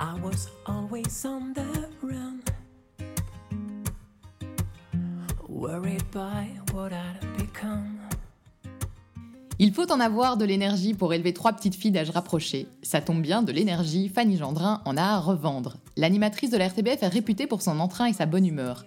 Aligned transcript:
I 0.00 0.14
was 0.22 0.48
always 0.64 1.24
on 1.24 1.52
the 1.54 1.66
run, 2.04 2.40
worried 5.48 6.04
by 6.12 6.46
what 6.72 6.92
I'd 6.92 7.36
become. 7.36 7.98
Il 9.58 9.72
faut 9.72 9.90
en 9.90 9.98
avoir 9.98 10.36
de 10.36 10.44
l'énergie 10.44 10.94
pour 10.94 11.12
élever 11.12 11.32
trois 11.32 11.52
petites 11.52 11.74
filles 11.74 11.90
d'âge 11.90 12.10
rapproché. 12.10 12.68
Ça 12.84 13.00
tombe 13.00 13.22
bien, 13.22 13.42
de 13.42 13.50
l'énergie, 13.50 14.08
Fanny 14.08 14.36
Gendrin 14.36 14.82
en 14.84 14.96
a 14.96 15.02
à 15.02 15.18
revendre. 15.18 15.78
L'animatrice 15.96 16.50
de 16.50 16.56
la 16.56 16.68
RTBF 16.68 17.02
est 17.02 17.08
réputée 17.08 17.48
pour 17.48 17.60
son 17.60 17.80
entrain 17.80 18.06
et 18.06 18.12
sa 18.12 18.26
bonne 18.26 18.46
humeur. 18.46 18.84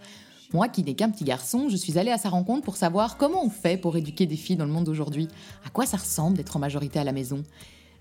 Moi 0.53 0.69
qui 0.69 0.81
n'ai 0.81 0.95
qu'un 0.95 1.09
petit 1.09 1.25
garçon, 1.25 1.67
je 1.67 1.75
suis 1.75 1.99
allée 1.99 2.11
à 2.11 2.17
sa 2.17 2.29
rencontre 2.29 2.63
pour 2.63 2.77
savoir 2.77 3.17
comment 3.17 3.43
on 3.43 3.49
fait 3.49 3.75
pour 3.75 3.97
éduquer 3.97 4.27
des 4.27 4.37
filles 4.37 4.55
dans 4.55 4.65
le 4.65 4.71
monde 4.71 4.85
d'aujourd'hui. 4.85 5.27
À 5.65 5.69
quoi 5.69 5.85
ça 5.85 5.97
ressemble 5.97 6.37
d'être 6.37 6.55
en 6.55 6.59
majorité 6.59 6.99
à 6.99 7.03
la 7.03 7.11
maison? 7.11 7.43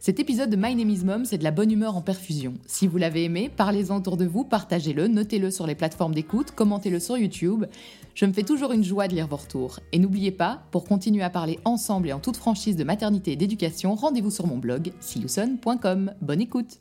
Cet 0.02 0.18
épisode 0.18 0.48
de 0.48 0.56
My 0.56 0.74
Name 0.74 0.88
is 0.88 1.04
Mom, 1.04 1.26
c'est 1.26 1.36
de 1.36 1.44
la 1.44 1.50
bonne 1.50 1.70
humeur 1.70 1.94
en 1.94 2.00
perfusion. 2.00 2.54
Si 2.66 2.86
vous 2.86 2.96
l'avez 2.96 3.24
aimé, 3.24 3.50
parlez-en 3.54 3.98
autour 3.98 4.16
de 4.16 4.24
vous, 4.24 4.44
partagez-le, 4.44 5.08
notez-le 5.08 5.50
sur 5.50 5.66
les 5.66 5.74
plateformes 5.74 6.14
d'écoute, 6.14 6.52
commentez-le 6.52 6.98
sur 6.98 7.18
YouTube. 7.18 7.66
Je 8.14 8.24
me 8.24 8.32
fais 8.32 8.42
toujours 8.42 8.72
une 8.72 8.82
joie 8.82 9.08
de 9.08 9.14
lire 9.14 9.26
vos 9.26 9.36
retours. 9.36 9.78
Et 9.92 9.98
n'oubliez 9.98 10.30
pas, 10.30 10.62
pour 10.70 10.84
continuer 10.84 11.22
à 11.22 11.28
parler 11.28 11.58
ensemble 11.66 12.08
et 12.08 12.14
en 12.14 12.18
toute 12.18 12.38
franchise 12.38 12.76
de 12.76 12.84
maternité 12.84 13.32
et 13.32 13.36
d'éducation, 13.36 13.94
rendez-vous 13.94 14.30
sur 14.30 14.46
mon 14.46 14.56
blog 14.56 14.90
siouson.com. 15.00 16.14
Bonne 16.22 16.40
écoute 16.40 16.78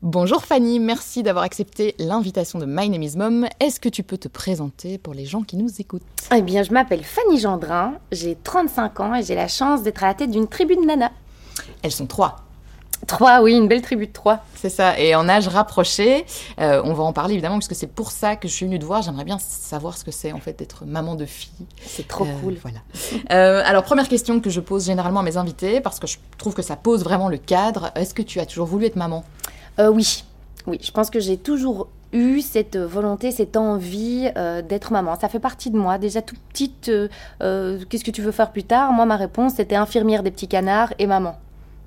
Bonjour 0.00 0.42
Fanny, 0.42 0.80
merci 0.80 1.22
d'avoir 1.22 1.44
accepté 1.44 1.94
l'invitation 1.98 2.58
de 2.58 2.64
My 2.64 2.88
Name 2.88 3.02
is 3.02 3.18
Mom. 3.18 3.46
Est-ce 3.60 3.80
que 3.80 3.90
tu 3.90 4.02
peux 4.02 4.16
te 4.16 4.28
présenter 4.28 4.96
pour 4.96 5.12
les 5.12 5.26
gens 5.26 5.42
qui 5.42 5.58
nous 5.58 5.78
écoutent? 5.78 6.02
Eh 6.34 6.40
bien, 6.40 6.62
je 6.62 6.72
m'appelle 6.72 7.04
Fanny 7.04 7.38
Gendrin, 7.38 7.98
j'ai 8.12 8.34
35 8.42 9.00
ans 9.00 9.14
et 9.14 9.22
j'ai 9.22 9.34
la 9.34 9.48
chance 9.48 9.82
d'être 9.82 10.02
à 10.02 10.06
la 10.06 10.14
tête 10.14 10.30
d'une 10.30 10.48
tribu 10.48 10.74
de 10.74 10.86
nanas. 10.86 11.12
Elles 11.82 11.92
sont 11.92 12.06
trois. 12.06 12.46
Trois, 13.06 13.42
oui, 13.42 13.54
une 13.56 13.66
belle 13.68 13.82
tribu 13.82 14.06
de 14.06 14.12
trois. 14.12 14.38
C'est 14.54 14.68
ça, 14.70 14.98
et 14.98 15.14
en 15.16 15.28
âge 15.28 15.48
rapproché, 15.48 16.24
euh, 16.60 16.80
on 16.84 16.92
va 16.94 17.02
en 17.02 17.12
parler 17.12 17.34
évidemment, 17.34 17.56
parce 17.56 17.66
que 17.68 17.74
c'est 17.74 17.88
pour 17.88 18.12
ça 18.12 18.36
que 18.36 18.46
je 18.46 18.52
suis 18.52 18.64
venue 18.64 18.78
te 18.78 18.84
voir. 18.84 19.02
J'aimerais 19.02 19.24
bien 19.24 19.38
savoir 19.40 19.96
ce 19.98 20.04
que 20.04 20.12
c'est 20.12 20.32
en 20.32 20.38
fait 20.38 20.56
d'être 20.58 20.84
maman 20.86 21.14
de 21.16 21.26
fille. 21.26 21.66
C'est 21.84 22.06
trop 22.06 22.24
Euh, 22.24 22.28
cool. 22.40 22.56
Voilà. 22.62 22.78
Euh, 23.32 23.62
alors, 23.66 23.82
première 23.82 24.08
question 24.08 24.38
que 24.40 24.50
je 24.50 24.60
pose 24.60 24.86
généralement 24.86 25.20
à 25.20 25.24
mes 25.24 25.36
invités, 25.36 25.80
parce 25.80 25.98
que 25.98 26.06
je 26.06 26.18
trouve 26.38 26.54
que 26.54 26.62
ça 26.62 26.76
pose 26.76 27.02
vraiment 27.02 27.28
le 27.28 27.38
cadre. 27.38 27.90
Est-ce 27.96 28.14
que 28.14 28.22
tu 28.22 28.38
as 28.38 28.46
toujours 28.46 28.66
voulu 28.66 28.86
être 28.86 28.96
maman? 28.96 29.24
Oui, 29.78 30.22
oui, 30.66 30.78
je 30.82 30.90
pense 30.92 31.10
que 31.10 31.18
j'ai 31.18 31.36
toujours 31.38 31.88
eu 32.12 32.40
cette 32.42 32.76
volonté, 32.76 33.32
cette 33.32 33.56
envie 33.56 34.28
euh, 34.36 34.60
d'être 34.62 34.92
maman. 34.92 35.18
Ça 35.18 35.28
fait 35.28 35.38
partie 35.40 35.70
de 35.70 35.78
moi. 35.78 35.98
Déjà 35.98 36.20
toute 36.22 36.38
petite, 36.50 36.88
euh, 36.90 37.08
euh, 37.42 37.80
qu'est-ce 37.88 38.04
que 38.04 38.10
tu 38.10 38.22
veux 38.22 38.32
faire 38.32 38.52
plus 38.52 38.64
tard? 38.64 38.92
Moi, 38.92 39.06
ma 39.06 39.16
réponse, 39.16 39.54
c'était 39.56 39.76
infirmière 39.76 40.22
des 40.22 40.30
petits 40.30 40.46
canards 40.48 40.92
et 40.98 41.06
maman. 41.06 41.36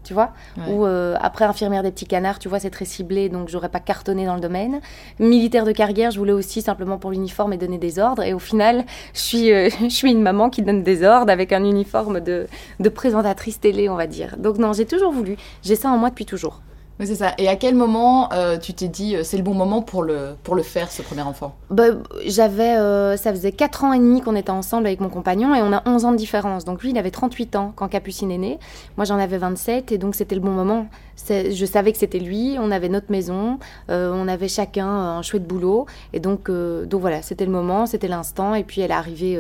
Tu 0.06 0.14
vois 0.14 0.32
Ouais. 0.58 0.72
Ou 0.72 0.86
euh, 0.86 1.16
après 1.20 1.44
infirmière 1.46 1.84
des 1.84 1.92
petits 1.92 2.06
canards, 2.06 2.40
tu 2.40 2.48
vois, 2.48 2.60
c'est 2.60 2.70
très 2.70 2.86
ciblé, 2.86 3.28
donc 3.28 3.50
j'aurais 3.50 3.70
pas 3.70 3.80
cartonné 3.80 4.26
dans 4.26 4.36
le 4.36 4.40
domaine. 4.40 4.80
Militaire 5.20 5.66
de 5.66 5.72
carrière, 5.72 6.12
je 6.12 6.20
voulais 6.20 6.32
aussi 6.32 6.62
simplement 6.62 6.98
pour 6.98 7.12
l'uniforme 7.12 7.52
et 7.54 7.58
donner 7.58 7.80
des 7.80 8.00
ordres. 8.00 8.24
Et 8.24 8.34
au 8.34 8.40
final, 8.40 8.86
je 9.14 9.20
suis, 9.20 9.52
euh, 9.52 9.70
je 9.82 9.90
suis 9.90 10.12
une 10.12 10.22
maman 10.22 10.50
qui 10.50 10.62
donne 10.62 10.84
des 10.84 11.04
ordres 11.04 11.32
avec 11.32 11.52
un 11.52 11.64
uniforme 11.64 12.22
de, 12.22 12.48
de 12.80 12.90
présentatrice 12.90 13.60
télé, 13.60 13.90
on 13.90 13.96
va 13.96 14.08
dire. 14.08 14.36
Donc 14.38 14.60
non, 14.60 14.74
j'ai 14.74 14.86
toujours 14.86 15.12
voulu. 15.12 15.36
J'ai 15.64 15.76
ça 15.76 15.90
en 15.90 15.98
moi 15.98 16.10
depuis 16.12 16.26
toujours. 16.26 16.62
Oui, 17.00 17.08
c'est 17.08 17.16
ça. 17.16 17.34
Et 17.38 17.50
à 17.50 17.58
quel 17.58 17.76
moment 17.76 18.32
euh, 18.32 18.58
tu 18.58 18.74
t'es 18.74 18.88
dit 18.88 19.16
euh, 19.18 19.24
c'est 19.24 19.36
le 19.36 19.44
bon 19.44 19.54
moment 19.54 19.82
pour 19.82 20.02
le, 20.02 20.36
pour 20.44 20.56
le 20.56 20.64
faire, 20.64 20.92
ce 20.92 21.02
premier 21.02 21.24
enfant? 21.24 21.56
Bah, 21.70 21.88
j'avais, 22.26 22.78
euh, 22.78 23.18
ça 23.18 23.32
faisait 23.32 23.52
4 23.52 23.84
ans 23.84 23.94
et 23.94 24.00
demi 24.00 24.22
qu'on 24.22 24.36
était 24.36 24.50
ensemble 24.50 24.88
avec 24.88 25.02
mon 25.02 25.10
compagnon 25.10 25.54
et 25.54 25.62
on 25.62 25.74
a 25.74 25.84
11 25.86 26.06
ans 26.06 26.12
de 26.14 26.18
différence. 26.18 26.64
Donc 26.64 26.82
lui, 26.82 26.92
il 26.92 26.98
avait 26.98 27.12
38 27.12 27.58
ans 27.58 27.74
quand 27.76 27.90
Capucine 27.90 28.32
est 28.32 28.38
née. 28.38 28.60
Moi, 28.96 29.04
j'en 29.04 29.20
avais 29.20 29.38
27 29.38 29.92
et 29.92 29.98
donc 29.98 30.16
c'était 30.16 30.36
le 30.36 30.42
bon 30.42 30.52
moment. 30.52 30.88
Je 31.28 31.66
savais 31.66 31.92
que 31.92 31.98
c'était 31.98 32.20
lui, 32.20 32.58
on 32.60 32.72
avait 32.72 32.90
notre 32.90 33.12
maison, 33.12 33.58
euh, 33.90 34.12
on 34.14 34.28
avait 34.28 34.48
chacun 34.48 34.88
un 34.88 35.22
chouette 35.22 35.48
boulot. 35.48 35.86
Et 36.14 36.20
donc, 36.20 36.50
euh, 36.50 36.86
donc 36.86 37.02
voilà, 37.02 37.22
c'était 37.22 37.46
le 37.46 37.52
moment, 37.52 37.86
c'était 37.86 38.08
l'instant. 38.08 38.54
Et 38.54 38.64
puis 38.64 38.82
elle 38.82 38.92
est 38.92 38.96
arrivée 38.96 39.38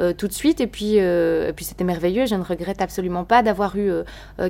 euh, 0.00 0.12
tout 0.12 0.28
de 0.28 0.32
suite 0.32 0.60
et 0.60 0.66
puis, 0.66 0.96
et 0.96 1.52
puis 1.56 1.64
c'était 1.64 1.84
merveilleux. 1.84 2.26
Je 2.26 2.34
ne 2.34 2.42
regrette 2.44 2.82
absolument 2.82 3.24
pas 3.24 3.42
d'avoir 3.42 3.76
eu 3.76 3.90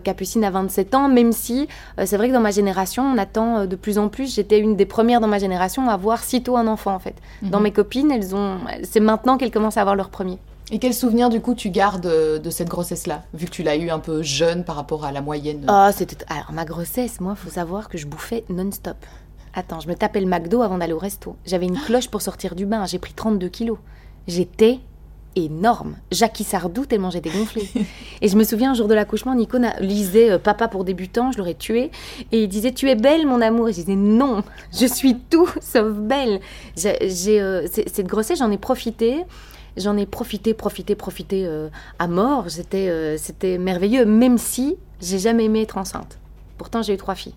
Capucine 0.02 0.44
à 0.44 0.50
27 0.50 0.94
ans, 0.94 1.08
même 1.08 1.32
si 1.32 1.68
c'est 2.04 2.16
vrai 2.16 2.28
que 2.28 2.34
dans 2.34 2.40
ma 2.40 2.50
génération, 2.50 3.04
on 3.04 3.18
attend 3.18 3.66
de 3.66 3.76
plus 3.76 3.98
en 3.98 4.08
plus. 4.08 4.34
J'étais 4.34 4.58
une 4.58 4.76
des 4.76 4.86
premières 4.86 5.20
dans 5.20 5.28
ma 5.28 5.38
génération 5.38 5.88
à 5.88 5.94
avoir 5.94 6.22
sitôt 6.24 6.56
un 6.56 6.66
enfant 6.66 6.94
en 6.94 6.98
fait. 6.98 7.14
Dans 7.42 7.58
Mhm. 7.58 7.64
mes 7.64 7.70
copines, 7.72 8.10
elles 8.10 8.34
ont, 8.34 8.58
c'est 8.82 9.00
maintenant 9.00 9.36
qu'elles 9.38 9.50
commencent 9.50 9.76
à 9.76 9.80
avoir 9.80 9.96
leur 9.96 10.10
premier. 10.10 10.38
Et 10.74 10.80
quel 10.80 10.92
souvenir 10.92 11.28
du 11.28 11.40
coup 11.40 11.54
tu 11.54 11.70
gardes 11.70 12.06
euh, 12.06 12.40
de 12.40 12.50
cette 12.50 12.66
grossesse-là, 12.66 13.22
vu 13.32 13.46
que 13.46 13.50
tu 13.52 13.62
l'as 13.62 13.76
eu 13.76 13.90
un 13.90 14.00
peu 14.00 14.24
jeune 14.24 14.64
par 14.64 14.74
rapport 14.74 15.04
à 15.04 15.12
la 15.12 15.20
moyenne? 15.20 15.64
Ah, 15.68 15.92
c'était. 15.94 16.16
Alors 16.28 16.50
ma 16.50 16.64
grossesse, 16.64 17.20
moi, 17.20 17.36
faut 17.36 17.48
savoir 17.48 17.88
que 17.88 17.96
je 17.96 18.08
bouffais 18.08 18.42
non-stop. 18.48 18.96
Attends, 19.54 19.78
je 19.78 19.86
me 19.86 19.94
tapais 19.94 20.18
le 20.18 20.26
McDo 20.26 20.62
avant 20.62 20.78
d'aller 20.78 20.92
au 20.92 20.98
resto. 20.98 21.36
J'avais 21.46 21.66
une 21.66 21.78
cloche 21.86 22.08
pour 22.08 22.22
sortir 22.22 22.56
du 22.56 22.66
bain. 22.66 22.86
J'ai 22.86 22.98
pris 22.98 23.12
32 23.12 23.48
kilos. 23.50 23.78
J'étais 24.26 24.80
énorme. 25.36 25.94
Jackie 26.10 26.42
Sardou 26.42 26.86
tellement 26.86 27.10
j'étais 27.10 27.30
gonflée. 27.30 27.68
Et 28.20 28.26
je 28.26 28.36
me 28.36 28.42
souviens 28.42 28.72
un 28.72 28.74
jour 28.74 28.88
de 28.88 28.94
l'accouchement, 28.94 29.36
Nico 29.36 29.58
lisait 29.78 30.32
euh, 30.32 30.38
Papa 30.40 30.66
pour 30.66 30.82
débutants, 30.82 31.30
je 31.30 31.38
l'aurais 31.38 31.54
tué. 31.54 31.92
Et 32.32 32.42
il 32.42 32.48
disait 32.48 32.72
Tu 32.72 32.90
es 32.90 32.96
belle, 32.96 33.28
mon 33.28 33.40
amour. 33.40 33.68
Et 33.68 33.72
je 33.72 33.76
disais 33.76 33.94
Non, 33.94 34.42
je 34.72 34.86
suis 34.86 35.20
tout 35.30 35.48
sauf 35.60 35.92
belle. 35.92 36.40
J'ai, 36.76 37.40
euh, 37.40 37.68
cette 37.68 38.08
grossesse, 38.08 38.40
j'en 38.40 38.50
ai 38.50 38.58
profité. 38.58 39.24
J'en 39.76 39.96
ai 39.96 40.06
profité, 40.06 40.54
profité, 40.54 40.94
profité 40.94 41.46
euh, 41.46 41.68
à 41.98 42.06
mort. 42.06 42.48
C'était, 42.48 42.88
euh, 42.88 43.16
c'était 43.18 43.58
merveilleux, 43.58 44.04
même 44.04 44.38
si 44.38 44.76
j'ai 45.00 45.18
jamais 45.18 45.44
aimé 45.44 45.62
être 45.62 45.78
enceinte. 45.78 46.18
Pourtant, 46.58 46.82
j'ai 46.82 46.94
eu 46.94 46.96
trois 46.96 47.14
filles. 47.14 47.34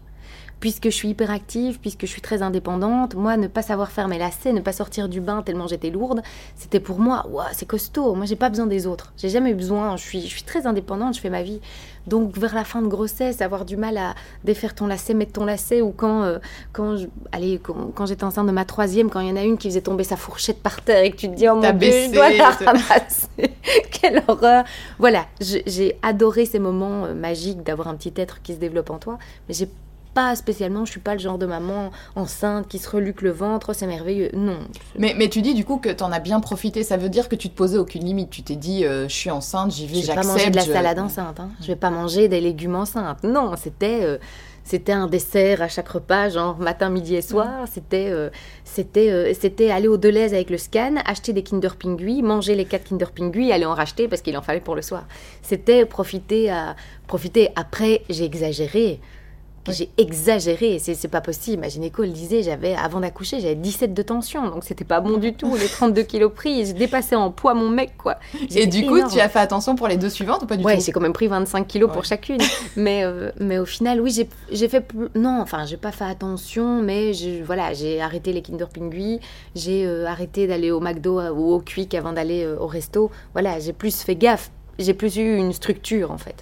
Puisque 0.60 0.86
je 0.86 0.90
suis 0.96 1.10
hyperactive, 1.10 1.80
puisque 1.80 2.02
je 2.02 2.12
suis 2.12 2.22
très 2.22 2.42
indépendante, 2.42 3.14
moi, 3.14 3.38
ne 3.38 3.46
pas 3.48 3.62
savoir 3.62 3.92
faire 3.92 4.08
mes 4.08 4.18
lacets, 4.18 4.54
ne 4.54 4.62
pas 4.62 4.72
sortir 4.74 5.08
du 5.08 5.22
bain 5.22 5.44
tellement 5.44 5.68
j'étais 5.68 5.92
lourde, 5.92 6.22
c'était 6.56 6.80
pour 6.80 7.00
moi, 7.00 7.28
Ouah, 7.30 7.48
c'est 7.52 7.68
costaud. 7.68 8.16
Moi, 8.16 8.26
j'ai 8.26 8.36
pas 8.36 8.50
besoin 8.50 8.66
des 8.66 8.88
autres. 8.88 9.14
J'ai 9.18 9.30
jamais 9.30 9.52
eu 9.52 9.56
besoin. 9.56 9.98
Je 9.98 10.02
suis, 10.04 10.22
je 10.22 10.28
suis 10.28 10.42
très 10.44 10.66
indépendante, 10.66 11.16
je 11.16 11.20
fais 11.20 11.30
ma 11.30 11.44
vie. 11.44 11.60
Donc, 12.08 12.38
vers 12.38 12.56
la 12.56 12.64
fin 12.64 12.82
de 12.82 12.88
grossesse, 12.88 13.42
avoir 13.42 13.66
du 13.66 13.78
mal 13.78 13.98
à 13.98 14.16
défaire 14.46 14.74
ton 14.74 14.88
lacet, 14.88 15.14
mettre 15.14 15.34
ton 15.34 15.46
lacet, 15.46 15.82
ou 15.82 15.92
quand, 15.92 16.24
euh, 16.24 16.40
quand, 16.74 16.96
je- 16.98 17.08
allez, 17.34 17.60
quand, 17.62 17.92
quand 17.94 18.06
j'étais 18.08 18.24
enceinte 18.24 18.48
de 18.48 18.52
ma 18.52 18.66
troisième, 18.66 19.10
quand 19.12 19.20
il 19.20 19.28
y 19.28 19.32
en 19.32 19.36
a 19.36 19.44
une 19.44 19.58
qui 19.58 19.68
faisait 19.68 19.82
tomber 19.82 20.06
sa 20.06 20.16
fourchette 20.16 20.64
par 20.64 20.82
terre 20.82 21.04
et 21.04 21.12
que 21.12 21.18
tu 21.18 21.28
te 21.30 21.36
dis, 21.36 21.48
oh 21.50 21.56
mon 21.56 21.62
Dieu, 21.62 21.72
je 22.08 22.12
dois 22.14 22.30
la 22.38 22.50
ramasser. 22.66 23.28
Quelle 23.92 24.24
horreur. 24.28 24.64
Voilà, 24.98 25.26
j'ai 25.42 25.98
adoré 26.02 26.46
ces 26.46 26.60
moments 26.60 27.06
euh, 27.06 27.14
magiques 27.14 27.62
d'avoir 27.62 27.90
un 27.90 27.96
petit 27.96 28.14
être 28.16 28.42
qui 28.42 28.54
se 28.54 28.60
développe 28.60 28.90
en 28.90 28.98
toi, 29.00 29.18
mais 29.48 29.54
j'ai 29.54 29.70
pas 30.18 30.36
spécialement, 30.36 30.84
je 30.84 30.90
suis 30.92 31.00
pas 31.00 31.14
le 31.14 31.20
genre 31.20 31.38
de 31.38 31.46
maman 31.46 31.92
enceinte 32.16 32.68
qui 32.68 32.80
se 32.80 32.90
reluque 32.90 33.22
le 33.22 33.30
ventre, 33.30 33.74
c'est 33.74 33.86
merveilleux. 33.86 34.32
Non. 34.34 34.58
Mais, 34.98 35.14
mais 35.16 35.30
tu 35.30 35.44
dis 35.44 35.54
du 35.54 35.64
coup 35.64 35.78
que 35.78 35.90
t'en 35.90 36.12
as 36.12 36.20
bien 36.20 36.40
profité, 36.40 36.84
ça 36.84 36.98
veut 36.98 37.10
dire 37.10 37.30
que 37.30 37.36
tu 37.36 37.50
te 37.50 37.56
posais 37.56 37.78
aucune 37.78 38.04
limite. 38.04 38.32
Tu 38.32 38.42
t'es 38.42 38.56
dit 38.56 38.84
euh, 38.84 39.08
je 39.08 39.14
suis 39.14 39.30
enceinte, 39.30 39.72
j'y 39.72 39.86
vais, 39.86 40.02
Je 40.02 40.08
vais 40.08 40.08
pas 40.08 40.14
j'accepte. 40.24 40.32
manger 40.40 40.50
de 40.50 40.56
la 40.56 40.64
je- 40.64 40.72
salade 40.72 40.98
enceinte, 41.00 41.40
hein. 41.40 41.50
je 41.62 41.68
vais 41.68 41.76
pas 41.76 41.92
manger 41.92 42.28
des 42.30 42.42
légumes 42.42 42.76
enceintes. 42.76 43.24
Non, 43.24 43.52
c'était 43.56 44.00
euh, 44.02 44.18
c'était 44.64 44.92
un 44.92 45.08
dessert 45.08 45.62
à 45.62 45.68
chaque 45.70 45.88
repas, 45.88 46.30
genre 46.30 46.58
matin, 46.58 46.90
midi 46.90 47.16
et 47.16 47.22
soir. 47.22 47.66
C'était 47.72 48.10
euh, 48.10 48.30
c'était 48.66 49.12
euh, 49.12 49.34
c'était 49.40 49.70
aller 49.70 49.88
au 49.88 49.98
Deleuze 49.98 50.34
avec 50.34 50.50
le 50.50 50.58
scan, 50.58 50.96
acheter 51.06 51.32
des 51.32 51.44
Kinder 51.44 51.76
Pingui, 51.78 52.24
manger 52.24 52.56
les 52.56 52.66
quatre 52.66 52.90
Kinder 52.90 53.12
Pingui, 53.16 53.52
aller 53.52 53.66
en 53.66 53.76
racheter 53.76 54.08
parce 54.08 54.22
qu'il 54.24 54.36
en 54.36 54.42
fallait 54.42 54.62
pour 54.62 54.76
le 54.76 54.82
soir. 54.82 55.06
C'était 55.44 55.86
profiter 55.86 56.50
à 56.50 56.76
profiter. 57.08 57.50
Après, 57.56 58.02
j'ai 58.10 58.26
exagéré. 58.26 59.00
J'ai 59.72 59.90
exagéré, 59.98 60.80
c'est 60.80 61.08
pas 61.08 61.22
possible. 61.22 61.62
Ma 61.62 61.70
gynéco 61.70 62.02
le 62.04 62.10
disait, 62.10 62.44
j'avais 62.44 62.76
avant 62.76 63.00
d'accoucher, 63.00 63.40
j'avais 63.40 63.56
17 63.56 63.94
de 63.94 64.02
tension, 64.02 64.48
donc 64.50 64.64
c'était 64.64 64.86
pas 64.86 65.00
bon 65.00 65.18
du 65.18 65.34
tout. 65.34 65.56
Les 65.56 65.68
32 65.68 66.04
kilos 66.04 66.32
pris, 66.34 66.66
j'ai 66.66 66.74
dépassé 66.74 67.16
en 67.16 67.32
poids 67.32 67.54
mon 67.54 67.70
mec, 67.70 67.92
quoi. 67.98 68.18
Et 68.56 68.66
du 68.68 68.86
coup, 68.86 68.98
énorme. 68.98 69.12
tu 69.12 69.20
as 69.20 69.30
fait 69.30 69.40
attention 69.40 69.76
pour 69.76 69.88
les 69.88 69.98
deux 69.98 70.10
suivantes 70.10 70.44
ou 70.44 70.46
pas 70.46 70.58
du 70.58 70.64
Ouais, 70.64 70.78
tout? 70.78 70.84
j'ai 70.86 70.92
quand 70.92 71.00
même 71.02 71.14
pris 71.14 71.28
25 71.28 71.68
kilos 71.68 71.90
pour 71.90 72.02
Ouais. 72.02 72.08
chacune. 72.08 72.38
mais, 72.76 73.04
euh, 73.04 73.32
mais 73.40 73.58
au 73.60 73.66
final, 73.66 74.02
oui, 74.02 74.12
j'ai- 74.52 74.68
fait. 74.70 74.86
Non, 75.16 75.40
enfin, 75.42 75.66
j'ai 75.66 75.78
pas 75.78 75.92
fait 75.92 76.06
attention, 76.06 76.82
mais 76.82 77.12
voilà, 77.46 77.74
j'ai 77.74 78.02
arrêté 78.02 78.34
les 78.34 78.42
Kinder 78.42 78.68
Pingui, 78.74 79.20
j'ai 79.56 79.86
euh, 79.86 80.06
arrêté 80.06 80.48
d'aller 80.48 80.72
au 80.72 80.80
McDo 80.80 81.20
euh, 81.20 81.32
ou 81.32 81.54
au 81.54 81.60
Quick 81.60 81.94
avant 81.94 82.14
d'aller 82.14 82.44
euh, 82.44 82.58
au 82.60 82.68
resto. 82.68 83.12
Voilà, 83.34 83.60
j'ai 83.60 83.74
plus 83.74 83.96
fait 84.02 84.16
gaffe. 84.16 84.52
J'ai 84.80 84.94
plus 84.94 85.18
eu 85.18 85.38
une 85.38 85.54
structure, 85.54 86.12
en 86.12 86.18
fait. 86.20 86.36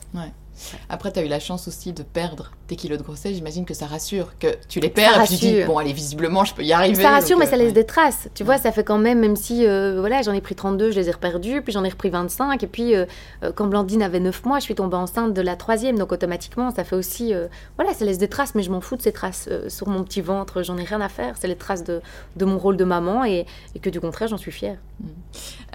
Après, 0.90 1.12
tu 1.12 1.20
as 1.20 1.24
eu 1.24 1.28
la 1.28 1.40
chance 1.40 1.68
aussi 1.68 1.94
de 1.94 2.04
perdre 2.04 2.52
tes 2.68 2.76
kilos 2.76 2.98
de 2.98 3.04
grossesse. 3.04 3.36
J'imagine 3.36 3.66
que 3.66 3.74
ça 3.74 3.86
rassure, 3.86 4.38
que 4.40 4.48
tu 4.68 4.80
les 4.80 4.90
perds 4.90 5.22
et 5.22 5.28
tu 5.28 5.36
dis 5.36 5.64
bon, 5.64 5.78
allez, 5.78 5.94
visiblement, 5.94 6.44
je 6.46 6.54
peux 6.54 6.64
y 6.64 6.74
arriver. 6.74 7.02
Ça 7.02 7.10
rassure, 7.10 7.38
mais 7.38 7.48
euh, 7.48 7.50
ça 7.50 7.58
laisse 7.58 7.68
ouais. 7.68 7.74
des 7.74 7.86
traces. 7.86 8.30
Tu 8.34 8.44
vois, 8.44 8.58
ça 8.58 8.72
fait 8.72 8.84
quand 8.84 8.98
même, 8.98 9.20
même 9.20 9.36
si 9.36 9.66
euh, 9.66 10.00
voilà, 10.00 10.22
j'en 10.22 10.34
ai 10.34 10.42
pris 10.42 10.56
32, 10.56 10.92
je 10.92 11.00
les 11.00 11.10
ai 11.10 11.12
reperdus, 11.12 11.62
puis 11.62 11.74
j'en 11.74 11.84
ai 11.84 11.90
repris 11.90 12.10
25, 12.10 12.64
et 12.64 12.68
puis 12.68 12.96
euh, 12.96 13.06
euh, 13.44 13.52
quand 13.54 13.68
Blandine 13.68 14.02
avait 14.02 14.20
9 14.20 14.46
mois, 14.46 14.60
je 14.60 14.64
suis 14.64 14.76
tombée 14.76 14.98
enceinte 14.98 15.34
de 15.34 15.42
la 15.42 15.56
troisième, 15.56 15.98
donc 15.98 16.12
automatiquement, 16.12 16.72
ça 16.72 16.84
fait 16.84 16.96
aussi, 16.96 17.34
euh, 17.34 17.48
voilà, 17.78 17.94
ça 17.94 18.06
laisse 18.06 18.18
des 18.18 18.28
traces, 18.28 18.56
mais 18.56 18.64
je 18.64 18.72
m'en 18.72 18.82
fous 18.82 18.96
de 18.96 19.02
ces 19.02 19.12
traces 19.12 19.48
euh, 19.52 19.70
sur 19.70 19.88
mon 19.88 20.04
petit 20.04 20.22
ventre, 20.22 20.64
j'en 20.64 20.78
ai 20.78 20.84
rien 20.84 21.02
à 21.02 21.10
faire, 21.10 21.36
c'est 21.40 21.48
les 21.48 21.56
traces 21.56 21.84
de, 21.84 22.02
de 22.36 22.46
mon 22.46 22.58
rôle 22.58 22.78
de 22.78 22.86
maman, 22.86 23.26
et, 23.26 23.46
et 23.76 23.80
que 23.80 23.90
du 23.90 24.00
contraire, 24.00 24.28
j'en 24.28 24.38
suis 24.38 24.52
fière. 24.52 24.78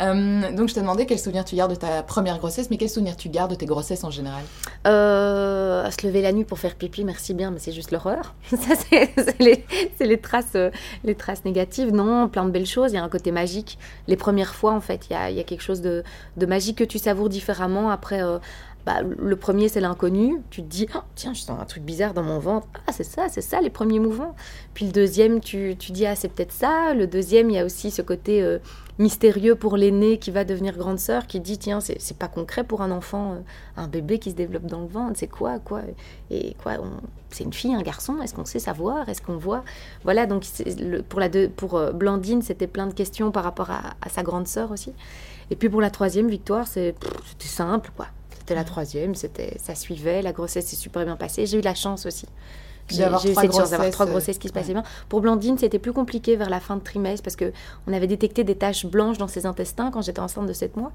Euh, 0.00 0.52
donc, 0.52 0.68
je 0.68 0.74
t'ai 0.74 0.80
demandé 0.80 1.06
quel 1.06 1.18
souvenir 1.18 1.44
tu 1.44 1.54
gardes 1.56 1.72
de 1.72 1.76
ta 1.76 2.02
première 2.02 2.38
grossesse, 2.38 2.70
mais 2.70 2.76
quel 2.76 2.88
souvenir 2.88 3.16
tu 3.16 3.28
gardes 3.28 3.50
de 3.50 3.56
tes 3.56 3.66
grossesses 3.66 4.04
en 4.04 4.10
général? 4.10 4.42
Euh, 4.86 5.90
se 5.90 6.06
lever 6.06 6.22
la 6.22 6.32
nuit 6.32 6.44
pour 6.44 6.58
faire 6.58 6.74
pipi, 6.74 7.04
merci 7.04 7.34
bien, 7.34 7.50
mais 7.50 7.58
c'est 7.58 7.72
juste 7.72 7.90
l'horreur. 7.90 8.34
Ça, 8.48 8.74
c'est 8.76 9.14
les, 10.00 10.20
traces, 10.20 10.54
euh, 10.54 10.70
les 11.04 11.14
traces 11.14 11.44
négatives. 11.44 11.92
Non, 11.92 12.28
plein 12.28 12.44
de 12.44 12.50
belles 12.50 12.66
choses. 12.66 12.92
Il 12.92 12.94
y 12.94 12.98
a 12.98 13.04
un 13.04 13.08
côté 13.08 13.32
magique. 13.32 13.78
Les 14.08 14.16
premières 14.16 14.54
fois, 14.54 14.72
en 14.72 14.80
fait, 14.80 15.06
il 15.08 15.12
y 15.12 15.16
a, 15.16 15.30
il 15.30 15.36
y 15.36 15.40
a 15.40 15.44
quelque 15.44 15.62
chose 15.62 15.80
de, 15.80 16.02
de 16.36 16.46
magique 16.46 16.78
que 16.78 16.84
tu 16.84 16.98
savoures 16.98 17.28
différemment. 17.28 17.90
Après, 17.90 18.22
euh, 18.22 18.38
bah, 18.86 19.02
le 19.02 19.36
premier, 19.36 19.68
c'est 19.68 19.80
l'inconnu. 19.80 20.40
Tu 20.50 20.62
te 20.62 20.68
dis, 20.68 20.86
Ah, 20.94 21.04
tiens, 21.14 21.34
je 21.34 21.40
sens 21.40 21.60
un 21.60 21.64
truc 21.64 21.82
bizarre 21.82 22.14
dans 22.14 22.22
mon 22.22 22.38
ventre. 22.38 22.66
Ah, 22.86 22.92
c'est 22.92 23.04
ça, 23.04 23.28
c'est 23.28 23.42
ça, 23.42 23.60
les 23.60 23.70
premiers 23.70 23.98
mouvements. 23.98 24.34
Puis 24.74 24.86
le 24.86 24.92
deuxième, 24.92 25.40
tu, 25.40 25.76
tu 25.78 25.92
dis, 25.92 26.06
ah, 26.06 26.16
c'est 26.16 26.28
peut-être 26.28 26.52
ça. 26.52 26.94
Le 26.94 27.06
deuxième, 27.06 27.50
il 27.50 27.56
y 27.56 27.58
a 27.58 27.64
aussi 27.64 27.90
ce 27.90 28.00
côté 28.02 28.42
euh, 28.42 28.58
mystérieux 28.98 29.54
pour 29.54 29.76
l'aîné 29.76 30.18
qui 30.18 30.30
va 30.30 30.44
devenir 30.44 30.76
grande 30.76 30.98
sœur, 30.98 31.26
qui 31.26 31.40
dit, 31.40 31.58
tiens, 31.58 31.80
c'est 31.80 32.16
pas 32.16 32.28
concret 32.28 32.64
pour 32.64 32.80
un 32.80 32.90
enfant, 32.90 33.32
euh, 33.32 33.36
un 33.76 33.88
bébé 33.88 34.18
qui 34.18 34.30
se 34.30 34.36
développe 34.36 34.66
dans 34.66 34.80
le 34.80 34.88
ventre. 34.88 35.14
C'est 35.16 35.28
quoi, 35.28 35.58
quoi 35.58 35.82
Et 36.30 36.54
quoi 36.62 36.78
C'est 37.30 37.44
une 37.44 37.52
fille, 37.52 37.74
un 37.74 37.82
garçon? 37.82 38.22
Est-ce 38.22 38.34
qu'on 38.34 38.46
sait 38.46 38.58
savoir? 38.58 39.08
Est-ce 39.08 39.20
qu'on 39.20 39.36
voit? 39.36 39.62
Voilà, 40.04 40.26
donc 40.26 40.44
pour, 41.08 41.20
la 41.20 41.28
deux, 41.28 41.48
pour 41.48 41.76
euh, 41.76 41.92
Blandine, 41.92 42.40
c'était 42.40 42.66
plein 42.66 42.86
de 42.86 42.94
questions 42.94 43.30
par 43.30 43.44
rapport 43.44 43.70
à, 43.70 43.80
à 44.00 44.08
sa 44.08 44.22
grande 44.22 44.48
sœur 44.48 44.70
aussi. 44.70 44.94
Et 45.50 45.56
puis 45.56 45.68
pour 45.68 45.80
la 45.80 45.90
troisième, 45.90 46.28
Victoire, 46.28 46.66
c'était 46.66 46.94
simple, 47.38 47.90
quoi. 47.96 48.06
C'était 48.50 48.58
la 48.58 48.64
troisième, 48.64 49.14
c'était, 49.14 49.56
ça 49.60 49.76
suivait, 49.76 50.22
la 50.22 50.32
grossesse 50.32 50.66
s'est 50.66 50.74
super 50.74 51.04
bien 51.04 51.14
passée. 51.14 51.46
J'ai 51.46 51.58
eu 51.58 51.60
la 51.60 51.76
chance 51.76 52.04
aussi. 52.04 52.26
J'ai 52.88 53.04
eu 53.04 53.06
trois 53.06 53.20
cette 53.20 53.34
chance 53.34 53.70
d'avoir 53.70 53.78
grossesses, 53.78 53.92
trois 53.92 54.06
grossesses 54.06 54.38
qui 54.38 54.48
se 54.48 54.52
passaient 54.52 54.74
ouais. 54.74 54.82
bien. 54.82 54.82
Pour 55.08 55.20
Blandine, 55.20 55.56
c'était 55.56 55.78
plus 55.78 55.92
compliqué 55.92 56.34
vers 56.34 56.50
la 56.50 56.58
fin 56.58 56.74
de 56.74 56.82
trimestre 56.82 57.22
parce 57.22 57.36
que 57.36 57.52
on 57.86 57.92
avait 57.92 58.08
détecté 58.08 58.42
des 58.42 58.56
taches 58.56 58.86
blanches 58.86 59.18
dans 59.18 59.28
ses 59.28 59.46
intestins 59.46 59.92
quand 59.92 60.02
j'étais 60.02 60.18
enceinte 60.18 60.46
de 60.46 60.52
7 60.52 60.76
mois. 60.76 60.90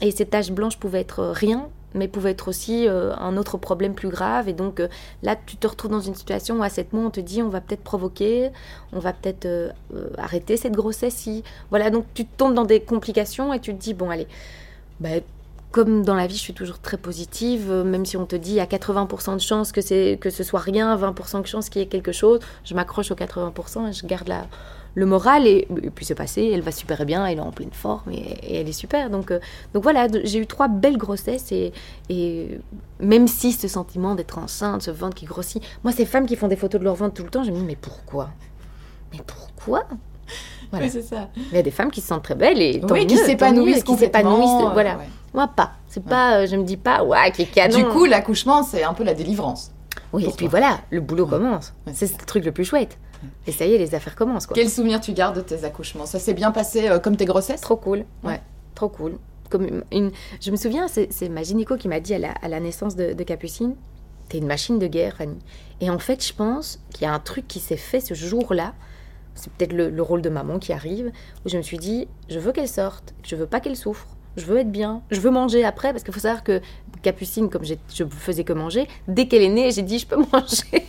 Et 0.00 0.12
ces 0.12 0.26
taches 0.26 0.52
blanches 0.52 0.78
pouvaient 0.78 1.00
être 1.00 1.24
rien, 1.24 1.68
mais 1.94 2.06
pouvaient 2.06 2.30
être 2.30 2.46
aussi 2.46 2.86
euh, 2.86 3.16
un 3.16 3.36
autre 3.36 3.58
problème 3.58 3.96
plus 3.96 4.08
grave. 4.08 4.48
Et 4.48 4.52
donc 4.52 4.78
euh, 4.78 4.86
là, 5.24 5.34
tu 5.34 5.56
te 5.56 5.66
retrouves 5.66 5.90
dans 5.90 6.00
une 6.00 6.14
situation 6.14 6.60
où 6.60 6.62
à 6.62 6.68
7 6.68 6.92
mois, 6.92 7.02
on 7.02 7.10
te 7.10 7.18
dit 7.18 7.42
on 7.42 7.48
va 7.48 7.60
peut-être 7.60 7.82
provoquer, 7.82 8.50
on 8.92 9.00
va 9.00 9.12
peut-être 9.12 9.46
euh, 9.46 9.70
euh, 9.92 10.10
arrêter 10.18 10.56
cette 10.56 10.74
grossesse. 10.74 11.14
Si... 11.16 11.42
Voilà, 11.70 11.90
donc 11.90 12.04
tu 12.14 12.26
tombes 12.26 12.54
dans 12.54 12.64
des 12.64 12.78
complications 12.78 13.52
et 13.52 13.58
tu 13.58 13.74
te 13.74 13.80
dis 13.80 13.92
bon, 13.92 14.08
allez, 14.08 14.28
bah, 15.00 15.08
comme 15.76 16.02
dans 16.06 16.14
la 16.14 16.26
vie, 16.26 16.36
je 16.36 16.40
suis 16.40 16.54
toujours 16.54 16.78
très 16.78 16.96
positive, 16.96 17.70
euh, 17.70 17.84
même 17.84 18.06
si 18.06 18.16
on 18.16 18.24
te 18.24 18.34
dit 18.34 18.60
a 18.60 18.64
80% 18.64 19.34
de 19.34 19.40
chances 19.40 19.72
que, 19.72 19.82
c'est, 19.82 20.16
que 20.18 20.30
ce 20.30 20.42
soit 20.42 20.60
rien, 20.60 20.96
20% 20.96 21.42
de 21.42 21.46
chances 21.46 21.68
qu'il 21.68 21.82
y 21.82 21.84
ait 21.84 21.88
quelque 21.88 22.12
chose, 22.12 22.40
je 22.64 22.72
m'accroche 22.74 23.10
aux 23.10 23.14
80% 23.14 23.90
et 23.90 23.92
je 23.92 24.06
garde 24.06 24.26
la, 24.26 24.46
le 24.94 25.04
moral. 25.04 25.46
Et, 25.46 25.68
et 25.82 25.90
puis 25.90 26.06
c'est 26.06 26.14
passé, 26.14 26.50
elle 26.50 26.62
va 26.62 26.72
super 26.72 27.04
bien, 27.04 27.26
elle 27.26 27.36
est 27.36 27.42
en 27.42 27.52
pleine 27.52 27.72
forme 27.72 28.10
et, 28.10 28.16
et 28.42 28.56
elle 28.56 28.68
est 28.70 28.72
super. 28.72 29.10
Donc, 29.10 29.30
euh, 29.30 29.38
donc 29.74 29.82
voilà, 29.82 30.06
j'ai 30.24 30.38
eu 30.38 30.46
trois 30.46 30.68
belles 30.68 30.96
grossesses 30.96 31.52
et, 31.52 31.74
et 32.08 32.58
même 32.98 33.28
si 33.28 33.52
ce 33.52 33.68
sentiment 33.68 34.14
d'être 34.14 34.38
enceinte, 34.38 34.80
ce 34.80 34.90
ventre 34.90 35.14
qui 35.16 35.26
grossit, 35.26 35.62
moi 35.84 35.92
ces 35.92 36.06
femmes 36.06 36.24
qui 36.24 36.36
font 36.36 36.48
des 36.48 36.56
photos 36.56 36.80
de 36.80 36.86
leur 36.86 36.94
ventre 36.94 37.12
tout 37.12 37.22
le 37.24 37.28
temps, 37.28 37.44
je 37.44 37.50
me 37.50 37.56
dis 37.56 37.64
mais 37.64 37.76
pourquoi? 37.76 38.30
Mais 39.12 39.20
pourquoi? 39.26 39.84
Voilà. 40.70 40.86
Oui, 40.86 40.90
c'est 40.90 41.02
ça. 41.02 41.28
Il 41.36 41.54
y 41.54 41.58
a 41.58 41.62
des 41.62 41.70
femmes 41.70 41.90
qui 41.90 42.00
se 42.00 42.08
sentent 42.08 42.24
très 42.24 42.34
belles 42.34 42.60
et 42.60 42.80
tant 42.80 42.94
Oui, 42.94 43.06
qui 43.06 43.14
mieux, 43.14 43.22
s'épanouissent 43.24 43.84
qui 43.84 43.94
s'épanouissent, 43.96 44.72
voilà. 44.72 44.96
ouais. 44.96 45.04
Moi, 45.36 45.46
pas. 45.48 45.72
C'est 45.86 46.02
pas, 46.02 46.38
euh, 46.38 46.46
je 46.46 46.56
me 46.56 46.64
dis 46.64 46.76
pas, 46.76 47.04
ouais, 47.04 47.30
qui 47.30 47.42
est 47.42 47.46
canon. 47.46 47.76
Du 47.76 47.84
coup, 47.84 48.04
l'accouchement, 48.06 48.62
c'est 48.64 48.82
un 48.82 48.94
peu 48.94 49.04
la 49.04 49.14
délivrance. 49.14 49.70
oui, 50.12 50.24
et 50.24 50.32
puis 50.32 50.48
voilà, 50.48 50.80
le 50.90 51.00
boulot 51.00 51.24
Ouais. 51.24 51.30
commence. 51.30 51.72
Ouais. 51.86 51.92
C'est 51.94 52.10
le 52.18 52.24
truc 52.26 52.44
le 52.44 52.52
plus 52.52 52.64
chouette. 52.64 52.98
Et 53.46 53.52
ça 53.52 53.64
y 53.66 53.74
est, 53.74 53.78
les 53.78 53.94
affaires 53.94 54.14
commencent, 54.16 54.46
quoi. 54.46 54.54
Quel 54.54 54.68
souvenir 54.68 55.00
tu 55.00 55.12
gardes 55.12 55.36
de 55.36 55.40
tes 55.42 55.64
accouchements? 55.64 56.06
Ça 56.06 56.18
s'est 56.18 56.34
bien 56.34 56.50
passé 56.52 56.88
euh, 56.88 56.98
comme 56.98 57.16
tes 57.16 57.24
grossesses? 57.24 57.60
Trop 57.60 57.76
cool. 57.76 58.04
Ouais, 58.24 58.40
trop 58.74 58.88
cool. 58.88 59.18
Comme 59.50 59.82
une, 59.92 60.10
je 60.40 60.50
me 60.50 60.56
souviens, 60.56 60.88
c'est 60.88 61.12
c'est 61.12 61.28
ma 61.28 61.42
gynéco 61.44 61.76
qui 61.76 61.86
m'a 61.88 62.00
dit 62.00 62.14
à 62.14 62.18
la, 62.18 62.32
à 62.42 62.48
la 62.48 62.58
naissance 62.60 62.96
de, 62.96 63.12
de 63.12 63.22
Capucine, 63.22 63.74
t'es 64.28 64.38
une 64.38 64.46
machine 64.46 64.78
de 64.78 64.86
guerre, 64.86 65.16
Fanny. 65.18 65.38
Et 65.80 65.88
en 65.88 65.98
fait, 65.98 66.24
je 66.26 66.32
pense 66.34 66.80
qu'il 66.92 67.02
y 67.04 67.06
a 67.06 67.12
un 67.12 67.20
truc 67.20 67.46
qui 67.46 67.60
s'est 67.60 67.76
fait 67.76 68.00
ce 68.00 68.14
jour-là. 68.14 68.72
C'est 69.34 69.52
peut-être 69.52 69.72
le, 69.72 69.88
le 69.90 70.02
rôle 70.02 70.20
de 70.22 70.30
maman 70.30 70.58
qui 70.58 70.72
arrive, 70.72 71.12
où 71.44 71.48
je 71.48 71.56
me 71.58 71.62
suis 71.62 71.76
dit, 71.78 72.08
je 72.30 72.38
veux 72.38 72.52
qu'elle 72.52 72.68
sorte, 72.68 73.14
je 73.22 73.36
veux 73.36 73.46
pas 73.46 73.60
qu'elle 73.60 73.76
souffre, 73.76 74.06
je 74.36 74.44
veux 74.44 74.58
être 74.58 74.70
bien, 74.70 75.02
je 75.10 75.20
veux 75.20 75.30
manger 75.30 75.64
après, 75.64 75.92
parce 75.92 76.02
qu'il 76.02 76.12
faut 76.12 76.20
savoir 76.20 76.44
que 76.44 76.60
Capucine, 77.02 77.48
comme 77.48 77.64
je 77.64 78.04
faisais 78.10 78.44
que 78.44 78.52
manger, 78.52 78.88
dès 79.08 79.28
qu'elle 79.28 79.42
est 79.42 79.48
née, 79.48 79.70
j'ai 79.70 79.82
dit, 79.82 79.98
je 79.98 80.06
peux 80.06 80.16
manger, 80.32 80.84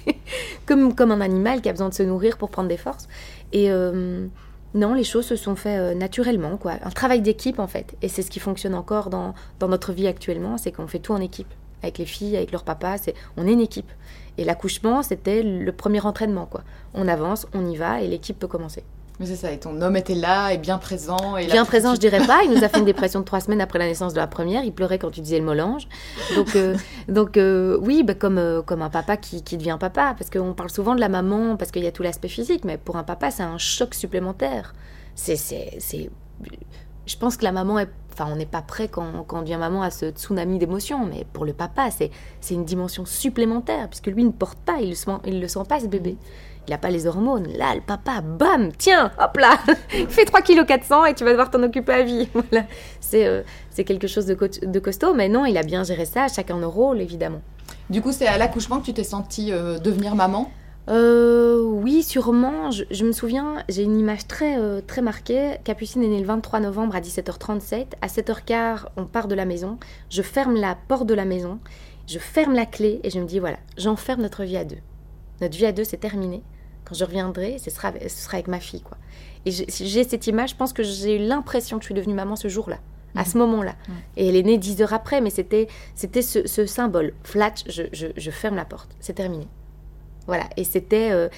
comme, 0.65 0.95
comme 0.95 1.11
un 1.11 1.21
animal 1.21 1.61
qui 1.61 1.69
a 1.69 1.71
besoin 1.71 1.89
de 1.89 1.93
se 1.93 2.03
nourrir 2.03 2.37
pour 2.37 2.49
prendre 2.49 2.69
des 2.69 2.77
forces. 2.77 3.07
Et 3.53 3.71
euh, 3.71 4.27
non, 4.73 4.93
les 4.93 5.03
choses 5.03 5.25
se 5.25 5.35
sont 5.35 5.55
faites 5.55 5.79
euh, 5.79 5.93
naturellement, 5.93 6.57
quoi. 6.57 6.73
Un 6.83 6.89
travail 6.89 7.21
d'équipe, 7.21 7.59
en 7.59 7.67
fait. 7.67 7.95
Et 8.01 8.09
c'est 8.09 8.21
ce 8.21 8.31
qui 8.31 8.39
fonctionne 8.39 8.73
encore 8.73 9.09
dans, 9.09 9.33
dans 9.59 9.67
notre 9.67 9.93
vie 9.93 10.07
actuellement, 10.07 10.57
c'est 10.57 10.71
qu'on 10.71 10.87
fait 10.87 10.99
tout 10.99 11.13
en 11.13 11.21
équipe. 11.21 11.53
Avec 11.83 11.99
les 11.99 12.05
filles, 12.05 12.35
avec 12.35 12.51
leur 12.51 12.63
papa, 12.63 12.97
c'est 12.97 13.13
on 13.37 13.47
est 13.47 13.53
une 13.53 13.61
équipe. 13.61 13.91
Et 14.37 14.43
l'accouchement, 14.43 15.03
c'était 15.03 15.43
le 15.43 15.71
premier 15.71 16.01
entraînement, 16.05 16.45
quoi. 16.45 16.63
On 16.93 17.07
avance, 17.07 17.47
on 17.53 17.65
y 17.65 17.75
va, 17.75 18.01
et 18.01 18.07
l'équipe 18.07 18.37
peut 18.37 18.47
commencer. 18.47 18.83
Mais 19.19 19.25
c'est 19.25 19.35
ça, 19.35 19.51
et 19.51 19.57
ton 19.57 19.81
homme 19.81 19.95
était 19.95 20.13
là 20.13 20.51
et 20.53 20.59
bien 20.59 20.77
présent. 20.77 21.37
Et 21.37 21.47
Bien 21.47 21.65
présent, 21.65 21.95
je 21.95 21.99
dirais 21.99 22.25
pas. 22.27 22.41
Il 22.43 22.51
nous 22.51 22.63
a 22.63 22.69
fait 22.69 22.77
une 22.77 22.85
dépression 22.93 23.21
de 23.21 23.25
trois 23.25 23.39
semaines 23.39 23.61
après 23.61 23.79
la 23.79 23.87
naissance 23.87 24.13
de 24.13 24.19
la 24.19 24.27
première. 24.27 24.63
Il 24.63 24.73
pleurait 24.73 24.99
quand 24.99 25.09
tu 25.09 25.21
disais 25.21 25.39
le 25.39 25.45
mot 25.45 25.55
l'ange. 25.55 25.87
Donc, 26.35 26.55
euh, 26.55 26.75
donc 27.07 27.35
euh, 27.35 27.79
oui, 27.81 28.03
bah, 28.03 28.13
comme, 28.13 28.37
euh, 28.37 28.61
comme 28.61 28.83
un 28.83 28.91
papa 28.91 29.17
qui, 29.17 29.41
qui 29.43 29.57
devient 29.57 29.77
papa. 29.79 30.13
Parce 30.17 30.29
qu'on 30.29 30.53
parle 30.53 30.69
souvent 30.69 30.93
de 30.93 30.99
la 30.99 31.09
maman, 31.09 31.57
parce 31.57 31.71
qu'il 31.71 31.83
y 31.83 31.87
a 31.87 31.91
tout 31.91 32.03
l'aspect 32.03 32.27
physique. 32.27 32.63
Mais 32.63 32.77
pour 32.77 32.95
un 32.97 33.03
papa, 33.03 33.31
c'est 33.31 33.43
un 33.43 33.57
choc 33.57 33.95
supplémentaire. 33.95 34.73
C'est, 35.15 35.35
c'est, 35.35 35.77
c'est... 35.79 36.11
Je 37.07 37.17
pense 37.17 37.37
que 37.37 37.43
la 37.43 37.51
maman 37.51 37.79
est... 37.79 37.89
Enfin, 38.13 38.29
on 38.31 38.35
n'est 38.35 38.47
pas 38.47 38.63
prêt 38.63 38.87
quand, 38.87 39.23
quand 39.27 39.39
on 39.39 39.41
devient 39.41 39.57
maman 39.57 39.81
à 39.81 39.89
ce 39.89 40.09
tsunami 40.09 40.59
d'émotions. 40.59 41.05
Mais 41.07 41.25
pour 41.33 41.45
le 41.45 41.53
papa, 41.53 41.89
c'est, 41.89 42.11
c'est 42.39 42.53
une 42.53 42.65
dimension 42.65 43.05
supplémentaire. 43.05 43.89
Puisque 43.89 44.07
lui 44.07 44.23
ne 44.23 44.31
porte 44.31 44.59
pas, 44.59 44.77
il 44.79 44.89
le 44.89 44.95
sent, 44.95 45.17
il 45.25 45.41
le 45.41 45.47
sent 45.47 45.63
pas, 45.67 45.79
ce 45.79 45.87
bébé. 45.87 46.17
Il 46.67 46.71
n'a 46.71 46.77
pas 46.77 46.89
les 46.89 47.07
hormones. 47.07 47.47
Là, 47.57 47.73
le 47.75 47.81
papa, 47.81 48.21
bam, 48.21 48.71
tiens, 48.77 49.11
hop 49.21 49.37
là, 49.37 49.57
fais 50.09 50.25
3 50.25 50.41
kg 50.41 50.65
400 50.65 51.05
et 51.05 51.13
tu 51.13 51.23
vas 51.23 51.31
devoir 51.31 51.49
t'en 51.49 51.63
occuper 51.63 51.93
à 51.93 52.03
vie. 52.03 52.27
Voilà. 52.33 52.65
C'est 52.99 53.25
euh, 53.25 53.41
c'est 53.69 53.83
quelque 53.85 54.07
chose 54.07 54.25
de, 54.25 54.33
co- 54.33 54.47
de 54.61 54.79
costaud, 54.79 55.13
mais 55.13 55.29
non, 55.29 55.45
il 55.45 55.57
a 55.57 55.63
bien 55.63 55.83
géré 55.83 56.05
ça, 56.05 56.27
chacun 56.27 56.57
nos 56.57 56.69
rôles, 56.69 56.99
évidemment. 57.01 57.41
Du 57.89 58.01
coup, 58.01 58.11
c'est 58.11 58.27
à 58.27 58.37
l'accouchement 58.37 58.79
que 58.79 58.85
tu 58.85 58.93
t'es 58.93 59.03
sentie 59.05 59.51
euh, 59.53 59.77
devenir 59.79 60.15
maman? 60.15 60.51
Euh, 60.89 61.61
oui, 61.61 62.01
sûrement. 62.03 62.71
Je, 62.71 62.83
je 62.91 63.05
me 63.05 63.11
souviens, 63.11 63.63
j'ai 63.69 63.83
une 63.83 63.97
image 63.99 64.27
très, 64.27 64.57
euh, 64.57 64.81
très 64.85 65.01
marquée. 65.01 65.57
Capucine 65.63 66.03
est 66.03 66.07
née 66.07 66.19
le 66.19 66.25
23 66.25 66.59
novembre 66.61 66.95
à 66.95 67.01
17h37. 67.01 67.85
À 68.01 68.07
7h15, 68.07 68.85
on 68.97 69.05
part 69.05 69.27
de 69.27 69.35
la 69.35 69.45
maison. 69.45 69.77
Je 70.09 70.21
ferme 70.21 70.55
la 70.55 70.77
porte 70.87 71.05
de 71.05 71.13
la 71.13 71.25
maison. 71.25 71.59
Je 72.07 72.19
ferme 72.19 72.53
la 72.55 72.65
clé 72.65 72.99
et 73.03 73.09
je 73.09 73.19
me 73.19 73.25
dis 73.25 73.39
voilà, 73.39 73.57
j'enferme 73.77 74.21
notre 74.21 74.43
vie 74.43 74.55
à 74.57 74.63
deux. 74.63 74.77
Notre 75.41 75.57
vie 75.57 75.65
à 75.65 75.71
deux, 75.73 75.83
c'est 75.83 75.97
terminé. 75.97 76.41
Quand 76.87 76.95
je 76.95 77.03
reviendrai, 77.03 77.57
ce 77.57 77.69
sera, 77.69 77.91
ce 78.01 78.07
sera 78.09 78.35
avec 78.35 78.47
ma 78.47 78.59
fille, 78.59 78.81
quoi. 78.81 78.97
Et 79.45 79.51
j'ai 79.51 80.03
cette 80.03 80.27
image, 80.27 80.51
je 80.51 80.55
pense 80.55 80.73
que 80.73 80.83
j'ai 80.83 81.15
eu 81.17 81.27
l'impression 81.27 81.77
que 81.77 81.83
je 81.83 81.87
suis 81.87 81.93
devenue 81.95 82.13
maman 82.13 82.35
ce 82.35 82.47
jour-là, 82.47 82.77
à 83.15 83.25
ce 83.25 83.37
moment-là. 83.37 83.75
Mhm. 83.87 83.95
Et 84.17 84.27
elle 84.29 84.35
est 84.35 84.43
née 84.43 84.57
dix 84.57 84.81
heures 84.81 84.93
après, 84.93 85.19
mais 85.21 85.29
c'était 85.29 85.67
c'était 85.95 86.21
ce, 86.21 86.47
ce 86.47 86.65
symbole. 86.65 87.13
Flat, 87.23 87.53
je, 87.67 87.83
je, 87.93 88.07
je 88.15 88.31
ferme 88.31 88.55
la 88.55 88.65
porte. 88.65 88.89
C'est 88.99 89.13
terminé. 89.13 89.47
Voilà. 90.27 90.45
Et 90.57 90.63
c'était. 90.63 91.11
euh, 91.11 91.29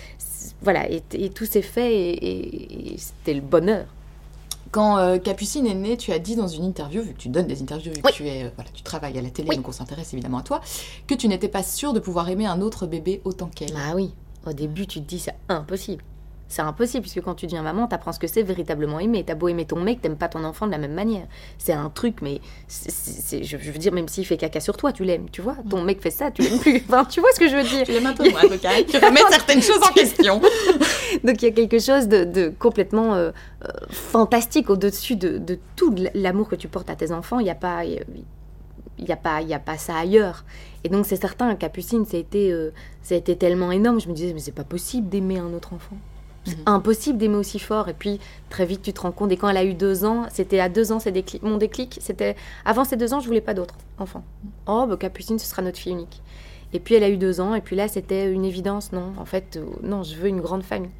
voilà. 0.62 0.89
Et, 0.91 1.01
et 1.13 1.29
tout 1.29 1.45
s'est 1.45 1.62
fait 1.62 1.93
et, 1.95 2.09
et- 2.12 2.93
et 2.93 2.97
c'était 2.97 3.33
le 3.33 3.41
bonheur. 3.41 3.85
Quand 4.71 4.97
euh, 5.00 5.17
Capucine 5.17 5.65
est 5.65 5.74
née, 5.74 5.97
tu 5.97 6.12
as 6.12 6.19
dit 6.19 6.35
dans 6.35 6.47
une 6.47 6.63
interview, 6.63 7.01
vu 7.01 7.13
que 7.13 7.17
tu 7.19 7.29
donnes 7.29 7.47
des 7.47 7.62
interviews, 7.63 7.91
vu 7.91 8.01
Oui. 8.05 8.12
que 8.12 8.15
tu, 8.17 8.27
es, 8.27 8.43
euh, 8.45 8.50
voilà, 8.55 8.69
tu 8.71 8.83
travailles 8.83 9.17
à 9.17 9.21
la 9.21 9.31
télé, 9.31 9.50
Oui. 9.50 9.55
donc 9.57 9.67
on 9.67 9.71
s'intéresse 9.71 10.13
évidemment 10.13 10.38
à 10.39 10.43
toi, 10.43 10.62
que 11.07 11.15
tu 11.15 11.27
n'étais 11.27 11.47
pas 11.47 11.63
sûre 11.63 11.91
de 11.93 12.00
pouvoir 12.00 12.29
aimer 12.29 12.45
un 12.45 12.62
autre 12.62 12.85
bébé 12.85 13.19
autant 13.25 13.47
qu'elle. 13.47 13.74
Ah 13.75 13.95
oui. 13.95 14.13
Au 14.48 14.53
début, 14.53 14.88
tu 14.88 15.00
te 15.01 15.05
dis 15.08 15.19
c'est 15.19 15.36
impossible. 15.50 16.03
C'est 16.51 16.63
impossible, 16.63 17.01
puisque 17.03 17.22
quand 17.22 17.36
tu 17.36 17.46
deviens 17.46 17.62
maman, 17.62 17.86
t'apprends 17.86 18.12
ce 18.12 18.17
que 18.17 18.25
c'est 18.25 18.41
véritablement 18.41 19.00
aimer. 19.00 19.24
T'as 19.24 19.36
beau 19.36 19.50
aimer 19.50 19.65
ton 19.65 19.79
mec, 19.81 20.01
t'aimes 20.01 20.15
pas 20.17 20.29
ton 20.29 20.43
enfant 20.43 20.65
de 20.65 20.72
la 20.72 20.79
même 20.79 20.96
manière. 20.96 21.27
C'est 21.60 21.74
un 21.74 21.91
truc, 21.91 22.24
mais 22.24 22.41
c'est- 22.67 22.89
c'est- 22.89 23.43
je 23.43 23.55
veux 23.55 23.77
dire, 23.77 23.93
même 23.93 24.08
s'il 24.08 24.25
fait 24.25 24.36
caca 24.38 24.60
sur 24.60 24.75
toi, 24.75 24.91
tu 24.91 25.03
l'aimes, 25.03 25.27
tu 25.31 25.41
vois. 25.43 25.58
Ton 25.69 25.84
mec 25.84 26.01
fait 26.01 26.10
ça, 26.10 26.31
tu 26.31 26.41
l'aimes 26.41 26.58
plus. 26.58 26.77
Enfin, 26.88 27.05
tu 27.05 27.19
vois 27.19 27.29
ce 27.36 27.39
que 27.39 27.48
je 27.48 27.55
veux 27.55 27.62
dire? 27.62 27.84
Tu 27.86 27.91
l'aimes 27.91 28.08
un 28.08 28.13
peu 28.13 28.27
moins, 28.31 28.41
tu 28.88 28.98
remets 28.98 29.19
certaines 29.29 29.62
choses 29.62 29.84
en 29.88 29.93
question. 29.93 30.41
Donc 31.24 31.39
il 31.43 31.46
y 31.46 31.48
a 31.50 31.51
quelque 31.51 31.77
chose 31.77 32.08
de, 32.08 32.24
de 32.24 32.50
complètement 32.58 33.13
euh, 33.13 33.29
euh, 33.65 33.67
fantastique 33.91 34.72
au-dessus 34.72 35.17
de, 35.17 35.38
de 35.38 35.60
tout 35.75 35.93
l'amour 36.15 36.50
que 36.50 36.55
tu 36.55 36.67
portes 36.67 36.89
à 36.89 36.96
tes 36.96 37.12
enfants. 37.12 37.39
Il 37.39 37.43
n'y 37.43 37.51
a 37.51 37.55
pas... 37.55 37.84
Il 39.00 39.06
n'y 39.06 39.12
a, 39.12 39.18
pas- 39.18 39.41
il 39.41 39.48
y 39.48 39.53
a 39.53 39.60
pas 39.60 39.77
ça 39.77 39.96
ailleurs. 39.98 40.44
Et 40.84 40.89
donc, 40.89 41.06
c'est 41.06 41.15
certain, 41.15 41.56
Capucine, 41.56 42.06
ça 42.06 42.18
a, 42.18 42.20
été, 42.20 42.51
euh, 42.51 42.72
ça 43.01 43.15
a 43.15 43.18
été 43.18 43.36
tellement 43.36 43.72
énorme. 43.72 44.00
Je 44.00 44.08
me 44.10 44.13
disais, 44.13 44.34
mais 44.34 44.39
c'est 44.39 44.51
pas 44.51 44.63
possible 44.63 45.10
d'aimer 45.10 45.39
un 45.39 45.51
autre 45.53 45.74
enfant. 45.74 45.96
C'est 46.46 46.56
Mhm. 46.58 46.63
impossible 46.68 47.18
d'aimer 47.18 47.36
aussi 47.38 47.60
fort. 47.60 47.89
Et 47.89 47.94
puis, 47.94 48.20
très 48.50 48.65
vite, 48.65 48.82
tu 48.82 48.94
te 48.94 49.01
rends 49.01 49.12
compte. 49.12 49.32
Et 49.32 49.38
quand 49.38 49.50
elle 49.50 49.58
a 49.58 49.63
eu 49.63 49.74
deux 49.74 50.06
ans, 50.06 50.25
c'était 50.32 50.60
à 50.60 50.70
deux 50.70 50.91
ans, 50.91 51.00
c'est 51.00 51.12
déclic, 51.12 51.41
mon 51.44 51.58
déclic. 51.58 51.98
C'était 52.01 52.36
avant 52.65 52.84
ces 52.86 52.98
deux 52.98 53.13
ans, 53.13 53.20
je 53.20 53.27
voulais 53.27 53.41
pas 53.41 53.53
d'autres 53.53 53.75
enfants. 53.98 54.24
Oh, 54.68 54.86
bah, 54.88 54.96
Capucine, 54.98 55.39
ce 55.39 55.48
sera 55.48 55.62
notre 55.62 55.77
fille 55.79 55.94
unique. 55.94 56.22
Et 56.74 56.79
puis, 56.79 56.96
elle 56.96 57.03
a 57.03 57.10
eu 57.10 57.18
deux 57.18 57.39
ans. 57.41 57.56
Et 57.56 57.62
puis 57.62 57.75
là, 57.75 57.88
c'était 57.88 58.32
une 58.32 58.46
évidence. 58.46 58.91
Non, 58.94 59.13
en 59.18 59.25
fait, 59.25 59.58
euh, 59.58 59.65
non, 59.84 60.03
je 60.03 60.15
veux 60.15 60.27
une 60.27 60.41
grande 60.41 60.63
famille. 60.63 60.91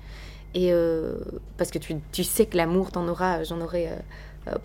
Et 0.56 0.74
euh, 0.74 1.16
parce 1.58 1.70
que 1.70 1.78
tu, 1.80 1.96
tu 2.12 2.24
sais 2.24 2.46
que 2.46 2.58
l'amour, 2.58 2.92
t'en 2.92 3.08
auras, 3.08 3.44
j'en 3.44 3.62
aurai 3.62 3.90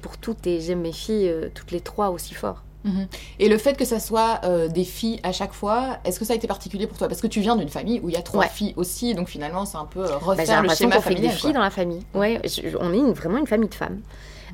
pour 0.03 0.17
toutes. 0.19 0.47
Et 0.47 0.61
j'aime 0.61 0.81
mes 0.81 0.93
filles, 0.93 1.33
toutes 1.55 1.71
les 1.73 1.81
trois 1.81 2.09
aussi 2.11 2.33
fort. 2.35 2.62
Mhm. 2.85 3.07
Et 3.38 3.49
le 3.49 3.57
fait 3.59 3.76
que 3.76 3.85
ça 3.85 3.99
soit 3.99 4.41
euh, 4.45 4.69
des 4.69 4.85
filles 4.85 5.19
à 5.23 5.33
chaque 5.33 5.53
fois, 5.55 5.99
est-ce 6.05 6.19
que 6.19 6.25
ça 6.25 6.35
a 6.35 6.37
été 6.37 6.47
particulier 6.47 6.87
pour 6.87 6.99
toi? 6.99 7.09
Parce 7.09 7.21
que 7.23 7.26
tu 7.26 7.41
viens 7.41 7.57
d'une 7.57 7.69
famille 7.71 8.00
où 8.03 8.09
il 8.11 8.14
y 8.14 8.19
a 8.19 8.23
trois 8.23 8.41
Ouais. 8.43 8.49
filles 8.49 8.75
aussi, 8.76 9.14
donc 9.14 9.29
finalement 9.29 9.64
c'est 9.64 9.79
un 9.79 9.87
peu 9.87 10.00
euh, 10.05 10.09
Bah, 10.09 10.19
refaire 10.21 10.62
le 10.62 10.69
schéma 10.69 10.97
qu'on 10.97 11.00
fait 11.03 11.11
des 11.11 11.14
familial. 11.17 11.35
filles 11.37 11.53
dans 11.55 11.61
la 11.62 11.71
famille. 11.71 12.00
Ouais, 12.14 12.41
je- 12.45 12.76
on 12.79 12.93
est 12.93 12.99
une- 12.99 13.12
vraiment 13.12 13.38
une 13.38 13.47
famille 13.47 13.69
de 13.71 13.75
femmes. 13.75 14.00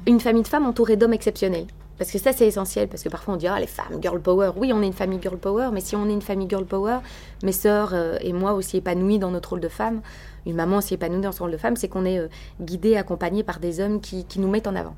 Une 0.06 0.20
famille 0.20 0.42
de 0.42 0.48
femmes 0.48 0.66
entourée 0.66 0.96
d'hommes 0.96 1.12
exceptionnels. 1.12 1.66
Parce 1.98 2.10
que 2.12 2.18
ça, 2.18 2.32
c'est 2.32 2.46
essentiel. 2.46 2.88
Parce 2.88 3.02
que 3.02 3.10
parfois, 3.10 3.34
on 3.34 3.36
dit, 3.36 3.46
ah, 3.46 3.60
les 3.60 3.66
femmes, 3.66 4.00
girl 4.00 4.18
power. 4.22 4.52
Oui, 4.56 4.72
on 4.72 4.80
est 4.80 4.86
une 4.86 4.94
famille 4.94 5.18
girl 5.20 5.36
power. 5.36 5.68
Mais 5.70 5.80
si 5.82 5.94
on 5.96 6.08
est 6.08 6.12
une 6.14 6.22
famille 6.22 6.48
girl 6.48 6.64
power, 6.64 7.00
mes 7.42 7.52
sœurs 7.52 7.90
euh, 7.92 8.16
et 8.22 8.32
moi 8.32 8.54
aussi 8.54 8.78
épanouies 8.78 9.18
dans 9.18 9.30
notre 9.30 9.50
rôle 9.50 9.60
de 9.60 9.68
femme, 9.68 10.00
une 10.46 10.54
maman 10.54 10.78
aussi 10.78 10.94
épanouie 10.94 11.20
dans 11.20 11.32
son 11.32 11.44
rôle 11.44 11.52
de 11.52 11.58
femme, 11.58 11.76
c'est 11.76 11.88
qu'on 11.88 12.06
est 12.06 12.18
euh, 12.18 12.28
guidés, 12.58 12.96
accompagnés 12.96 13.42
par 13.42 13.58
des 13.60 13.80
hommes 13.80 14.00
qui, 14.00 14.24
qui 14.24 14.40
nous 14.40 14.48
mettent 14.48 14.66
en 14.66 14.76
avant. 14.76 14.94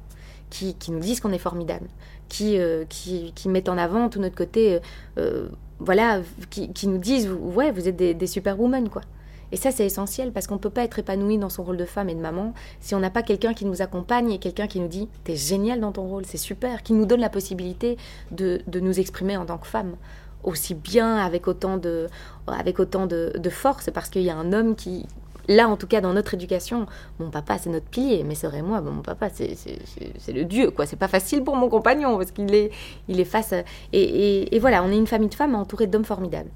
Qui, 0.53 0.77
nous 0.91 1.01
disent 1.01 1.21
qu'on 1.21 1.33
est 1.33 1.39
formidable. 1.39 1.89
Qui, 2.29 2.59
euh, 2.59 2.85
qui, 2.87 3.33
qui 3.35 3.49
mettent 3.49 3.71
en 3.71 3.79
avant 3.79 4.11
tout 4.11 4.21
notre 4.21 4.37
côté. 4.37 4.75
euh, 4.75 4.81
euh, 5.19 5.49
voilà, 5.79 6.21
qui, 6.51 6.87
nous 6.87 6.99
disent, 6.99 7.29
ouais, 7.29 7.73
vous 7.73 7.89
êtes 7.89 7.97
des, 7.97 8.15
des 8.15 8.27
superwomen, 8.27 8.89
quoi. 8.89 9.03
Et 9.51 9.57
ça, 9.57 9.71
c'est 9.71 9.85
essentiel 9.85 10.31
parce 10.31 10.47
qu'on 10.47 10.55
ne 10.55 10.61
peut 10.61 10.71
pas 10.71 10.85
être 10.85 10.99
épanoui 10.99 11.39
dans 11.39 11.49
son 11.49 11.63
rôle 11.63 11.77
de 11.77 11.85
femme 11.85 12.09
et 12.09 12.15
de 12.15 12.21
maman 12.21 12.55
si 12.81 12.95
on 12.95 13.01
n'a 13.01 13.11
pas 13.11 13.23
quelqu'un 13.23 13.53
qui 13.53 13.65
nous 13.65 13.83
accompagne 13.83 14.31
et 14.31 14.39
quelqu'un 14.39 14.67
qui 14.67 14.79
nous 14.79 14.89
dit 14.89 15.09
T'es 15.25 15.37
génial 15.37 15.81
dans 15.81 15.93
ton 15.93 16.07
rôle, 16.07 16.25
c'est 16.25 16.39
super, 16.39 16.83
qui 16.83 16.93
nous 16.93 17.05
donne 17.05 17.21
la 17.21 17.29
possibilité 17.29 17.99
de, 18.31 18.61
de 18.67 18.81
nous 18.81 19.01
exprimer 19.01 19.37
en 19.37 19.45
tant 19.47 19.59
que 19.59 19.67
femme 19.67 19.97
aussi 20.45 20.75
bien 20.75 21.17
avec 21.17 21.47
autant 21.47 21.77
de, 21.77 22.09
avec 22.47 22.81
autant 22.81 23.07
de 23.07 23.51
force 23.51 23.91
parce 23.93 24.09
qu'il 24.09 24.23
y 24.23 24.31
a 24.31 24.37
un 24.37 24.53
homme 24.53 24.75
qui. 24.75 25.07
Là, 25.49 25.69
en 25.69 25.77
tout 25.77 25.87
cas, 25.87 26.01
dans 26.01 26.13
notre 26.13 26.35
éducation, 26.35 26.87
mon 27.19 27.31
papa, 27.31 27.59
c'est 27.59 27.71
notre 27.71 27.87
pilier, 27.87 28.25
mais 28.25 28.35
sœur 28.35 28.55
et 28.55 28.63
moi, 28.63 28.81
mon 28.81 29.03
papa, 29.03 29.29
c'est 29.31 29.57
le 30.33 30.45
Dieu, 30.45 30.71
quoi. 30.71 30.87
C'est 30.87 30.97
pas 30.97 31.09
facile 31.09 31.43
pour 31.45 31.57
mon 31.57 31.69
compagnon 31.69 32.17
parce 32.17 32.31
qu'il 32.33 32.55
est, 32.55 32.71
il 33.09 33.19
est 33.21 33.25
face. 33.25 33.53
et- 33.93 34.55
et 34.55 34.59
voilà, 34.59 34.83
on 34.85 34.91
est 34.91 34.97
une 34.97 35.07
famille 35.07 35.29
de 35.29 35.35
femmes 35.35 35.55
entourée 35.55 35.87
d'hommes 35.87 36.05
formidables. 36.05 36.51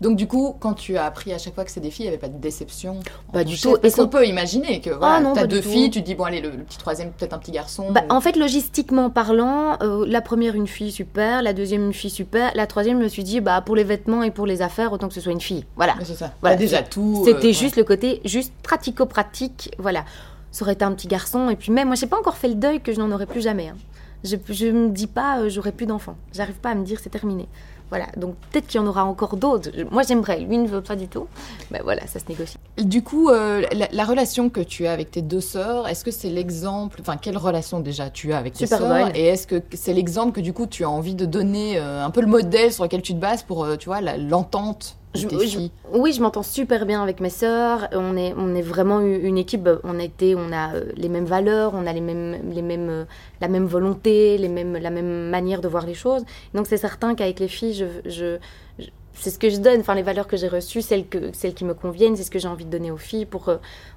Donc 0.00 0.16
du 0.16 0.26
coup, 0.26 0.54
quand 0.60 0.74
tu 0.74 0.96
as 0.96 1.04
appris 1.04 1.32
à 1.32 1.38
chaque 1.38 1.54
fois 1.54 1.64
que 1.64 1.70
c'est 1.70 1.80
des 1.80 1.90
filles, 1.90 2.06
il 2.06 2.08
n'y 2.08 2.14
avait 2.14 2.20
pas 2.20 2.28
de 2.28 2.38
déception 2.38 3.00
Pas 3.32 3.44
du 3.44 3.58
tout. 3.58 3.76
Parce 3.80 3.94
Et 3.94 3.96
qu'on 4.00 4.08
peut 4.08 4.26
imaginer 4.26 4.80
que 4.80 4.90
voilà, 4.90 5.18
Ah 5.28 5.32
t'as 5.34 5.40
pas 5.42 5.46
deux 5.46 5.60
tout. 5.60 5.68
filles, 5.70 5.90
tu 5.90 6.00
te 6.00 6.06
dis 6.06 6.14
bon 6.14 6.24
allez 6.24 6.40
le, 6.40 6.50
le 6.50 6.62
petit 6.64 6.78
troisième 6.78 7.10
peut-être 7.12 7.32
un 7.32 7.38
petit 7.38 7.50
garçon. 7.52 7.90
Bah, 7.90 8.02
ou- 8.08 8.12
en 8.12 8.20
fait, 8.20 8.36
logistiquement 8.36 9.10
parlant, 9.10 9.78
euh, 9.82 10.04
la 10.08 10.20
première 10.20 10.54
une 10.54 10.66
fille 10.68 10.92
super, 10.92 11.42
la 11.42 11.52
deuxième 11.52 11.86
une 11.86 11.92
fille 11.92 12.10
super, 12.10 12.52
la 12.54 12.66
troisième 12.66 12.98
je 12.98 13.04
me 13.04 13.08
suis 13.08 13.24
dit 13.24 13.40
bah 13.40 13.60
pour 13.60 13.76
les 13.76 13.84
vêtements 13.84 14.22
et 14.22 14.30
pour 14.30 14.46
les 14.46 14.62
affaires 14.62 14.92
autant 14.92 15.08
que 15.08 15.14
ce 15.14 15.20
soit 15.20 15.32
une 15.32 15.40
fille. 15.40 15.64
Voilà. 15.76 15.94
C'est 16.04 16.14
ça. 16.14 16.32
Voilà, 16.40 16.56
déjà 16.56 16.82
tout. 16.82 17.22
C'était 17.24 17.48
euh, 17.48 17.52
juste 17.52 17.76
le 17.76 17.84
côté 17.84 18.20
juste 18.24 18.52
pratico-pratique, 18.62 19.74
voilà. 19.78 20.04
Ça 20.50 20.64
aurait 20.64 20.74
été 20.74 20.84
un 20.84 20.92
petit 20.92 21.08
garçon 21.08 21.48
et 21.50 21.56
puis 21.56 21.72
même 21.72 21.86
moi 21.88 21.96
j'ai 21.96 22.06
pas 22.06 22.18
encore 22.18 22.36
fait 22.36 22.48
le 22.48 22.54
deuil 22.54 22.80
que 22.80 22.92
je 22.92 23.00
n'en 23.00 23.10
aurai 23.10 23.26
plus 23.26 23.40
jamais. 23.40 23.68
hein. 23.68 23.76
Je, 24.22 24.36
je 24.50 24.66
me 24.66 24.90
dis 24.90 25.06
pas 25.06 25.38
euh, 25.40 25.48
j'aurai 25.48 25.72
plus 25.72 25.86
d'enfants. 25.86 26.16
J'arrive 26.32 26.54
pas 26.56 26.70
à 26.70 26.74
me 26.74 26.84
dire 26.84 27.00
c'est 27.02 27.10
terminé. 27.10 27.48
Voilà, 27.92 28.06
donc 28.16 28.36
peut-être 28.50 28.66
qu'il 28.68 28.80
y 28.80 28.82
en 28.82 28.86
aura 28.86 29.04
encore 29.04 29.36
d'autres. 29.36 29.68
Moi 29.90 30.02
j'aimerais, 30.02 30.40
lui 30.40 30.56
ne 30.56 30.66
veut 30.66 30.80
pas 30.80 30.96
du 30.96 31.08
tout. 31.08 31.26
Mais 31.70 31.80
voilà, 31.84 32.06
ça 32.06 32.18
se 32.20 32.24
négocie. 32.26 32.56
Du 32.78 33.02
coup, 33.02 33.28
euh, 33.28 33.60
la, 33.70 33.86
la 33.92 34.04
relation 34.06 34.48
que 34.48 34.62
tu 34.62 34.86
as 34.86 34.92
avec 34.92 35.10
tes 35.10 35.20
deux 35.20 35.42
sœurs, 35.42 35.86
est-ce 35.86 36.02
que 36.02 36.10
c'est 36.10 36.30
l'exemple, 36.30 37.00
enfin 37.02 37.18
quelle 37.18 37.36
relation 37.36 37.80
déjà 37.80 38.08
tu 38.08 38.32
as 38.32 38.38
avec 38.38 38.54
tes 38.54 38.64
Super 38.64 38.78
sœurs 38.78 38.88
bonne. 38.88 39.12
et 39.14 39.26
est-ce 39.26 39.46
que 39.46 39.62
c'est 39.74 39.92
l'exemple 39.92 40.32
que 40.32 40.40
du 40.40 40.54
coup 40.54 40.66
tu 40.66 40.84
as 40.84 40.88
envie 40.88 41.14
de 41.14 41.26
donner 41.26 41.76
euh, 41.76 42.02
un 42.02 42.08
peu 42.10 42.22
le 42.22 42.28
modèle 42.28 42.72
sur 42.72 42.84
lequel 42.84 43.02
tu 43.02 43.12
te 43.12 43.18
bases 43.18 43.42
pour 43.42 43.62
euh, 43.64 43.76
tu 43.76 43.90
vois 43.90 44.00
l'entente 44.00 44.96
Je- 45.14 45.28
je- 45.46 45.58
Oui, 45.92 46.12
je 46.14 46.22
m'entends 46.22 46.42
super 46.42 46.86
bien 46.86 47.02
avec 47.02 47.20
mes 47.20 47.28
sœurs. 47.28 47.88
On 47.92 48.16
est, 48.16 48.32
on 48.36 48.54
est 48.54 48.62
vraiment 48.62 49.00
une 49.00 49.36
équipe. 49.36 49.68
On 49.84 49.98
a 49.98 50.02
été, 50.02 50.34
on 50.34 50.50
a 50.52 50.74
euh, 50.74 50.84
les 50.96 51.08
mêmes 51.10 51.26
valeurs, 51.26 51.72
on 51.74 51.86
a 51.86 51.92
les 51.92 52.00
mêmes, 52.00 52.38
les 52.50 52.62
mêmes, 52.62 52.88
euh, 52.88 53.04
la 53.40 53.48
même 53.48 53.66
volonté, 53.66 54.38
les 54.38 54.48
mêmes, 54.48 54.76
la 54.78 54.90
même 54.90 55.28
manière 55.28 55.60
de 55.60 55.68
voir 55.68 55.84
les 55.84 55.94
choses. 55.94 56.24
Donc 56.54 56.66
c'est 56.66 56.78
certain 56.78 57.14
qu'avec 57.14 57.40
les 57.40 57.48
filles, 57.48 57.74
je, 57.74 57.84
je, 58.08 58.38
je- 58.78 58.88
c'est 59.14 59.28
ce 59.30 59.38
que 59.38 59.50
je 59.50 59.58
donne. 59.58 59.80
Enfin, 59.80 59.94
les 59.94 60.02
valeurs 60.02 60.26
que 60.26 60.38
j'ai 60.38 60.48
reçues, 60.48 60.80
celles 60.80 61.06
que, 61.06 61.30
celles 61.34 61.52
qui 61.52 61.66
me 61.66 61.74
conviennent, 61.74 62.16
c'est 62.16 62.22
ce 62.24 62.30
que 62.30 62.38
j'ai 62.38 62.48
envie 62.48 62.64
de 62.64 62.70
donner 62.70 62.90
aux 62.90 62.96
filles 62.96 63.26
pour, 63.26 63.50
euh, 63.50 63.56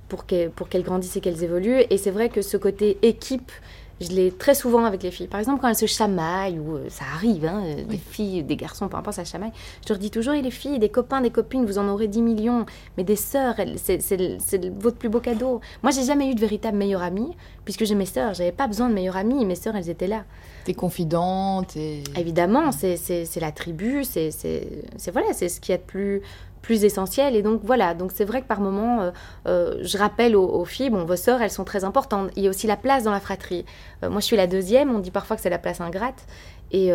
pour 0.10 0.25
qu'elles, 0.25 0.50
pour 0.51 0.67
qu'elles 0.67 0.84
grandissent 0.84 1.15
et 1.15 1.22
qu'elles 1.22 1.43
évoluent. 1.45 1.84
Et 1.89 1.98
c'est 1.98 2.12
vrai 2.12 2.27
que 2.27 2.41
ce 2.41 2.57
côté 2.57 2.98
équipe. 3.03 3.51
Je 4.02 4.10
l'ai 4.10 4.32
très 4.32 4.56
souvent 4.56 4.84
avec 4.84 5.04
les 5.04 5.12
filles. 5.12 5.28
Par 5.28 5.40
exemple, 5.40 5.62
quand 5.62 5.70
elles 5.70 5.75
se 5.75 5.86
chamaillent, 5.86 6.60
ou 6.60 6.75
euh, 6.75 6.86
ça 6.90 7.06
arrive, 7.14 7.46
hein, 7.46 7.64
euh, 7.64 7.84
des 7.86 7.98
filles, 7.98 8.44
des 8.44 8.58
garçons, 8.58 8.90
peu 8.90 8.98
importe, 8.98 9.16
ça 9.16 9.24
chamaille. 9.24 9.54
Je 9.86 9.94
leur 9.94 10.00
dis 10.00 10.12
toujours, 10.12 10.34
et 10.34 10.42
les 10.42 10.52
filles, 10.52 10.80
des 10.80 10.90
copains, 10.90 11.22
des 11.22 11.30
copines, 11.30 11.66
vous 11.66 11.78
en 11.78 11.88
aurez 11.88 12.08
10 12.08 12.22
millions. 12.22 12.66
Mais 12.98 13.06
des 13.06 13.16
sœurs, 13.16 13.56
c'est, 13.78 14.02
votre 14.78 14.98
plus 14.98 15.08
beau 15.08 15.22
cadeau. 15.22 15.62
Moi, 15.82 15.92
j'ai 15.92 16.04
jamais 16.04 16.30
eu 16.30 16.36
de 16.36 16.42
véritable 16.42 16.78
meilleure 16.78 17.04
amie, 17.04 17.38
puisque 17.64 17.86
j'ai 17.86 17.96
mes 17.96 18.06
sœurs. 18.06 18.34
J'avais 18.34 18.52
pas 18.52 18.68
besoin 18.68 18.90
de 18.90 18.94
meilleure 18.94 19.18
amie. 19.18 19.46
Mes 19.46 19.56
sœurs, 19.56 19.78
elles 19.78 19.90
étaient 19.90 20.08
là. 20.08 20.25
T'es 20.66 20.74
confidente 20.74 21.78
et 21.78 22.04
Évidemment, 22.18 22.72
c'est, 22.74 23.00
la 23.40 23.52
tribu, 23.54 24.04
c'est, 24.04 24.32
voilà, 25.14 25.32
c'est 25.32 25.48
ce 25.48 25.62
qui 25.62 25.72
est 25.72 25.78
de 25.78 25.84
plus 25.84 26.22
plus 26.65 26.84
essentiel 26.84 27.36
et 27.36 27.43
donc 27.43 27.62
voilà 27.63 27.93
donc 27.93 28.12
c'est 28.12 28.25
vrai 28.25 28.41
que 28.41 28.48
par 28.48 28.60
moment 28.60 29.01
euh, 29.01 29.12
euh, 29.48 29.77
je 29.84 30.00
rappelle 30.00 30.36
aux, 30.36 30.65
filles 30.65 30.89
bon 30.89 31.05
vos 31.05 31.15
sœurs 31.15 31.43
elles 31.43 31.51
sont 31.51 31.63
très 31.63 31.84
importantes 31.84 32.31
il 32.36 32.41
y 32.43 32.48
a 32.48 32.50
aussi 32.50 32.65
la 32.65 32.75
place 32.75 33.03
dans 33.03 33.12
la 33.12 33.19
fratrie 33.19 33.65
Euh, 34.03 34.10
moi 34.10 34.19
je 34.19 34.25
suis 34.25 34.36
la 34.36 34.48
deuxième 34.48 34.89
on 34.93 34.98
dit 34.98 35.12
parfois 35.12 35.36
que 35.36 35.43
c'est 35.43 35.51
la 35.51 35.60
place 35.60 35.79
ingrate 35.79 36.25
et 36.72 36.89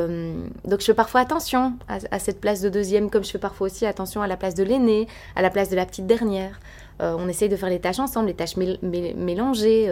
donc 0.64 0.80
je 0.80 0.84
fais 0.84 0.94
parfois 0.94 1.20
attention 1.20 1.74
à, 1.88 2.18
cette 2.18 2.40
place 2.40 2.60
de 2.60 2.68
deuxième 2.68 3.08
comme 3.08 3.24
je 3.24 3.30
fais 3.30 3.38
parfois 3.38 3.68
aussi 3.68 3.86
attention 3.86 4.20
à 4.20 4.26
la 4.26 4.36
place 4.36 4.54
de 4.54 4.64
l'aînée 4.64 5.06
à 5.36 5.42
la 5.42 5.48
place 5.48 5.70
de 5.70 5.76
la 5.76 5.86
petite 5.86 6.06
dernière 6.06 6.58
on 6.98 7.28
essaye 7.28 7.48
de 7.48 7.56
faire 7.56 7.70
les 7.70 7.80
tâches 7.80 8.00
ensemble, 8.00 8.26
les 8.26 8.34
tâches 8.34 8.56
mél- 8.58 8.78
mél- 8.82 9.16
mélangées. 9.16 9.90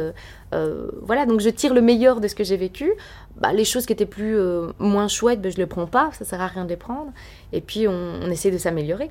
voilà, 1.08 1.24
donc 1.24 1.40
je 1.40 1.48
tire 1.48 1.72
le 1.72 1.80
meilleur 1.80 2.20
de 2.20 2.28
ce 2.28 2.34
que 2.34 2.44
j'ai 2.44 2.58
vécu. 2.58 2.92
Bah, 3.40 3.52
les 3.54 3.64
choses 3.64 3.86
qui 3.86 3.94
étaient 3.94 4.12
plus 4.18 4.36
moins 4.78 5.08
chouettes, 5.08 5.40
ben, 5.40 5.50
je 5.50 5.56
ne 5.56 5.62
les 5.62 5.66
prends 5.66 5.86
pas, 5.86 6.10
ça 6.12 6.26
sert 6.26 6.42
à 6.42 6.48
rien 6.48 6.64
de 6.64 6.70
les 6.70 6.76
prendre. 6.76 7.10
Et 7.54 7.62
puis 7.62 7.88
on, 7.88 7.98
on 8.24 8.30
essaie 8.30 8.50
de 8.50 8.58
s'améliorer. 8.58 9.08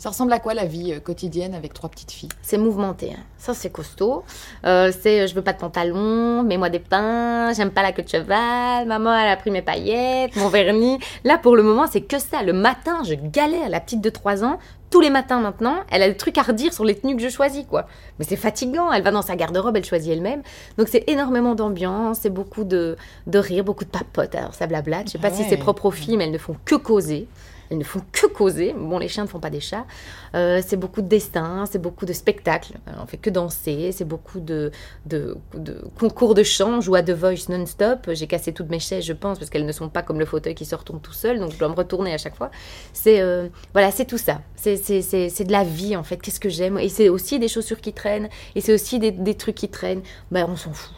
Ça 0.00 0.08
ressemble 0.08 0.32
à 0.32 0.38
quoi 0.38 0.54
la 0.54 0.64
vie 0.64 0.94
euh, 0.94 0.98
quotidienne 0.98 1.54
avec 1.54 1.74
trois 1.74 1.90
petites 1.90 2.10
filles? 2.10 2.30
C'est 2.40 2.56
mouvementé, 2.56 3.12
hein. 3.12 3.22
ça 3.36 3.52
c'est 3.52 3.68
costaud. 3.68 4.24
Euh, 4.64 4.90
c'est 4.98 5.20
euh, 5.20 5.26
je 5.26 5.34
veux 5.34 5.42
pas 5.42 5.52
de 5.52 5.58
pantalon, 5.58 6.42
mets-moi 6.42 6.70
des 6.70 6.78
pains, 6.78 7.52
j'aime 7.52 7.70
pas 7.70 7.82
la 7.82 7.92
queue 7.92 8.02
de 8.02 8.08
cheval, 8.08 8.86
maman 8.86 9.14
elle 9.14 9.28
a 9.28 9.36
pris 9.36 9.50
mes 9.50 9.60
paillettes, 9.60 10.34
mon 10.36 10.48
vernis. 10.48 10.98
Là 11.24 11.36
pour 11.36 11.54
le 11.54 11.62
moment 11.62 11.86
c'est 11.86 12.00
que 12.00 12.18
ça. 12.18 12.42
Le 12.42 12.54
matin 12.54 13.02
je 13.04 13.12
galère, 13.14 13.68
la 13.68 13.78
petite 13.78 14.00
de 14.00 14.08
3 14.08 14.42
ans, 14.42 14.58
tous 14.88 15.02
les 15.02 15.10
matins 15.10 15.38
maintenant, 15.38 15.76
elle 15.90 16.02
a 16.02 16.08
des 16.08 16.16
trucs 16.16 16.38
à 16.38 16.42
redire 16.42 16.72
sur 16.72 16.86
les 16.86 16.94
tenues 16.94 17.14
que 17.14 17.22
je 17.22 17.28
choisis 17.28 17.66
quoi. 17.68 17.86
Mais 18.18 18.24
c'est 18.24 18.36
fatigant, 18.36 18.90
elle 18.90 19.02
va 19.02 19.10
dans 19.10 19.20
sa 19.20 19.36
garde-robe, 19.36 19.76
elle 19.76 19.84
choisit 19.84 20.12
elle-même. 20.12 20.40
Donc 20.78 20.88
c'est 20.88 21.04
énormément 21.08 21.54
d'ambiance, 21.54 22.20
c'est 22.22 22.30
beaucoup 22.30 22.64
de, 22.64 22.96
de 23.26 23.38
rire, 23.38 23.64
beaucoup 23.64 23.84
de 23.84 23.90
papote. 23.90 24.34
Alors 24.34 24.54
ça 24.54 24.66
blablate, 24.66 25.08
je 25.08 25.12
sais 25.12 25.18
pas 25.18 25.30
si 25.30 25.44
c'est 25.44 25.58
propre 25.58 25.84
aux 25.84 25.90
filles 25.90 26.16
mais 26.16 26.24
elles 26.24 26.32
ne 26.32 26.38
font 26.38 26.56
que 26.64 26.74
causer. 26.74 27.28
Elles 27.70 27.78
ne 27.78 27.84
font 27.84 28.02
que 28.12 28.26
causer. 28.26 28.74
Bon, 28.76 28.98
les 28.98 29.08
chiens 29.08 29.24
ne 29.24 29.28
font 29.28 29.40
pas 29.40 29.50
des 29.50 29.60
chats. 29.60 29.86
Euh, 30.34 30.60
c'est 30.66 30.76
beaucoup 30.76 31.02
de 31.02 31.08
destin, 31.08 31.66
c'est 31.70 31.78
beaucoup 31.78 32.04
de 32.04 32.12
spectacles. 32.12 32.74
Euh, 32.88 32.92
on 33.02 33.06
fait 33.06 33.16
que 33.16 33.30
danser, 33.30 33.92
c'est 33.92 34.04
beaucoup 34.04 34.40
de, 34.40 34.72
de, 35.06 35.36
de 35.54 35.84
concours 35.98 36.34
de 36.34 36.42
chant. 36.42 36.80
À 36.80 37.02
The 37.02 37.10
Voice 37.10 37.48
non-stop. 37.48 38.10
J'ai 38.12 38.26
cassé 38.26 38.52
toutes 38.52 38.70
mes 38.70 38.80
chaises, 38.80 39.04
je 39.04 39.12
pense, 39.12 39.38
parce 39.38 39.50
qu'elles 39.50 39.66
ne 39.66 39.72
sont 39.72 39.88
pas 39.88 40.02
comme 40.02 40.18
le 40.18 40.24
fauteuil 40.24 40.54
qui 40.54 40.64
se 40.64 40.74
retourne 40.74 41.00
tout 41.00 41.12
seul. 41.12 41.38
Donc 41.38 41.52
je 41.52 41.58
dois 41.58 41.68
me 41.68 41.74
retourner 41.74 42.12
à 42.12 42.18
chaque 42.18 42.34
fois. 42.34 42.50
C'est 42.92 43.20
euh, 43.20 43.48
voilà, 43.72 43.90
c'est 43.90 44.04
tout 44.04 44.18
ça. 44.18 44.40
C'est 44.56 44.74
de 44.76 45.52
la 45.52 45.64
vie 45.64 45.96
en 45.96 46.02
fait. 46.02 46.16
Qu'est-ce 46.16 46.40
que 46.40 46.48
j'aime? 46.48 46.78
Et 46.78 46.88
c'est 46.88 47.08
aussi 47.08 47.38
des 47.38 47.48
chaussures 47.48 47.80
qui 47.80 47.92
traînent. 47.92 48.28
Et 48.54 48.60
c'est 48.60 48.72
aussi 48.74 48.98
des, 48.98 49.12
des 49.12 49.34
trucs 49.34 49.54
qui 49.54 49.68
traînent. 49.68 50.02
Ben 50.30 50.46
on 50.48 50.56
s'en 50.56 50.72
fout. 50.72 50.94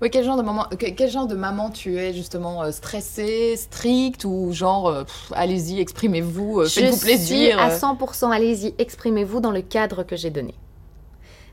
Oui, 0.00 0.10
quel 0.10 0.24
genre 0.24 0.36
de 0.36 0.42
maman, 0.42 0.64
que- 0.78 0.86
quel 0.90 1.10
genre 1.10 1.26
de 1.26 1.34
maman 1.34 1.70
tu 1.70 1.98
es 1.98 2.12
justement 2.14 2.62
euh, 2.62 2.70
stressée, 2.70 3.56
stricte 3.56 4.24
ou 4.24 4.52
genre 4.52 4.88
euh, 4.88 5.04
allez-y, 5.32 5.80
exprimez-vous, 5.80 6.60
euh, 6.60 6.64
je 6.66 6.80
faites-vous 6.80 6.96
suis 6.96 7.04
plaisir. 7.06 7.58
à 7.58 7.70
euh. 7.70 7.76
100%, 7.78 8.30
allez-y, 8.30 8.74
exprimez-vous 8.78 9.40
dans 9.40 9.50
le 9.50 9.60
cadre 9.62 10.04
que 10.04 10.14
j'ai 10.14 10.30
donné. 10.30 10.54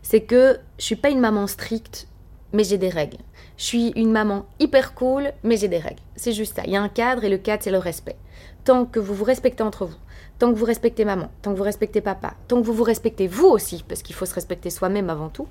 C'est 0.04 0.22
que 0.22 0.60
je 0.78 0.84
suis 0.86 0.96
pas 0.96 1.10
une 1.10 1.20
maman 1.20 1.48
stricte, 1.48 2.08
mais 2.54 2.64
j'ai 2.64 2.78
des 2.78 2.90
règles. 2.90 3.18
Je 3.58 3.64
suis 3.64 3.88
une 3.96 4.12
maman 4.12 4.46
hyper 4.60 4.94
cool, 4.94 5.32
mais 5.44 5.58
j'ai 5.58 5.68
des 5.68 5.80
règles. 5.80 6.02
C'est 6.16 6.34
juste 6.34 6.56
ça. 6.56 6.62
Il 6.66 6.72
y 6.72 6.76
a 6.76 6.82
un 6.82 6.90
cadre 6.90 7.24
et 7.24 7.30
le 7.30 7.38
cadre, 7.40 7.64
c'est 7.64 7.72
le 7.72 7.80
respect. 7.80 8.16
Tant 8.64 8.86
que 8.86 9.00
vous 9.00 9.16
vous 9.16 9.24
respectez 9.24 9.64
entre 9.64 9.86
vous, 9.86 9.96
tant 10.40 10.52
que 10.52 10.58
vous 10.58 10.66
respectez 10.66 11.06
maman, 11.06 11.30
tant 11.42 11.52
que 11.52 11.58
vous 11.58 11.64
respectez 11.64 12.02
papa, 12.02 12.34
tant 12.48 12.62
que 12.62 12.66
vous 12.66 12.74
vous 12.74 12.84
respectez 12.84 13.28
vous 13.28 13.48
aussi, 13.48 13.84
parce 13.88 14.02
qu'il 14.02 14.16
faut 14.16 14.26
se 14.26 14.34
respecter 14.34 14.70
soi-même 14.70 15.10
avant 15.10 15.30
tout, 15.30 15.48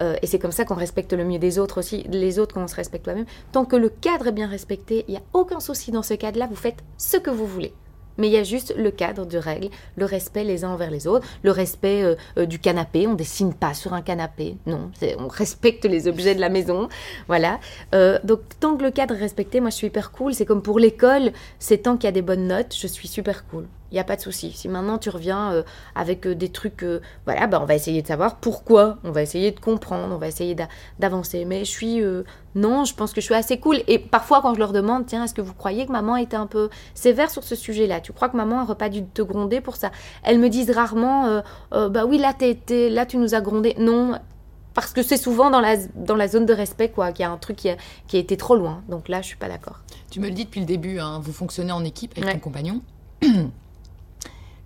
euh, 0.00 0.16
et 0.22 0.26
c'est 0.26 0.38
comme 0.38 0.52
ça 0.52 0.64
qu'on 0.64 0.74
respecte 0.74 1.12
le 1.12 1.24
mieux 1.24 1.38
des 1.38 1.58
autres 1.58 1.78
aussi, 1.78 2.04
les 2.04 2.38
autres 2.38 2.54
quand 2.54 2.62
on 2.62 2.68
se 2.68 2.76
respecte 2.76 3.04
toi-même, 3.04 3.26
tant 3.52 3.64
que 3.64 3.76
le 3.76 3.88
cadre 3.88 4.28
est 4.28 4.32
bien 4.32 4.48
respecté, 4.48 5.04
il 5.08 5.12
n'y 5.12 5.18
a 5.18 5.22
aucun 5.32 5.60
souci 5.60 5.90
dans 5.90 6.02
ce 6.02 6.14
cadre-là, 6.14 6.46
vous 6.48 6.56
faites 6.56 6.82
ce 6.96 7.16
que 7.16 7.30
vous 7.30 7.46
voulez. 7.46 7.74
Mais 8.18 8.26
il 8.28 8.32
y 8.34 8.36
a 8.36 8.42
juste 8.42 8.74
le 8.76 8.90
cadre 8.90 9.24
de 9.24 9.38
règles, 9.38 9.70
le 9.96 10.04
respect 10.04 10.44
les 10.44 10.64
uns 10.64 10.68
envers 10.68 10.90
les 10.90 11.06
autres, 11.06 11.26
le 11.42 11.50
respect 11.50 12.02
euh, 12.02 12.14
euh, 12.36 12.44
du 12.44 12.58
canapé. 12.58 13.06
On 13.06 13.14
dessine 13.14 13.54
pas 13.54 13.72
sur 13.72 13.94
un 13.94 14.02
canapé, 14.02 14.58
non. 14.66 14.90
On 15.18 15.28
respecte 15.28 15.86
les 15.86 16.08
objets 16.08 16.34
de 16.34 16.40
la 16.40 16.50
maison, 16.50 16.90
voilà. 17.26 17.58
Donc 18.22 18.40
tant 18.60 18.76
que 18.76 18.82
le 18.82 18.90
cadre 18.90 19.14
est 19.14 19.18
respecté, 19.18 19.60
moi 19.60 19.70
je 19.70 19.76
suis 19.76 19.86
hyper 19.86 20.12
cool. 20.12 20.34
C'est 20.34 20.44
comme 20.44 20.60
pour 20.60 20.78
l'école, 20.78 21.32
c'est 21.58 21.78
tant 21.78 21.96
qu'il 21.96 22.04
y 22.04 22.08
a 22.08 22.12
des 22.12 22.20
bonnes 22.20 22.46
notes, 22.46 22.76
je 22.78 22.86
suis 22.86 23.08
super 23.08 23.46
cool. 23.46 23.66
Il 23.92 23.96
n'y 23.96 24.00
a 24.00 24.04
pas 24.04 24.16
de 24.16 24.20
souci. 24.22 24.50
Si 24.52 24.68
maintenant 24.68 24.98
tu 24.98 25.10
reviens 25.10 25.52
euh, 25.52 25.62
avec 25.94 26.26
euh, 26.26 26.34
des 26.34 26.48
trucs, 26.48 26.82
euh, 26.82 27.00
voilà, 27.26 27.46
bah, 27.46 27.60
on 27.62 27.66
va 27.66 27.74
essayer 27.74 28.00
de 28.02 28.06
savoir 28.06 28.36
pourquoi, 28.36 28.96
on 29.04 29.12
va 29.12 29.22
essayer 29.22 29.50
de 29.52 29.60
comprendre, 29.60 30.14
on 30.14 30.18
va 30.18 30.26
essayer 30.28 30.54
d'a- 30.54 30.68
d'avancer. 30.98 31.44
Mais 31.44 31.64
je 31.64 31.70
suis, 31.70 32.02
non, 32.54 32.84
je 32.84 32.94
pense 32.94 33.12
que 33.12 33.20
je 33.20 33.26
suis 33.26 33.34
assez 33.34 33.60
cool. 33.60 33.82
Et 33.88 33.98
parfois, 33.98 34.40
quand 34.42 34.54
je 34.54 34.58
leur 34.58 34.72
demande, 34.72 35.04
tiens, 35.06 35.24
est-ce 35.24 35.34
que 35.34 35.42
vous 35.42 35.54
croyez 35.54 35.86
que 35.86 35.92
maman 35.92 36.16
était 36.16 36.36
un 36.36 36.46
peu 36.46 36.70
sévère 36.94 37.30
sur 37.30 37.44
ce 37.44 37.54
sujet-là? 37.54 38.00
Tu 38.00 38.12
crois 38.12 38.28
que 38.30 38.36
maman 38.36 38.60
n'aurait 38.60 38.74
pas 38.76 38.88
dû 38.88 39.04
te 39.04 39.20
gronder 39.22 39.60
pour 39.60 39.76
ça? 39.76 39.92
Elles 40.24 40.38
me 40.38 40.48
disent 40.48 40.70
rarement, 40.70 41.42
bah 41.70 42.06
oui, 42.06 42.16
là, 42.18 42.32
t'es 42.32 42.50
été- 42.50 42.88
là, 42.90 43.04
tu 43.06 43.18
nous 43.18 43.34
as 43.34 43.40
grondé. 43.42 43.74
Non. 43.78 44.18
Parce 44.74 44.94
que 44.94 45.02
c'est 45.02 45.18
souvent 45.18 45.50
dans 45.50 45.60
la, 45.60 45.76
dans 45.96 46.16
la 46.16 46.28
zone 46.28 46.46
de 46.46 46.54
respect, 46.54 46.88
quoi, 46.88 47.12
qu'il 47.12 47.24
y 47.24 47.26
a 47.26 47.30
un 47.30 47.36
truc 47.36 47.56
qui 47.56 47.68
a, 47.68 47.76
qui 48.08 48.16
a 48.16 48.20
été 48.20 48.38
trop 48.38 48.56
loin. 48.56 48.82
Donc 48.88 49.10
là, 49.10 49.20
je 49.20 49.26
suis 49.26 49.36
pas 49.36 49.48
d'accord. 49.48 49.80
Tu 50.10 50.18
me 50.18 50.28
le 50.28 50.32
dis 50.32 50.46
depuis 50.46 50.60
le 50.60 50.66
début, 50.66 50.98
hein, 50.98 51.20
vous 51.22 51.32
fonctionnez 51.34 51.72
en 51.72 51.84
équipe 51.84 52.12
avec 52.16 52.24
Ouais. 52.24 52.32
ton 52.32 52.38
compagnon. 52.40 52.80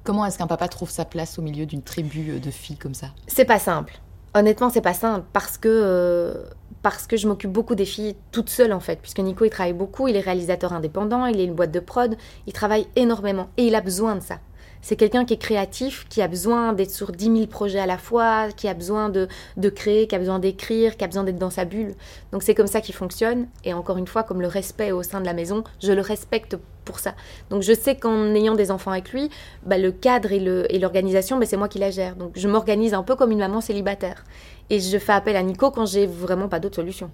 Comment 0.07 0.25
est-ce 0.25 0.39
qu'un 0.39 0.47
papa 0.47 0.69
trouve 0.69 0.89
sa 0.89 1.05
place 1.05 1.37
au 1.37 1.43
milieu 1.43 1.67
d'une 1.67 1.83
tribu 1.83 2.31
euh, 2.31 2.39
de 2.39 2.53
filles 2.53 2.77
comme 2.77 2.95
ça? 2.95 3.09
C'est 3.27 3.45
pas 3.45 3.59
simple. 3.59 3.99
Honnêtement, 4.35 4.71
c'est 4.71 4.81
pas 4.81 4.95
simple 4.95 5.27
parce 5.33 5.59
que 5.59 5.69
euh, 5.69 6.45
parce 6.83 7.09
que 7.09 7.17
je 7.17 7.27
m'occupe 7.27 7.51
beaucoup 7.51 7.75
des 7.75 7.85
filles 7.85 8.15
toute 8.31 8.49
seule 8.49 8.73
en 8.73 8.79
fait, 8.79 9.01
puisque 9.03 9.19
Nico 9.19 9.45
il 9.45 9.51
travaille 9.51 9.73
beaucoup, 9.73 10.07
il 10.07 10.15
est 10.15 10.21
réalisateur 10.21 10.73
indépendant, 10.73 11.27
il 11.27 11.41
est 11.41 11.45
une 11.45 11.55
boîte 11.55 11.73
de 11.73 11.81
prod, 11.81 12.17
il 12.47 12.53
travaille 12.53 12.87
énormément 12.95 13.49
et 13.57 13.67
il 13.67 13.75
a 13.75 13.81
besoin 13.81 14.15
de 14.15 14.21
ça. 14.21 14.39
C'est 14.83 14.97
quelqu'un 14.97 15.25
qui 15.25 15.35
est 15.35 15.39
créatif, 15.39 16.07
qui 16.09 16.23
a 16.23 16.29
besoin 16.29 16.73
d'être 16.73 16.91
sur 16.93 17.11
10 17.11 17.25
000 17.25 17.47
projets 17.47 17.81
à 17.81 17.87
la 17.87 17.99
fois, 17.99 18.49
qui 18.57 18.69
a 18.69 18.75
besoin 18.75 19.09
de, 19.09 19.27
de 19.57 19.69
créer, 19.69 20.07
qui 20.07 20.15
a 20.15 20.19
besoin 20.19 20.39
d'écrire, 20.39 20.97
qui 20.97 21.03
a 21.05 21.09
besoin 21.09 21.25
d'être 21.25 21.39
dans 21.39 21.51
sa 21.51 21.65
bulle. 21.65 21.95
Donc 22.33 22.43
c'est 22.45 22.55
comme 22.55 22.69
ça 22.69 22.81
qu'il 22.81 22.95
fonctionne. 22.95 23.49
Et 23.65 23.75
encore 23.75 23.97
une 23.99 24.07
fois, 24.07 24.23
comme 24.23 24.41
le 24.41 24.47
respect 24.47 24.93
au 24.93 25.03
sein 25.03 25.21
de 25.21 25.27
la 25.27 25.33
maison, 25.33 25.65
je 25.83 25.93
le 25.93 26.01
respecte 26.01 26.57
pour 26.85 27.01
ça. 27.01 27.15
Donc 27.51 27.63
je 27.63 27.73
sais 27.73 27.97
qu'en 27.97 28.33
ayant 28.35 28.55
des 28.55 28.71
enfants 28.71 28.93
avec 28.93 29.13
lui, 29.13 29.29
bah, 29.65 29.77
le 29.77 29.91
cadre 29.91 30.31
et 30.31 30.39
le- 30.39 30.73
et 30.73 30.79
l'organisation, 30.79 31.37
bah, 31.37 31.47
c'est 31.47 31.57
moi 31.57 31.69
qui 31.69 31.81
la 31.81 31.91
gère. 31.91 32.15
Donc 32.15 32.33
je 32.37 32.47
m'organise 32.47 32.95
un 32.95 33.03
peu 33.03 33.17
comme 33.17 33.33
une 33.33 33.41
maman 33.41 33.61
célibataire. 33.61 34.25
Et 34.71 34.79
je 34.79 34.99
fais 34.99 35.13
appel 35.13 35.35
à 35.37 35.43
Nico 35.43 35.71
quand 35.73 35.87
j'ai 35.87 36.07
vraiment 36.07 36.49
pas 36.49 36.61
d'autre 36.61 36.77
solution. 36.77 37.11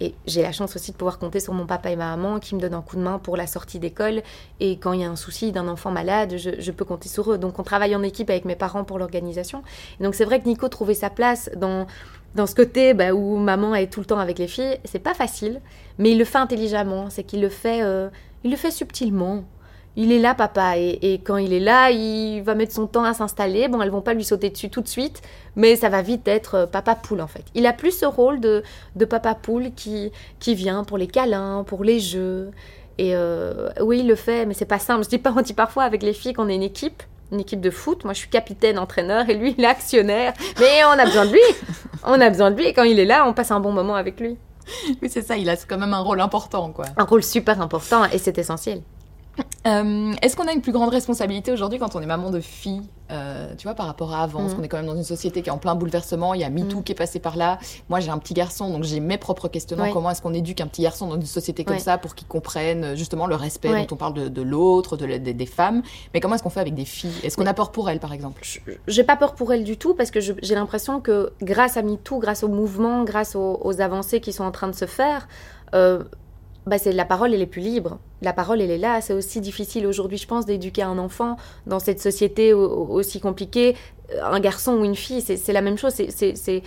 Et 0.00 0.14
j'ai 0.26 0.42
la 0.42 0.52
chance 0.52 0.76
aussi 0.76 0.92
de 0.92 0.96
pouvoir 0.96 1.18
compter 1.18 1.40
sur 1.40 1.52
mon 1.52 1.66
papa 1.66 1.90
et 1.90 1.96
ma 1.96 2.16
maman 2.16 2.38
qui 2.38 2.54
me 2.54 2.60
donnent 2.60 2.74
un 2.74 2.82
coup 2.82 2.96
de 2.96 3.02
main 3.02 3.18
pour 3.18 3.36
la 3.36 3.46
sortie 3.46 3.78
d'école. 3.78 4.22
Et 4.60 4.78
quand 4.78 4.92
il 4.92 5.00
y 5.00 5.04
a 5.04 5.10
un 5.10 5.16
souci 5.16 5.50
d'un 5.52 5.68
enfant 5.68 5.90
malade, 5.90 6.36
je, 6.36 6.70
peux 6.70 6.84
compter 6.84 7.08
sur 7.08 7.32
eux. 7.32 7.38
Donc 7.38 7.58
on 7.58 7.62
travaille 7.62 7.96
en 7.96 8.02
équipe 8.02 8.30
avec 8.30 8.44
mes 8.44 8.56
parents 8.56 8.84
pour 8.84 8.98
l'organisation. 8.98 9.62
Donc 10.00 10.14
c'est 10.14 10.24
vrai 10.24 10.40
que 10.40 10.46
Nico 10.46 10.68
trouvait 10.68 10.94
sa 10.94 11.10
place 11.10 11.50
dans, 11.56 11.86
dans 12.34 12.46
ce 12.46 12.54
côté 12.54 12.94
bah, 12.94 13.12
où 13.12 13.36
maman 13.36 13.74
est 13.74 13.92
tout 13.92 14.00
le 14.00 14.06
temps 14.06 14.20
avec 14.20 14.38
les 14.38 14.48
filles. 14.48 14.78
C'est 14.84 14.98
pas 15.00 15.14
facile, 15.14 15.60
mais 15.98 16.12
il 16.12 16.18
le 16.18 16.24
fait 16.24 16.38
intelligemment. 16.38 17.10
C'est 17.10 17.24
qu'il 17.24 17.40
le 17.40 17.48
fait, 17.48 17.82
euh, 17.82 18.08
il 18.44 18.50
le 18.50 18.56
fait 18.56 18.70
subtilement. 18.70 19.44
Il 20.00 20.12
est 20.12 20.20
là, 20.20 20.32
papa, 20.32 20.78
et, 20.78 20.96
et 21.02 21.18
quand 21.18 21.38
il 21.38 21.52
est 21.52 21.58
là, 21.58 21.90
il 21.90 22.40
va 22.42 22.54
mettre 22.54 22.72
son 22.72 22.86
temps 22.86 23.02
à 23.02 23.14
s'installer. 23.14 23.66
Bon, 23.66 23.82
elles 23.82 23.90
vont 23.90 24.00
pas 24.00 24.14
lui 24.14 24.22
sauter 24.22 24.48
dessus 24.48 24.70
tout 24.70 24.80
de 24.80 24.86
suite, 24.86 25.22
mais 25.56 25.74
ça 25.74 25.88
va 25.88 26.02
vite 26.02 26.28
être 26.28 26.54
euh, 26.54 26.66
papa 26.66 26.94
poule 26.94 27.20
en 27.20 27.26
fait. 27.26 27.42
Il 27.56 27.66
a 27.66 27.72
plus 27.72 27.90
ce 27.90 28.06
rôle 28.06 28.38
de, 28.38 28.62
de 28.94 29.04
papa 29.04 29.34
poule 29.34 29.72
qui, 29.74 30.12
qui 30.38 30.54
vient 30.54 30.84
pour 30.84 30.98
les 30.98 31.08
câlins, 31.08 31.64
pour 31.66 31.82
les 31.82 31.98
jeux. 31.98 32.52
Et 32.98 33.16
euh, 33.16 33.70
oui, 33.80 33.98
il 33.98 34.06
le 34.06 34.14
fait, 34.14 34.46
mais 34.46 34.54
c'est 34.54 34.66
pas 34.66 34.78
simple. 34.78 35.02
Je 35.02 35.08
dis 35.08 35.18
pas, 35.18 35.34
on 35.36 35.40
dit 35.40 35.52
parfois 35.52 35.82
avec 35.82 36.04
les 36.04 36.12
filles 36.12 36.32
qu'on 36.32 36.48
est 36.48 36.54
une 36.54 36.62
équipe, 36.62 37.02
une 37.32 37.40
équipe 37.40 37.60
de 37.60 37.70
foot. 37.70 38.04
Moi, 38.04 38.12
je 38.14 38.20
suis 38.20 38.30
capitaine, 38.30 38.78
entraîneur, 38.78 39.28
et 39.28 39.34
lui, 39.34 39.56
il 39.58 39.64
est 39.64 39.66
actionnaire. 39.66 40.32
Mais 40.60 40.84
on 40.84 40.90
a 40.90 41.06
besoin 41.06 41.26
de 41.26 41.32
lui. 41.32 41.40
On 42.04 42.20
a 42.20 42.30
besoin 42.30 42.52
de 42.52 42.56
lui, 42.56 42.66
et 42.66 42.72
quand 42.72 42.84
il 42.84 43.00
est 43.00 43.04
là, 43.04 43.26
on 43.26 43.34
passe 43.34 43.50
un 43.50 43.58
bon 43.58 43.72
moment 43.72 43.96
avec 43.96 44.20
lui. 44.20 44.36
Oui, 45.02 45.10
c'est 45.10 45.20
ça, 45.20 45.36
il 45.36 45.50
a 45.50 45.56
quand 45.56 45.78
même 45.78 45.92
un 45.92 45.98
rôle 45.98 46.20
important, 46.20 46.70
quoi. 46.70 46.84
Un 46.96 47.04
rôle 47.04 47.24
super 47.24 47.60
important, 47.60 48.04
et 48.04 48.18
c'est 48.18 48.38
essentiel. 48.38 48.82
Euh, 49.66 50.12
Est-ce 50.22 50.36
qu'on 50.36 50.46
a 50.46 50.52
une 50.52 50.62
plus 50.62 50.72
grande 50.72 50.88
responsabilité 50.90 51.52
aujourd'hui 51.52 51.78
quand 51.78 51.94
on 51.96 52.00
est 52.00 52.06
maman 52.06 52.30
de 52.30 52.40
fille 52.40 52.82
euh, 53.10 53.52
Tu 53.58 53.64
vois, 53.66 53.74
par 53.74 53.86
rapport 53.86 54.14
à 54.14 54.22
avant, 54.22 54.40
parce 54.40 54.52
Mhm. 54.52 54.56
qu'on 54.58 54.62
est 54.64 54.68
quand 54.68 54.76
même 54.78 54.86
dans 54.86 54.96
une 54.96 55.04
société 55.04 55.42
qui 55.42 55.48
est 55.48 55.52
en 55.52 55.58
plein 55.58 55.74
bouleversement. 55.74 56.34
Il 56.34 56.40
y 56.40 56.44
a 56.44 56.50
MeToo 56.50 56.78
Mhm. 56.78 56.84
qui 56.84 56.92
est 56.92 56.94
passé 56.94 57.18
par 57.18 57.36
là. 57.36 57.58
Moi, 57.88 58.00
j'ai 58.00 58.10
un 58.10 58.18
petit 58.18 58.34
garçon, 58.34 58.70
donc 58.70 58.84
j'ai 58.84 59.00
mes 59.00 59.18
propres 59.18 59.48
questionnements. 59.48 59.92
Comment 59.92 60.10
est-ce 60.10 60.22
qu'on 60.22 60.32
éduque 60.34 60.60
un 60.60 60.66
petit 60.66 60.82
garçon 60.82 61.08
dans 61.08 61.16
une 61.16 61.22
société 61.26 61.64
comme 61.64 61.78
ça 61.78 61.98
pour 61.98 62.14
qu'il 62.14 62.26
comprenne 62.28 62.84
euh, 62.84 62.96
justement 62.96 63.26
le 63.26 63.34
respect 63.34 63.68
dont 63.86 63.94
on 63.94 63.96
parle 63.96 64.14
de, 64.14 64.28
de 64.28 64.42
l'autre, 64.42 64.96
de 64.96 65.04
la- 65.06 65.18
des, 65.18 65.46
femmes? 65.46 65.82
Mais 66.14 66.20
comment 66.20 66.34
est-ce 66.36 66.42
qu'on 66.42 66.50
fait 66.50 66.60
avec 66.60 66.74
des 66.74 66.84
filles? 66.84 67.12
Est-ce 67.22 67.36
qu'on 67.36 67.46
a 67.46 67.54
peur 67.54 67.70
pour 67.72 67.90
elles, 67.90 68.00
par 68.00 68.12
exemple? 68.12 68.40
Je- 68.44 68.60
j'ai 68.86 69.04
pas 69.04 69.16
peur 69.16 69.34
pour 69.34 69.52
elle 69.52 69.64
du 69.64 69.76
tout 69.76 69.94
parce 69.94 70.10
que 70.10 70.20
j'ai 70.20 70.54
l'impression 70.54 71.00
que 71.00 71.32
grâce 71.42 71.76
à 71.76 71.82
MeToo, 71.82 72.18
grâce 72.20 72.42
au 72.42 72.48
mouvement, 72.48 73.04
grâce 73.04 73.34
aux, 73.36 73.58
aux 73.62 73.80
avancées 73.80 74.20
qui 74.20 74.32
sont 74.32 74.44
en 74.44 74.50
train 74.52 74.68
de 74.68 74.74
se 74.74 74.86
faire, 74.86 75.28
euh, 75.74 76.04
bah 76.68 76.78
c'est 76.78 76.92
la 76.92 77.04
parole 77.04 77.34
elle 77.34 77.42
est 77.42 77.46
plus 77.46 77.60
libre. 77.62 77.98
La 78.22 78.32
parole 78.32 78.60
elle 78.60 78.70
est 78.70 78.78
là. 78.78 79.00
C'est 79.00 79.12
aussi 79.14 79.40
difficile 79.40 79.86
aujourd'hui, 79.86 80.18
je 80.18 80.26
pense, 80.28 80.46
d'éduquer 80.46 80.82
un 80.82 80.98
enfant 80.98 81.36
dans 81.66 81.80
cette 81.80 82.00
société 82.00 82.52
au- 82.52 82.64
au- 82.68 82.94
aussi 82.94 83.18
compliquée. 83.20 83.74
Euh, 84.14 84.22
Un 84.24 84.40
garçon 84.40 84.74
ou 84.74 84.84
une 84.84 84.94
fille, 84.94 85.20
c'est 85.20 85.52
la 85.52 85.60
même 85.60 85.76
chose. 85.76 85.92
C'est- 85.92 86.62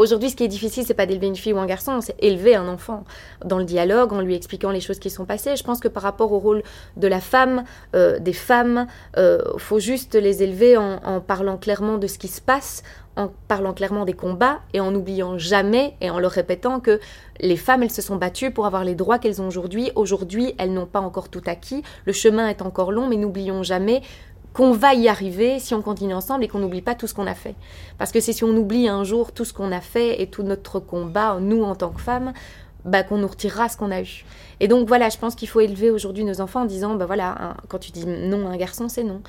Aujourd'hui, 0.00 0.30
ce 0.30 0.36
qui 0.36 0.44
est 0.44 0.48
difficile, 0.48 0.84
c'est 0.86 0.94
pas 0.94 1.04
d'élever 1.04 1.26
une 1.26 1.36
fille 1.36 1.52
ou 1.52 1.58
un 1.58 1.66
garçon, 1.66 2.00
c'est 2.00 2.16
élever 2.20 2.54
un 2.54 2.68
enfant 2.68 3.04
dans 3.44 3.58
le 3.58 3.66
dialogue, 3.66 4.14
en 4.14 4.22
lui 4.22 4.34
expliquant 4.34 4.70
les 4.70 4.80
choses 4.80 4.98
qui 4.98 5.10
sont 5.10 5.26
passées. 5.26 5.56
Je 5.56 5.62
pense 5.62 5.78
que 5.78 5.88
par 5.88 6.02
rapport 6.02 6.32
au 6.32 6.38
rôle 6.38 6.62
de 6.96 7.06
la 7.06 7.20
femme, 7.20 7.64
euh, 7.94 8.18
des 8.18 8.32
femmes, 8.32 8.86
euh, 9.18 9.42
faut 9.58 9.78
juste 9.78 10.14
les 10.14 10.42
élever 10.42 10.78
en, 10.78 11.02
en 11.04 11.20
parlant 11.20 11.58
clairement 11.58 11.98
de 11.98 12.06
ce 12.06 12.16
qui 12.16 12.28
se 12.28 12.40
passe, 12.40 12.82
en 13.16 13.28
parlant 13.48 13.74
clairement 13.74 14.06
des 14.06 14.14
combats 14.14 14.60
et 14.72 14.80
en 14.80 14.90
n'oubliant 14.90 15.36
jamais 15.36 15.94
et 16.00 16.08
en 16.08 16.18
leur 16.18 16.30
répétant 16.30 16.80
que 16.80 16.98
les 17.40 17.56
femmes, 17.56 17.82
elles 17.82 17.90
se 17.90 18.02
sont 18.02 18.16
battues 18.16 18.50
pour 18.50 18.66
avoir 18.66 18.84
les 18.84 18.94
droits 18.94 19.18
qu'elles 19.18 19.42
ont 19.42 19.48
aujourd'hui. 19.48 19.90
Aujourd'hui, 19.96 20.54
elles 20.58 20.72
n'ont 20.72 20.86
pas 20.86 21.00
encore 21.00 21.28
tout 21.28 21.42
acquis. 21.46 21.82
Le 22.06 22.12
chemin 22.12 22.48
est 22.48 22.62
encore 22.62 22.92
long, 22.92 23.06
mais 23.06 23.16
n'oublions 23.16 23.62
jamais 23.62 24.02
qu'on 24.52 24.72
va 24.72 24.94
y 24.94 25.08
arriver 25.08 25.58
si 25.58 25.74
on 25.74 25.82
continue 25.82 26.14
ensemble 26.14 26.44
et 26.44 26.48
qu'on 26.48 26.58
n'oublie 26.58 26.82
pas 26.82 26.94
tout 26.94 27.06
ce 27.06 27.14
qu'on 27.14 27.26
a 27.26 27.34
fait. 27.34 27.54
Parce 27.98 28.12
que 28.12 28.20
c'est 28.20 28.32
si 28.32 28.44
on 28.44 28.56
oublie 28.56 28.88
un 28.88 29.04
jour 29.04 29.32
tout 29.32 29.44
ce 29.44 29.52
qu'on 29.52 29.72
a 29.72 29.80
fait 29.80 30.20
et 30.20 30.26
tout 30.26 30.42
notre 30.42 30.80
combat, 30.80 31.38
nous 31.40 31.62
en 31.62 31.74
tant 31.74 31.90
que 31.90 32.00
femmes, 32.00 32.32
bah, 32.84 33.02
qu'on 33.02 33.18
nous 33.18 33.28
retirera 33.28 33.68
ce 33.68 33.76
qu'on 33.76 33.90
a 33.90 34.02
eu. 34.02 34.24
Et 34.58 34.68
donc 34.68 34.88
voilà, 34.88 35.08
je 35.08 35.18
pense 35.18 35.34
qu'il 35.34 35.48
faut 35.48 35.60
élever 35.60 35.90
aujourd'hui 35.90 36.24
nos 36.24 36.40
enfants 36.40 36.62
en 36.62 36.66
disant, 36.66 36.94
bah 36.94 37.06
voilà, 37.06 37.56
quand 37.68 37.78
tu 37.78 37.92
dis 37.92 38.06
non 38.06 38.46
à 38.48 38.50
un 38.50 38.56
garçon, 38.56 38.88
c'est 38.88 39.04
non. 39.04 39.20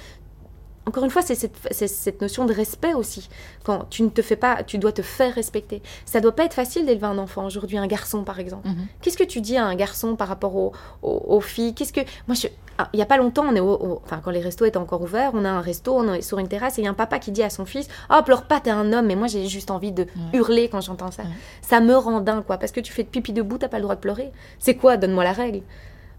Encore 0.88 1.04
une 1.04 1.12
fois, 1.12 1.22
c'est 1.22 1.36
cette, 1.36 2.22
notion 2.22 2.46
de 2.46 2.54
respect 2.54 2.94
aussi. 2.96 3.30
Quand 3.64 3.86
tu 3.90 4.02
ne 4.02 4.10
te 4.10 4.22
fais 4.24 4.36
pas, 4.36 4.64
tu 4.64 4.78
dois 4.80 4.92
te 4.92 5.04
faire 5.04 5.34
respecter. 5.36 5.82
Ça 6.06 6.20
doit 6.22 6.36
pas 6.36 6.44
être 6.46 6.56
facile 6.56 6.86
d'élever 6.88 7.06
un 7.06 7.20
enfant 7.20 7.46
aujourd'hui, 7.46 7.78
un 7.78 7.86
garçon 7.88 8.24
par 8.24 8.40
exemple. 8.40 8.68
Mhm. 8.68 8.88
Qu'est-ce 9.02 9.18
que 9.18 9.24
tu 9.24 9.42
dis 9.42 9.58
à 9.58 9.66
un 9.66 9.76
garçon 9.76 10.16
par 10.16 10.28
rapport 10.28 10.56
aux, 10.56 10.72
aux- 11.04 11.24
aux 11.36 11.42
filles? 11.42 11.76
Qu'est-ce 11.76 11.94
que 11.94 12.02
moi 12.28 12.36
je 12.36 12.48
ah, 12.78 12.90
il 12.94 13.00
y 13.00 13.04
a 13.04 13.06
pas 13.06 13.18
longtemps, 13.18 13.46
on 13.48 13.54
est 13.56 13.60
au- 13.60 13.76
au- 13.76 14.02
enfin 14.04 14.22
quand 14.24 14.32
les 14.32 14.40
restos 14.40 14.66
étaient 14.66 14.78
encore 14.78 15.02
ouverts, 15.04 15.32
on 15.36 15.46
a 15.46 15.50
un 15.50 15.62
resto, 15.62 15.94
on 15.96 16.14
est 16.14 16.22
sur 16.22 16.40
une 16.40 16.48
terrasse 16.48 16.80
et 16.80 16.82
il 16.82 16.86
y 16.86 16.88
a 16.88 16.92
un 16.92 16.96
papa 16.96 17.20
qui 17.20 17.32
dit 17.32 17.44
à 17.44 17.50
son 17.52 17.66
fils 17.66 17.88
"Oh, 18.10 18.20
pleure 18.26 18.44
pas, 18.44 18.60
t'es 18.60 18.72
un 18.72 18.92
homme." 18.92 19.06
Mais 19.06 19.16
moi 19.16 19.28
j'ai 19.28 19.46
juste 19.48 19.70
envie 19.70 19.92
de 19.92 20.08
hurler 20.34 20.68
quand 20.68 20.82
j'entends 20.82 21.12
ça. 21.12 21.22
Ouais. 21.24 21.30
Ça 21.62 21.80
me 21.80 21.96
rend 21.96 22.22
dingue 22.22 22.44
quoi 22.44 22.58
parce 22.58 22.72
que 22.72 22.80
tu 22.80 22.92
fais 22.92 23.04
de 23.04 23.10
pipi 23.10 23.34
debout, 23.34 23.60
t'as 23.60 23.68
pas 23.68 23.78
le 23.78 23.84
droit 23.84 23.96
de 23.96 24.00
pleurer. 24.02 24.32
C'est 24.58 24.76
quoi? 24.76 24.98
Donne-moi 24.98 25.24
la 25.24 25.34
règle. 25.34 25.62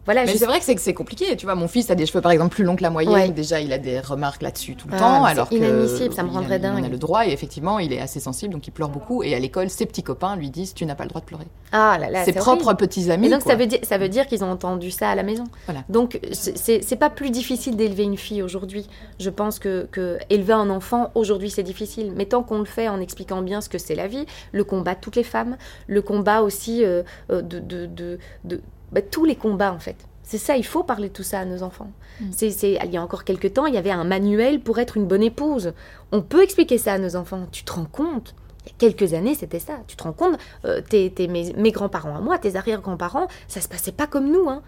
Voilà, 0.04 0.24
Mais 0.24 0.32
je- 0.32 0.38
c'est 0.38 0.46
vrai 0.46 0.58
que 0.58 0.64
c'est 0.80 0.94
compliqué. 0.94 1.36
Tu 1.36 1.46
vois, 1.46 1.54
mon 1.54 1.68
fils 1.68 1.90
a 1.90 1.94
des 1.94 2.06
cheveux 2.06 2.20
par 2.20 2.32
exemple 2.32 2.54
plus 2.54 2.64
longs 2.64 2.74
que 2.74 2.82
la 2.82 2.90
moyenne. 2.90 3.12
Ouais. 3.14 3.30
Déjà, 3.30 3.60
il 3.60 3.72
a 3.72 3.78
des 3.78 4.00
remarques 4.00 4.42
là-dessus 4.42 4.74
tout 4.74 4.88
le 4.88 4.94
Ah, 4.94 4.98
temps, 4.98 5.24
alors 5.24 5.48
que 5.48 5.54
inadmissible, 5.54 6.12
ça 6.12 6.22
me 6.24 6.30
rendrait 6.30 6.58
dingue. 6.58 6.84
a 6.84 6.88
le 6.88 6.96
droit 6.98 7.26
et 7.26 7.30
effectivement, 7.32 7.78
il 7.78 7.92
est 7.92 8.00
assez 8.00 8.18
sensible, 8.18 8.52
donc 8.52 8.66
il 8.66 8.72
pleure 8.72 8.88
beaucoup. 8.88 9.22
Et 9.22 9.34
à 9.34 9.38
l'école, 9.38 9.70
ses 9.70 9.86
petits 9.86 10.02
copains 10.02 10.34
lui 10.36 10.50
disent 10.50 10.74
tu 10.74 10.84
n'as 10.86 10.94
pas 10.96 11.04
le 11.04 11.08
droit 11.10 11.20
de 11.20 11.26
pleurer. 11.26 11.46
ah 11.70 11.96
là 12.00 12.10
là, 12.10 12.24
ses 12.24 12.32
propres 12.32 12.64
horrible. 12.66 12.78
petits 12.78 13.10
amis. 13.10 13.28
Et 13.28 13.30
donc 13.30 13.42
quoi. 13.42 13.52
ça 13.52 13.58
veut 13.58 13.66
dire 13.66 13.78
ça 13.84 13.96
veut 13.96 14.08
dire 14.08 14.26
qu'ils 14.26 14.42
ont 14.44 14.50
entendu 14.50 14.90
ça 14.90 15.08
à 15.08 15.14
la 15.14 15.22
maison. 15.22 15.44
Voilà. 15.66 15.84
Donc 15.88 16.18
c'est- 16.32 16.96
pas 17.02 17.08
plus 17.10 17.30
difficile 17.30 17.76
d'élever 17.76 18.02
une 18.04 18.16
fille 18.18 18.42
aujourd'hui. 18.42 18.86
Je 19.18 19.30
pense 19.30 19.58
que, 19.58 19.88
que 19.90 20.18
élever 20.30 20.52
un 20.52 20.68
enfant 20.70 21.10
aujourd'hui 21.14 21.50
c'est 21.50 21.62
difficile, 21.62 22.12
mais 22.14 22.26
tant 22.26 22.42
qu'on 22.42 22.58
le 22.58 22.64
fait 22.64 22.88
en 22.88 23.00
expliquant 23.00 23.40
bien 23.42 23.60
ce 23.60 23.68
que 23.68 23.78
c'est 23.78 23.94
la 23.94 24.06
vie, 24.08 24.26
le 24.52 24.62
combat 24.64 24.94
de 24.94 25.00
toutes 25.00 25.16
les 25.16 25.22
femmes, 25.24 25.56
le 25.86 26.02
combat 26.02 26.42
aussi 26.42 26.84
euh, 26.84 27.02
euh, 27.30 27.40
de, 27.42 27.58
de, 27.60 27.86
de, 27.86 28.18
de- 28.44 28.60
bah, 28.92 29.02
tous 29.02 29.24
les 29.24 29.36
combats 29.36 29.72
en 29.72 29.78
fait. 29.78 29.96
C'est 30.22 30.38
ça, 30.38 30.56
il 30.56 30.64
faut 30.64 30.82
parler 30.82 31.08
de 31.08 31.12
tout 31.12 31.24
ça 31.24 31.40
à 31.40 31.44
nos 31.44 31.62
enfants. 31.62 31.90
Mm. 32.20 32.24
C'est, 32.30 32.72
il 32.84 32.90
y 32.92 32.96
a 32.96 33.02
encore 33.02 33.24
quelques 33.24 33.54
temps, 33.54 33.66
il 33.66 33.74
y 33.74 33.78
avait 33.78 33.90
un 33.90 34.04
manuel 34.04 34.60
pour 34.60 34.78
être 34.78 34.96
une 34.96 35.06
bonne 35.06 35.22
épouse. 35.22 35.72
On 36.12 36.22
peut 36.22 36.42
expliquer 36.42 36.78
ça 36.78 36.94
à 36.94 36.98
nos 36.98 37.16
enfants. 37.16 37.46
Tu 37.50 37.64
te 37.64 37.72
rends 37.72 37.84
compte? 37.84 38.34
Il 38.64 38.68
y 38.68 38.72
a 38.72 38.74
quelques 38.78 39.12
années, 39.14 39.34
c'était 39.34 39.58
ça. 39.58 39.78
Tu 39.88 39.96
te 39.96 40.04
rends 40.04 40.12
compte 40.12 40.38
euh, 40.64 40.80
mes, 40.92 41.52
mes 41.56 41.70
grands-parents 41.72 42.16
à 42.16 42.20
moi, 42.20 42.38
tes 42.38 42.54
arrière-grands-parents, 42.54 43.26
ça 43.48 43.60
se 43.60 43.68
passait 43.68 43.92
pas 43.92 44.06
comme 44.06 44.30
nous. 44.30 44.48
Hein. 44.48 44.62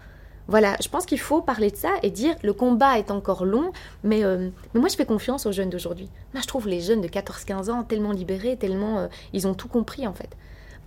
Voilà, 0.47 0.75
je 0.81 0.89
pense 0.89 1.05
qu'il 1.05 1.19
faut 1.19 1.41
parler 1.41 1.71
de 1.71 1.75
ça 1.75 1.89
et 2.03 2.11
dire 2.11 2.35
le 2.43 2.53
combat 2.53 2.99
est 2.99 3.09
encore 3.09 3.45
long, 3.45 3.71
mais, 4.03 4.23
euh, 4.23 4.49
mais 4.73 4.79
moi 4.79 4.89
je 4.89 4.95
fais 4.95 5.05
confiance 5.05 5.45
aux 5.47 5.51
jeunes 5.51 5.71
d'aujourd'hui. 5.71 6.09
Moi 6.33 6.41
je 6.41 6.47
trouve 6.47 6.67
les 6.67 6.81
jeunes 6.81 7.01
de 7.01 7.07
14-15 7.07 7.71
ans 7.71 7.83
tellement 7.83 8.11
libérés, 8.11 8.55
tellement 8.55 8.99
euh, 8.99 9.07
ils 9.33 9.47
ont 9.47 9.55
tout 9.55 9.67
compris 9.67 10.05
en 10.05 10.13
fait. 10.13 10.29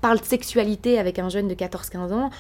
Parle 0.01 0.21
de 0.21 0.25
sexualité 0.25 1.01
avec 1.01 1.19
un 1.19 1.29
jeune 1.29 1.49
de 1.49 1.55
14-15 1.55 2.13
ans, 2.13 2.31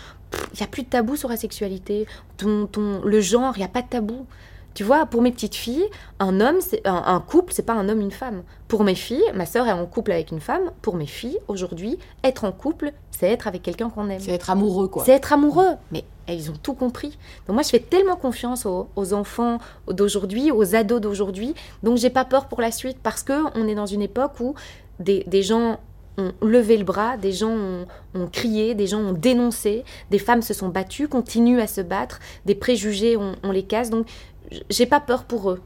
il 0.53 0.59
n'y 0.59 0.65
a 0.65 0.67
plus 0.67 0.83
de 0.83 0.89
tabou 0.89 1.17
sur 1.17 1.29
la 1.29 1.37
sexualité. 1.37 2.07
Ton, 2.37 2.67
ton, 2.67 3.01
le 3.05 3.21
genre, 3.21 3.55
il 3.57 3.61
n'y 3.61 3.65
a 3.65 3.69
pas 3.69 3.83
de 3.83 3.89
tabou. 3.89 4.27
Tu 4.75 4.85
vois, 4.85 5.07
pour 5.07 5.23
mes 5.23 5.33
petites 5.33 5.57
filles, 5.57 5.87
un 6.21 6.41
homme, 6.41 6.61
c'est 6.61 6.87
un, 6.87 7.03
un 7.07 7.21
couple, 7.21 7.53
c'est 7.53 7.65
pas 7.65 7.73
un 7.73 7.89
homme, 7.89 8.01
une 8.01 8.13
femme. 8.13 8.43
Pour 8.69 8.85
mes 8.85 8.95
filles, 8.95 9.25
ma 9.35 9.45
sœur 9.45 9.67
est 9.67 9.73
en 9.73 9.87
couple 9.87 10.13
avec 10.13 10.31
une 10.31 10.41
femme. 10.41 10.71
Pour 10.83 10.95
mes 10.95 11.07
filles, 11.07 11.39
aujourd'hui, 11.49 11.99
être 12.23 12.45
en 12.45 12.53
couple, 12.53 12.93
c'est 13.11 13.29
être 13.29 13.49
avec 13.49 13.63
quelqu'un 13.63 13.91
qu'on 13.91 14.09
aime. 14.09 14.21
C'est 14.21 14.31
être 14.33 14.51
amoureux, 14.51 14.87
quoi. 14.87 15.05
C'est 15.05 15.13
être 15.13 15.33
amoureux. 15.33 15.75
Mais 15.91 16.05
ils 16.29 16.51
ont 16.51 16.57
tout 16.63 16.75
compris. 16.75 17.19
Donc 17.47 17.55
moi, 17.55 17.63
je 17.63 17.71
fais 17.71 17.81
tellement 17.81 18.17
confiance 18.17 18.67
aux, 18.67 18.89
aux 18.95 19.15
enfants 19.15 19.59
d'aujourd'hui, 19.89 20.53
aux 20.53 20.77
ados 20.77 21.01
d'aujourd'hui. 21.01 21.55
Donc 21.83 21.97
j'ai 21.99 22.11
pas 22.11 22.25
peur 22.25 22.47
pour 22.47 22.61
la 22.61 22.71
suite 22.71 22.99
parce 23.03 23.23
que 23.23 23.33
on 23.59 23.67
est 23.67 23.75
dans 23.75 23.87
une 23.87 24.03
époque 24.03 24.39
où 24.39 24.55
des, 25.01 25.25
des 25.27 25.43
gens 25.43 25.81
ont 26.19 26.33
levé 26.43 26.77
le 26.77 26.85
bras, 26.85 27.17
des 27.17 27.33
gens 27.33 27.57
ont, 28.15 28.27
crié, 28.27 28.75
des 28.75 28.87
gens 28.87 29.01
ont 29.01 29.13
dénoncé, 29.13 29.85
des 30.11 30.19
femmes 30.19 30.43
se 30.43 30.53
sont 30.53 30.69
battues, 30.69 31.09
continuent 31.09 31.61
à 31.61 31.67
se 31.67 31.81
battre, 31.81 32.21
des 32.45 32.55
préjugés, 32.55 33.17
on, 33.17 33.37
on 33.43 33.53
les 33.53 33.63
casse. 33.63 33.89
Donc 33.91 34.07
j'ai 34.69 34.87
pas 34.87 35.01
peur 35.01 35.25
pour 35.25 35.51
eux. 35.51 35.61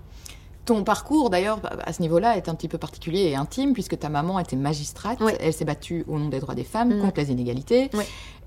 Ton 0.64 0.84
parcours, 0.84 1.28
d'ailleurs, 1.28 1.60
à 1.84 1.92
ce 1.92 2.00
niveau-là, 2.02 2.36
est 2.36 2.48
un 2.48 2.54
petit 2.54 2.68
peu 2.68 2.78
particulier 2.78 3.22
et 3.30 3.34
intime, 3.34 3.72
puisque 3.72 3.98
ta 3.98 4.08
maman 4.08 4.38
était 4.38 4.54
magistrate. 4.56 5.18
Elle 5.40 5.52
s'est 5.52 5.64
battue 5.64 6.04
au 6.06 6.18
nom 6.18 6.28
des 6.28 6.38
droits 6.38 6.54
des 6.54 6.62
femmes, 6.64 6.94
Mhm. 6.94 7.00
contre 7.00 7.20
les 7.20 7.30
inégalités. 7.32 7.90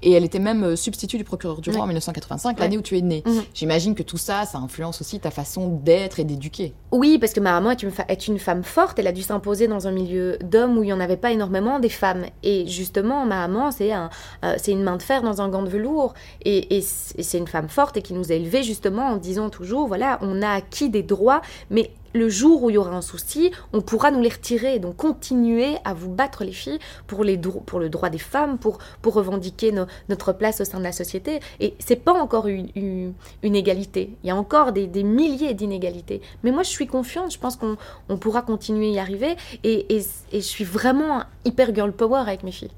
Et 0.02 0.12
elle 0.12 0.24
était 0.26 0.40
même 0.40 0.64
euh, 0.64 0.76
substitut 0.76 1.18
du 1.18 1.24
procureur 1.24 1.62
du 1.62 1.72
roi 1.72 1.82
en 1.82 1.88
1985, 1.88 2.58
Ouais. 2.58 2.64
l'année 2.64 2.78
où 2.78 2.82
tu 2.82 2.98
es 2.98 3.02
née. 3.02 3.24
Mhm. 3.26 3.44
J'imagine 3.54 3.96
que 3.96 4.04
tout 4.04 4.18
ça, 4.18 4.46
ça 4.46 4.60
influence 4.60 5.02
aussi 5.02 5.20
ta 5.20 5.32
façon 5.32 5.68
d'être 5.84 6.20
et 6.20 6.26
d'éduquer. 6.26 6.74
Oui, 6.92 7.18
parce 7.18 7.34
que 7.34 7.40
ma 7.40 7.52
maman 7.54 7.72
est 7.72 7.82
une, 7.82 7.92
fa- 7.92 8.06
est 8.08 8.28
une 8.28 8.38
femme 8.38 8.64
forte. 8.64 9.00
Elle 9.00 9.08
a 9.08 9.12
dû 9.14 9.22
s'imposer 9.24 9.68
dans 9.68 9.88
un 9.88 9.92
milieu 9.92 10.38
d'hommes 10.44 10.78
où 10.78 10.84
il 10.84 10.88
n'y 10.88 10.94
en 10.94 11.00
avait 11.00 11.18
pas 11.18 11.32
énormément 11.32 11.80
des 11.80 11.90
femmes. 11.90 12.26
Et 12.44 12.68
justement, 12.68 13.26
ma 13.26 13.48
maman, 13.48 13.72
c'est 13.72 13.92
un, 13.94 14.10
euh, 14.44 14.56
une 14.68 14.84
main 14.84 14.98
de 14.98 15.02
fer 15.02 15.22
dans 15.24 15.42
un 15.42 15.50
gant 15.50 15.64
de 15.64 15.70
velours. 15.70 16.14
Et, 16.44 16.78
et 16.78 16.82
c'est 16.82 17.38
une 17.38 17.48
femme 17.48 17.70
forte 17.70 17.98
et 17.98 18.02
qui 18.02 18.14
nous 18.14 18.32
a 18.32 18.36
élevés 18.36 18.64
justement 18.64 19.08
en 19.08 19.18
disant 19.18 19.50
toujours, 19.50 19.88
voilà, 19.88 20.20
on 20.22 20.42
a 20.42 20.50
acquis 20.50 20.90
des 20.90 21.04
droits, 21.04 21.42
mais 21.70 21.92
le 22.16 22.30
jour 22.30 22.64
où 22.64 22.70
il 22.70 22.74
y 22.74 22.78
aura 22.78 22.96
un 22.96 23.02
souci, 23.02 23.52
on 23.74 23.82
pourra 23.82 24.10
nous 24.10 24.22
les 24.22 24.30
retirer. 24.30 24.80
Donc 24.80 24.96
continuez 24.96 25.78
à 25.84 25.94
vous 25.94 26.10
battre 26.10 26.44
les 26.44 26.54
filles 26.54 26.80
pour, 27.08 27.24
le 27.24 27.90
droit 27.90 28.10
des 28.10 28.18
femmes, 28.18 28.58
pour, 28.58 28.80
revendiquer 29.04 29.72
no- 29.72 29.86
notre 30.10 30.32
place 30.32 30.62
au 30.62 30.66
sein 30.66 30.80
de 30.80 30.84
la 30.84 30.94
société. 30.94 31.42
Et 31.60 31.76
c'est 31.80 31.98
pas 31.98 32.14
encore 32.14 32.48
une, 32.48 33.14
une, 33.44 33.56
égalité. 33.56 34.16
Il 34.24 34.28
y 34.28 34.32
a 34.32 34.36
encore 34.36 34.72
des, 34.72 34.88
milliers 35.04 35.54
d'inégalités. 35.54 36.22
Mais 36.44 36.52
moi, 36.52 36.64
je 36.64 36.70
suis 36.70 36.88
confiante. 36.88 37.34
Je 37.34 37.38
pense 37.38 37.58
qu'on 37.58 37.78
on 38.10 38.18
pourra 38.18 38.42
continuer 38.42 38.90
à 38.90 38.92
y 38.92 39.00
arriver. 39.00 39.36
Et, 39.64 39.86
je 40.32 40.40
suis 40.40 40.64
vraiment 40.64 41.24
hyper 41.44 41.76
girl 41.76 41.92
power 41.92 42.20
avec 42.20 42.44
mes 42.44 42.52
filles. 42.52 42.72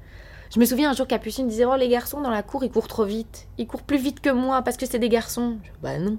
Je 0.52 0.58
me 0.58 0.64
souviens 0.64 0.90
un 0.90 0.94
jour 0.94 1.06
Capucine 1.06 1.46
disait 1.46 1.64
Oh, 1.64 1.76
les 1.76 1.88
garçons 1.88 2.20
dans 2.20 2.30
la 2.30 2.42
cour, 2.42 2.64
ils 2.64 2.70
courent 2.70 2.88
trop 2.88 3.04
vite. 3.04 3.46
Ils 3.58 3.66
courent 3.66 3.82
plus 3.82 3.98
vite 3.98 4.20
que 4.20 4.30
moi 4.30 4.62
parce 4.62 4.76
que 4.76 4.86
c'est 4.86 4.98
des 4.98 5.10
garçons. 5.10 5.58
Je 5.62 5.70
bah 5.82 5.98
non. 5.98 6.16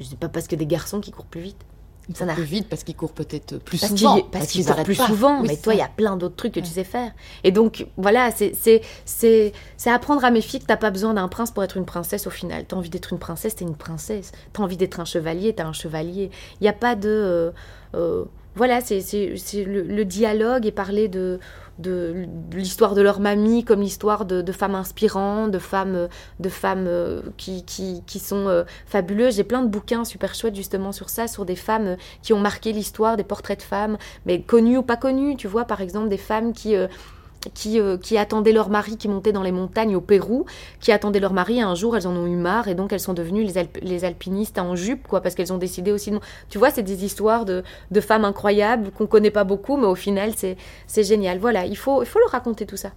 Je 0.00 0.06
dis 0.08 0.16
pas 0.16 0.28
parce 0.28 0.48
que 0.48 0.56
des 0.56 0.66
garçons 0.66 1.00
qui 1.00 1.10
courent 1.10 1.26
plus 1.26 1.42
vite. 1.42 1.67
Ils 2.08 2.16
Ça 2.16 2.24
courent 2.24 2.34
plus 2.34 2.44
vite 2.44 2.68
parce 2.70 2.84
qu'ils 2.84 2.96
courent 2.96 3.12
peut-être 3.12 3.58
plus 3.58 3.78
Parce 3.80 3.94
souvent. 3.94 4.14
qu'ils 4.16 4.24
parce 4.30 4.46
qu'ils 4.46 4.70
arrêtent 4.70 4.84
plus 4.86 4.96
pas. 4.96 5.06
souvent. 5.06 5.40
Oui, 5.42 5.48
mais 5.48 5.56
toi, 5.56 5.74
il 5.74 5.78
y 5.78 5.82
a 5.82 5.88
plein 5.88 6.16
d'autres 6.16 6.36
trucs 6.36 6.52
que 6.54 6.60
tu 6.60 6.66
sais 6.70 6.84
faire. 6.84 7.12
Et 7.44 7.50
donc, 7.52 7.86
voilà, 7.98 8.30
c'est- 8.30 8.52
c'est 8.58 8.80
c'est- 9.04 9.52
c'est 9.76 9.90
apprendre 9.90 10.24
à 10.24 10.30
mes 10.30 10.40
filles 10.40 10.60
que 10.60 10.66
t'as 10.66 10.76
pas 10.78 10.90
besoin 10.90 11.12
d'un 11.14 11.28
prince 11.28 11.50
pour 11.50 11.62
être 11.64 11.76
une 11.76 11.84
princesse 11.84 12.26
au 12.26 12.30
final. 12.30 12.64
T'as 12.66 12.76
envie 12.76 12.88
d'être 12.88 13.12
une 13.12 13.18
princesse, 13.18 13.56
t'es 13.56 13.64
une 13.66 13.76
princesse. 13.76 14.32
T'as 14.54 14.62
envie 14.62 14.76
d'être 14.78 15.00
un 15.00 15.04
chevalier, 15.04 15.52
t'es 15.54 15.62
un 15.62 15.72
chevalier. 15.74 16.30
Il 16.60 16.64
n'y 16.64 16.68
a 16.68 16.72
pas 16.72 16.94
de... 16.96 17.08
euh, 17.10 17.50
euh, 17.94 18.24
voilà, 18.56 18.80
c'est 18.80 19.00
c'est- 19.02 19.34
c'est 19.36 19.64
le, 19.64 19.82
le 19.82 20.04
dialogue 20.06 20.64
et 20.66 20.72
parler 20.72 21.08
de, 21.08 21.38
de, 21.78 22.26
l'histoire 22.52 22.94
de 22.94 23.02
leur 23.02 23.20
mamie 23.20 23.64
comme 23.64 23.80
l'histoire 23.80 24.24
de, 24.24 24.42
de 24.42 24.52
femmes 24.52 24.74
inspirantes, 24.74 25.50
de 25.50 25.58
femmes, 25.58 26.08
de 26.40 26.48
femmes 26.48 26.86
euh, 26.86 27.22
qui, 27.36 27.64
qui, 27.64 28.02
qui 28.06 28.18
sont 28.18 28.48
euh, 28.48 28.64
fabuleuses. 28.86 29.36
J'ai 29.36 29.44
plein 29.44 29.62
de 29.62 29.68
bouquins 29.68 30.04
super 30.04 30.34
chouettes 30.34 30.56
justement 30.56 30.92
sur 30.92 31.08
ça, 31.08 31.28
sur 31.28 31.44
des 31.44 31.56
femmes 31.56 31.86
euh, 31.86 31.96
qui 32.22 32.32
ont 32.32 32.40
marqué 32.40 32.72
l'histoire, 32.72 33.16
des 33.16 33.24
portraits 33.24 33.58
de 33.58 33.64
femmes, 33.64 33.98
mais 34.26 34.42
connues 34.42 34.78
ou 34.78 34.82
pas 34.82 34.96
connues. 34.96 35.36
Tu 35.36 35.48
vois, 35.48 35.64
par 35.64 35.80
exemple, 35.80 36.08
des 36.08 36.18
femmes 36.18 36.52
qui... 36.52 36.74
euh, 37.46 37.50
qui, 37.54 37.80
euh, 37.80 37.96
qui 37.96 38.18
attendaient 38.18 38.52
leur 38.52 38.68
mari 38.68 38.96
qui 38.96 39.08
montait 39.08 39.32
dans 39.32 39.42
les 39.42 39.52
montagnes 39.52 39.94
au 39.96 40.00
Pérou, 40.00 40.44
qui 40.80 40.92
attendaient 40.92 41.20
leur 41.20 41.32
mari 41.32 41.58
et 41.58 41.62
un 41.62 41.74
jour 41.74 41.96
elles 41.96 42.06
en 42.06 42.16
ont 42.16 42.26
eu 42.26 42.36
marre 42.36 42.68
et 42.68 42.74
donc 42.74 42.92
elles 42.92 43.00
sont 43.00 43.14
devenues 43.14 43.44
les, 43.44 43.56
alp- 43.58 43.78
les 43.82 44.04
alpinistes 44.04 44.58
en 44.58 44.74
jupe 44.76 45.06
quoi 45.06 45.20
parce 45.20 45.34
qu'elles 45.34 45.52
ont 45.52 45.58
décidé 45.58 45.92
aussi 45.92 46.10
de... 46.10 46.18
Tu 46.48 46.58
vois, 46.58 46.70
c'est 46.70 46.82
des 46.82 47.04
histoires 47.04 47.44
de, 47.44 47.62
de 47.90 48.00
femmes 48.00 48.24
incroyables 48.24 48.90
qu'on 48.90 49.06
connaît 49.06 49.30
pas 49.30 49.44
beaucoup 49.44 49.76
mais 49.76 49.86
au 49.86 49.94
final 49.94 50.32
c'est 50.36 50.56
génial. 51.04 51.38
Voilà, 51.38 51.64
il 51.66 51.76
faut, 51.76 52.02
il 52.02 52.06
faut 52.06 52.18
leur 52.18 52.30
raconter 52.30 52.66
tout 52.66 52.76
ça. 52.76 52.92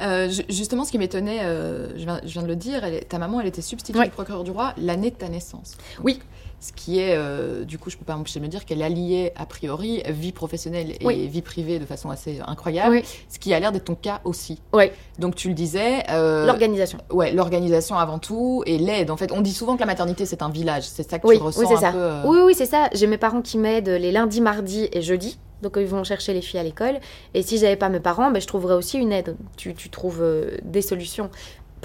Euh, 0.00 0.28
ju- 0.28 0.42
justement, 0.48 0.84
ce 0.84 0.90
qui 0.90 0.98
m'étonnait, 0.98 1.44
euh, 1.44 1.90
je, 1.96 2.04
viens, 2.04 2.20
je 2.24 2.28
viens 2.32 2.42
de 2.42 2.48
le 2.48 2.56
dire, 2.56 2.82
elle 2.82 3.04
ta 3.04 3.18
maman, 3.18 3.40
elle 3.40 3.46
était 3.46 3.62
substitut 3.62 4.02
du 4.02 4.10
procureur 4.10 4.42
du 4.42 4.50
roi 4.50 4.74
l'année 4.76 5.10
de 5.10 5.14
ta 5.16 5.28
naissance. 5.28 5.76
Oui. 6.02 6.20
Ce 6.64 6.72
qui 6.72 6.98
est, 6.98 7.14
euh, 7.14 7.64
du 7.66 7.76
coup, 7.78 7.90
je 7.90 7.98
peux 7.98 8.06
pas 8.06 8.16
m'empêcher 8.16 8.40
de 8.40 8.44
me 8.46 8.48
dire 8.50 8.64
qu'elle 8.64 8.80
alliait 8.80 9.34
a 9.36 9.44
priori 9.44 10.02
vie 10.08 10.32
professionnelle 10.32 10.92
et 10.92 11.04
Oui. 11.04 11.26
vie 11.28 11.42
privée 11.42 11.78
de 11.78 11.84
façon 11.84 12.08
assez 12.08 12.40
incroyable, 12.46 12.90
Oui. 12.96 13.02
ce 13.28 13.38
qui 13.38 13.52
a 13.52 13.60
l'air 13.60 13.70
d'être 13.70 13.84
ton 13.84 13.94
cas 13.94 14.22
aussi. 14.24 14.62
Ouais. 14.72 14.90
Donc 15.18 15.34
tu 15.34 15.48
le 15.48 15.54
disais, 15.54 16.04
euh, 16.08 16.46
L'organisation. 16.46 16.96
ouais, 17.10 17.32
l'organisation 17.32 17.96
avant 17.98 18.18
tout 18.18 18.62
et 18.64 18.78
l'aide. 18.78 19.10
En 19.10 19.18
fait, 19.18 19.30
on 19.30 19.42
dit 19.42 19.52
souvent 19.52 19.74
que 19.74 19.80
la 19.80 19.86
maternité 19.86 20.24
c'est 20.24 20.40
un 20.40 20.48
village. 20.48 20.84
C'est 20.84 21.10
ça 21.10 21.18
que 21.18 21.26
Oui, 21.26 21.36
tu 21.36 21.42
ressens 21.42 21.60
oui, 21.60 21.66
c'est 21.68 21.74
un 21.74 21.80
ça. 21.80 21.92
peu. 21.92 21.98
euh, 21.98 22.22
Oui, 22.24 22.38
oui, 22.46 22.54
c'est 22.56 22.64
ça. 22.64 22.88
J'ai 22.94 23.08
mes 23.08 23.18
parents 23.18 23.42
qui 23.42 23.58
m'aident 23.58 23.90
les 23.90 24.10
lundis, 24.10 24.40
mardis 24.40 24.88
et 24.90 25.02
jeudis. 25.02 25.38
Donc 25.60 25.74
ils 25.78 25.86
vont 25.86 26.02
chercher 26.02 26.32
les 26.32 26.40
filles 26.40 26.60
à 26.60 26.62
l'école. 26.62 26.98
Et 27.34 27.42
si 27.42 27.58
j'avais 27.58 27.76
pas 27.76 27.90
mes 27.90 28.00
parents, 28.00 28.30
ben, 28.30 28.40
je 28.40 28.46
trouverais 28.46 28.74
aussi 28.74 28.96
une 28.96 29.12
aide. 29.12 29.36
Tu, 29.58 29.74
tu 29.74 29.90
trouves 29.90 30.20
euh, 30.22 30.56
des 30.62 30.80
solutions. 30.82 31.28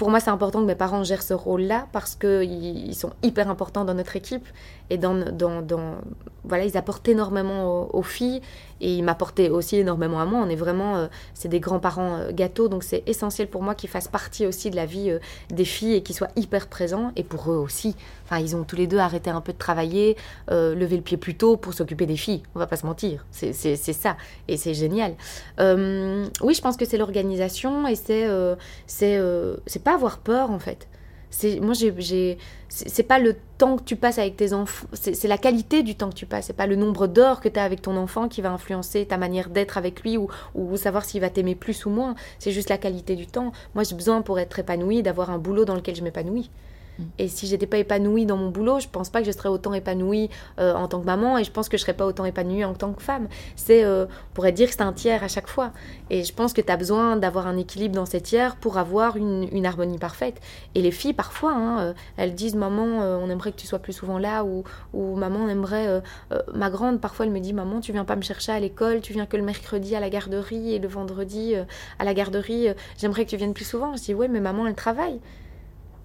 Pour 0.00 0.08
moi, 0.08 0.18
c'est 0.18 0.30
important 0.30 0.62
que 0.62 0.64
mes 0.64 0.74
parents 0.74 1.04
gèrent 1.04 1.22
ce 1.22 1.34
rôle-là 1.34 1.86
parce 1.92 2.14
qu'ils 2.14 2.88
ils 2.88 2.94
sont 2.94 3.12
hyper 3.22 3.50
importants 3.50 3.84
dans 3.84 3.92
notre 3.92 4.16
équipe 4.16 4.48
et 4.88 4.98
dans, 4.98 5.14
dans, 5.14 5.62
voilà, 6.44 6.64
ils 6.64 6.76
apportent 6.76 7.08
énormément 7.08 7.88
aux, 7.94 8.02
filles 8.02 8.40
et 8.80 8.94
ils 8.94 9.04
m'apportaient 9.04 9.50
aussi 9.50 9.76
énormément 9.76 10.20
à 10.20 10.24
moi. 10.24 10.40
On 10.42 10.48
est 10.48 10.56
vraiment, 10.56 10.96
euh, 10.96 11.06
c'est 11.34 11.48
des 11.48 11.60
grands-parents 11.60 12.16
euh, 12.16 12.32
gâteaux, 12.32 12.68
donc 12.68 12.82
c'est 12.82 13.02
essentiel 13.06 13.46
pour 13.46 13.62
moi 13.62 13.74
qu'ils 13.74 13.90
fassent 13.90 14.08
partie 14.08 14.46
aussi 14.46 14.70
de 14.70 14.76
la 14.76 14.86
vie 14.86 15.10
euh, 15.10 15.18
des 15.50 15.64
filles 15.64 15.94
et 15.94 16.02
qu'ils 16.02 16.16
soient 16.16 16.30
hyper 16.34 16.66
présents 16.66 17.12
et 17.14 17.22
pour 17.22 17.52
eux 17.52 17.56
aussi. 17.58 17.94
Enfin, 18.24 18.40
ils 18.40 18.56
ont 18.56 18.64
tous 18.64 18.76
les 18.76 18.86
deux 18.86 18.98
arrêté 18.98 19.30
un 19.30 19.40
peu 19.40 19.52
de 19.52 19.58
travailler, 19.58 20.16
lever 20.48 20.96
le 20.96 21.02
pied 21.02 21.16
plus 21.16 21.36
tôt 21.36 21.56
pour 21.56 21.74
s'occuper 21.74 22.06
des 22.06 22.16
filles. 22.16 22.42
On 22.54 22.58
va 22.58 22.66
pas 22.66 22.76
se 22.76 22.86
mentir, 22.86 23.26
c'est 23.32 23.52
ça 23.52 24.16
et 24.46 24.56
c'est 24.56 24.74
génial. 24.74 25.14
Oui, 25.58 26.54
je 26.54 26.60
pense 26.60 26.76
que 26.76 26.84
c'est 26.84 26.96
l'organisation 26.96 27.88
et 27.88 27.96
c'est 27.96 28.28
c'est 28.86 29.20
c'est 29.66 29.82
avoir 29.94 30.18
peur 30.18 30.50
en 30.50 30.58
fait. 30.58 30.88
C'est 31.30 31.60
moi 31.60 31.74
j'ai 31.74 32.38
c'est 32.68 33.02
pas 33.04 33.20
le 33.20 33.36
temps 33.56 33.76
que 33.76 33.84
tu 33.84 33.94
passes 33.94 34.18
avec 34.18 34.36
tes 34.36 34.52
enfants, 34.52 34.86
c'est 34.92 35.14
c'est 35.14 35.28
la 35.28 35.38
qualité 35.38 35.84
du 35.84 35.94
temps 35.94 36.10
que 36.10 36.14
tu 36.14 36.26
passes. 36.26 36.46
C'est 36.46 36.52
pas 36.52 36.66
le 36.66 36.74
nombre 36.74 37.06
d'heures 37.06 37.40
que 37.40 37.48
tu 37.48 37.58
as 37.58 37.64
avec 37.64 37.82
ton 37.82 37.96
enfant 37.96 38.28
qui 38.28 38.42
va 38.42 38.50
influencer 38.50 39.06
ta 39.06 39.16
manière 39.16 39.48
d'être 39.48 39.78
avec 39.78 40.02
lui 40.02 40.16
ou, 40.16 40.28
ou 40.56 40.76
savoir 40.76 41.04
s'il 41.04 41.20
va 41.20 41.30
t'aimer 41.30 41.54
plus 41.54 41.86
ou 41.86 41.90
moins. 41.90 42.16
C'est 42.40 42.50
juste 42.50 42.68
la 42.68 42.78
qualité 42.78 43.14
du 43.14 43.26
temps. 43.28 43.52
Moi 43.74 43.84
j'ai 43.84 43.94
besoin 43.94 44.22
pour 44.22 44.40
être 44.40 44.58
épanouie 44.58 45.02
d'avoir 45.02 45.30
un 45.30 45.38
boulot 45.38 45.64
dans 45.64 45.76
lequel 45.76 45.94
je 45.94 46.02
m'épanouis. 46.02 46.50
Et 47.18 47.28
si 47.28 47.46
j'étais 47.46 47.66
pas 47.66 47.78
épanouie 47.78 48.26
dans 48.26 48.36
mon 48.36 48.50
boulot, 48.50 48.80
je 48.80 48.88
pense 48.88 49.10
pas 49.10 49.20
que 49.20 49.26
je 49.26 49.32
serais 49.32 49.48
autant 49.48 49.74
épanouie 49.74 50.30
euh, 50.58 50.74
en 50.74 50.88
tant 50.88 51.00
que 51.00 51.06
maman 51.06 51.38
et 51.38 51.44
je 51.44 51.50
pense 51.50 51.68
que 51.68 51.76
je 51.76 51.82
serais 51.82 51.94
pas 51.94 52.06
autant 52.06 52.24
épanouie 52.24 52.64
en 52.64 52.74
tant 52.74 52.92
que 52.92 53.02
femme. 53.02 53.28
C'est, 53.56 53.84
euh, 53.84 54.06
on 54.06 54.34
pourrait 54.34 54.52
dire 54.52 54.68
que 54.68 54.74
c'est 54.74 54.82
un 54.82 54.92
tiers 54.92 55.22
à 55.22 55.28
chaque 55.28 55.48
fois. 55.48 55.72
Et 56.10 56.24
je 56.24 56.32
pense 56.32 56.52
que 56.52 56.60
tu 56.60 56.70
as 56.70 56.76
besoin 56.76 57.16
d'avoir 57.16 57.46
un 57.46 57.56
équilibre 57.56 57.94
dans 57.94 58.06
ces 58.06 58.20
tiers 58.20 58.56
pour 58.56 58.78
avoir 58.78 59.16
une, 59.16 59.66
harmonie 59.66 59.98
parfaite. 59.98 60.40
Et 60.74 60.82
les 60.82 60.90
filles, 60.90 61.12
parfois, 61.12 61.52
hein, 61.52 61.80
euh, 61.80 61.92
elles 62.16 62.34
disent 62.34 62.54
Maman, 62.54 62.80
on 62.82 63.28
aimerait 63.30 63.52
que 63.52 63.58
tu 63.58 63.66
sois 63.66 63.78
plus 63.78 63.92
souvent 63.92 64.18
là, 64.18 64.44
ou, 64.44 64.64
Maman, 64.94 65.40
on 65.44 65.48
aimerait. 65.48 66.02
ma 66.54 66.70
grande, 66.70 67.00
parfois, 67.00 67.26
elle 67.26 67.32
me 67.32 67.40
dit 67.40 67.52
Maman, 67.52 67.80
tu 67.80 67.92
viens 67.92 68.04
pas 68.04 68.16
me 68.16 68.22
chercher 68.22 68.52
à 68.52 68.60
l'école, 68.60 69.00
tu 69.00 69.12
viens 69.12 69.26
que 69.26 69.36
le 69.36 69.42
mercredi 69.42 69.94
à 69.94 70.00
la 70.00 70.10
garderie 70.10 70.74
et 70.74 70.78
le 70.78 70.88
vendredi 70.88 71.54
à 71.98 72.04
la 72.04 72.14
garderie, 72.14 72.68
j'aimerais 72.98 73.24
que 73.24 73.30
tu 73.30 73.36
viennes 73.36 73.54
plus 73.54 73.64
souvent. 73.64 73.96
Je 73.96 74.02
dis 74.02 74.14
Ouais, 74.14 74.28
mais 74.28 74.40
maman, 74.40 74.66
elle 74.66 74.74
travaille 74.74 75.20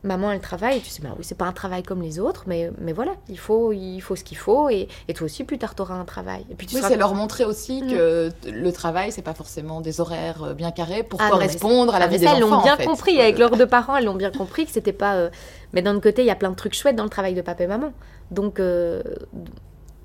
maman 0.06 0.32
elle 0.32 0.40
travaille 0.40 0.78
et 0.78 0.82
tu 0.82 0.90
sais 0.90 1.02
bah 1.02 1.10
oui 1.18 1.24
c'est 1.24 1.38
pas 1.38 1.46
un 1.46 1.52
travail 1.52 1.84
comme 1.84 2.02
les 2.02 2.20
autres 2.20 2.44
mais 2.48 2.72
mais 2.80 2.94
voilà 2.94 3.14
il 3.28 3.38
faut 3.40 3.74
il 3.74 4.00
faut 4.00 4.16
ce 4.16 4.24
qu'il 4.24 4.38
faut 4.38 4.70
et, 4.70 4.88
et 5.08 5.14
toi 5.14 5.26
aussi 5.26 5.44
plus 5.44 5.58
tard 5.58 5.76
t'auras 5.76 5.96
un 5.96 6.06
travail 6.06 6.46
et 6.50 6.56
puis 6.56 6.68
tu 6.68 6.76
Oui, 6.76 6.82
c'est 6.88 6.96
leur 6.98 7.14
montrer 7.16 7.44
aussi 7.44 7.82
Mm. 7.82 7.88
que 7.90 8.30
le 8.50 8.72
travail, 8.72 9.12
c'est 9.12 9.22
pas 9.22 9.34
forcément 9.34 9.82
des 9.82 10.00
horaires 10.00 10.44
euh, 10.44 10.54
bien 10.54 10.72
carrés 10.72 11.04
pour 11.04 11.20
Ah 11.22 11.30
correspondre 11.30 11.94
à 11.96 12.00
la 12.00 12.06
Ah, 12.06 12.08
vie 12.08 12.20
des 12.20 12.26
ça, 12.26 12.32
enfants. 12.32 12.38
elles 12.44 12.50
l'ont 12.50 12.62
bien 12.64 12.74
en 12.76 12.78
fait. 12.78 12.86
compris 12.86 13.20
avec 13.20 13.38
leurs 13.40 13.58
deux 13.58 13.68
parents 13.68 13.96
elles 13.98 14.06
l'ont 14.06 14.16
bien 14.16 14.32
compris 14.32 14.66
que 14.66 14.72
c'était 14.72 14.94
pas 14.94 15.16
euh, 15.16 15.30
mais 15.74 15.82
d'un 15.82 15.92
autre 15.96 16.04
côté 16.04 16.22
il 16.22 16.28
y 16.28 16.32
a 16.32 16.36
plein 16.36 16.52
de 16.52 16.56
trucs 16.56 16.74
chouettes 16.76 16.96
dans 16.96 17.04
le 17.04 17.10
travail 17.10 17.34
de 17.34 17.42
papa 17.42 17.64
et 17.64 17.68
maman 17.68 17.92
donc 18.32 18.60
euh, 18.60 19.02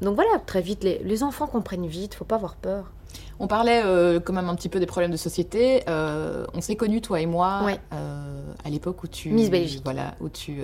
donc 0.01 0.15
voilà 0.15 0.31
très 0.47 0.63
vite 0.63 0.83
les, 0.85 0.99
les 1.05 1.23
enfants 1.23 1.47
comprennent 1.47 1.87
vite 1.87 2.15
faut 2.15 2.25
pas 2.25 2.37
avoir 2.37 2.57
peur 2.57 2.91
On 3.39 3.47
parlait 3.47 3.81
euh, 3.85 4.21
quand 4.21 4.35
même 4.35 4.49
un 4.51 4.55
petit 4.55 4.69
peu 4.69 4.79
des 4.81 4.87
problèmes 4.87 5.11
de 5.11 5.17
société. 5.17 5.83
Euh, 5.89 6.45
on 6.53 6.61
s'est 6.61 6.77
connus, 6.77 7.01
toi 7.01 7.21
et 7.21 7.27
moi, 7.27 7.63
Ouais. 7.65 7.81
euh, 7.95 8.43
à 8.65 8.69
l'époque 8.69 9.03
où 9.03 9.07
tu... 9.09 9.31
Miss 9.31 9.51
Belgique. 9.51 9.81
Voilà, 9.83 10.15
où 10.21 10.29
tu 10.29 10.59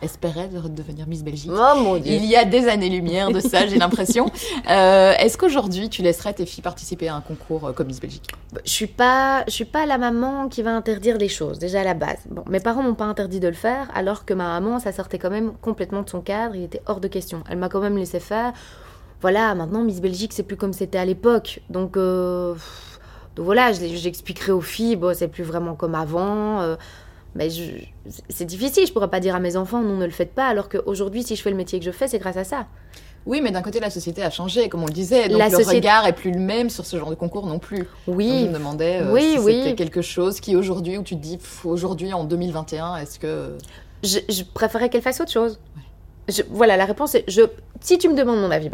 espérais 0.00 0.48
de 0.48 0.68
devenir 0.68 1.08
Miss 1.08 1.24
Belgique. 1.24 1.50
Oh 1.52 1.78
mon 1.78 1.96
Il 1.96 2.24
y 2.24 2.36
a 2.36 2.44
des 2.44 2.68
années-lumière 2.68 3.30
de 3.32 3.40
ça, 3.40 3.66
j'ai 3.66 3.78
l'impression. 3.78 4.30
Est-ce 4.68 5.36
qu'aujourd'hui, 5.36 5.88
tu 5.88 6.02
laisserais 6.02 6.32
tes 6.32 6.46
filles 6.46 6.62
participer 6.62 7.08
à 7.08 7.16
un 7.16 7.20
concours 7.20 7.72
comme 7.74 7.88
Miss 7.88 8.00
Belgique? 8.00 8.30
Je 8.64 8.70
suis 8.70 8.86
pas, 8.86 9.44
je 9.46 9.52
suis 9.52 9.64
pas 9.64 9.84
la 9.86 9.98
maman 9.98 10.48
qui 10.48 10.62
va 10.62 10.70
interdire 10.70 11.18
les 11.18 11.28
choses 11.28 11.58
déjà 11.58 11.80
à 11.80 11.84
la 11.84 11.94
base. 11.94 12.18
Bon, 12.30 12.44
mes 12.48 12.60
parents 12.60 12.82
m'ont 12.82 12.94
pas 12.94 13.04
interdit 13.04 13.40
de 13.40 13.48
le 13.48 13.54
faire, 13.54 13.88
alors 13.94 14.24
que 14.24 14.34
ma 14.34 14.60
maman, 14.60 14.78
ça 14.78 14.92
sortait 14.92 15.18
quand 15.18 15.30
même 15.30 15.52
complètement 15.60 16.02
de 16.02 16.08
son 16.10 16.20
cadre. 16.20 16.54
Il 16.54 16.62
était 16.62 16.82
hors 16.86 17.00
de 17.00 17.08
question. 17.08 17.42
Elle 17.48 17.58
m'a 17.58 17.68
quand 17.68 17.80
même 17.80 17.96
laissé 17.96 18.20
faire. 18.20 18.52
Voilà, 19.20 19.54
maintenant 19.54 19.82
Miss 19.82 20.00
Belgique, 20.00 20.32
c'est 20.32 20.42
plus 20.42 20.56
comme 20.56 20.72
c'était 20.72 20.98
à 20.98 21.04
l'époque. 21.04 21.60
Donc, 21.68 21.96
euh, 21.96 22.54
donc 23.36 23.44
voilà, 23.44 23.72
j'expliquerai 23.72 24.52
aux 24.52 24.60
filles. 24.62 24.96
Bon, 24.96 25.14
c'est 25.14 25.28
plus 25.28 25.44
vraiment 25.44 25.74
comme 25.74 25.94
avant. 25.94 26.60
euh, 26.60 26.76
mais 27.34 27.48
c'est 28.28 28.44
difficile. 28.44 28.86
Je 28.86 28.92
pourrais 28.92 29.08
pas 29.10 29.20
dire 29.20 29.34
à 29.36 29.40
mes 29.40 29.56
enfants 29.56 29.82
non, 29.82 29.96
ne 29.96 30.04
le 30.04 30.10
faites 30.10 30.32
pas. 30.34 30.46
Alors 30.46 30.68
qu'aujourd'hui, 30.68 31.22
si 31.22 31.36
je 31.36 31.42
fais 31.42 31.50
le 31.50 31.56
métier 31.56 31.78
que 31.78 31.84
je 31.84 31.90
fais, 31.92 32.08
c'est 32.08 32.18
grâce 32.18 32.36
à 32.38 32.44
ça. 32.44 32.66
Oui, 33.26 33.40
mais 33.42 33.50
d'un 33.50 33.60
côté, 33.60 33.78
la 33.80 33.90
société 33.90 34.22
a 34.22 34.30
changé, 34.30 34.70
comme 34.70 34.82
on 34.82 34.86
le 34.86 34.92
disait. 34.94 35.28
Donc 35.28 35.38
La 35.38 35.48
le 35.50 35.50
société- 35.56 35.76
regard 35.76 36.06
est 36.06 36.14
plus 36.14 36.32
le 36.32 36.40
même 36.40 36.70
sur 36.70 36.86
ce 36.86 36.96
genre 36.98 37.10
de 37.10 37.14
concours 37.14 37.46
non 37.46 37.58
plus. 37.58 37.80
Donc, 37.80 37.86
je 38.06 38.10
Oui, 38.12 38.48
me 38.48 38.54
demandais 38.54 39.00
euh, 39.02 39.12
Oui, 39.12 39.32
si 39.34 39.38
oui. 39.40 39.60
c'était 39.62 39.74
quelque 39.76 40.00
chose 40.00 40.40
qui 40.40 40.56
aujourd'hui, 40.56 40.96
où 40.96 41.02
tu 41.02 41.14
te 41.16 41.20
dis, 41.20 41.38
aujourd'hui, 41.64 42.14
en 42.14 42.24
2021, 42.24 42.96
est-ce 42.96 43.18
que... 43.18 43.58
je, 44.02 44.18
je 44.28 44.42
préférerais 44.42 44.88
qu'elle 44.88 45.02
fasse 45.02 45.20
autre 45.20 45.30
chose. 45.30 45.60
Voilà, 46.50 46.76
la 46.76 46.84
réponse 46.84 47.14
est 47.14 47.24
je, 47.28 47.42
si 47.80 47.98
tu 47.98 48.08
me 48.08 48.14
demandes 48.14 48.40
mon 48.40 48.50
avis, 48.50 48.68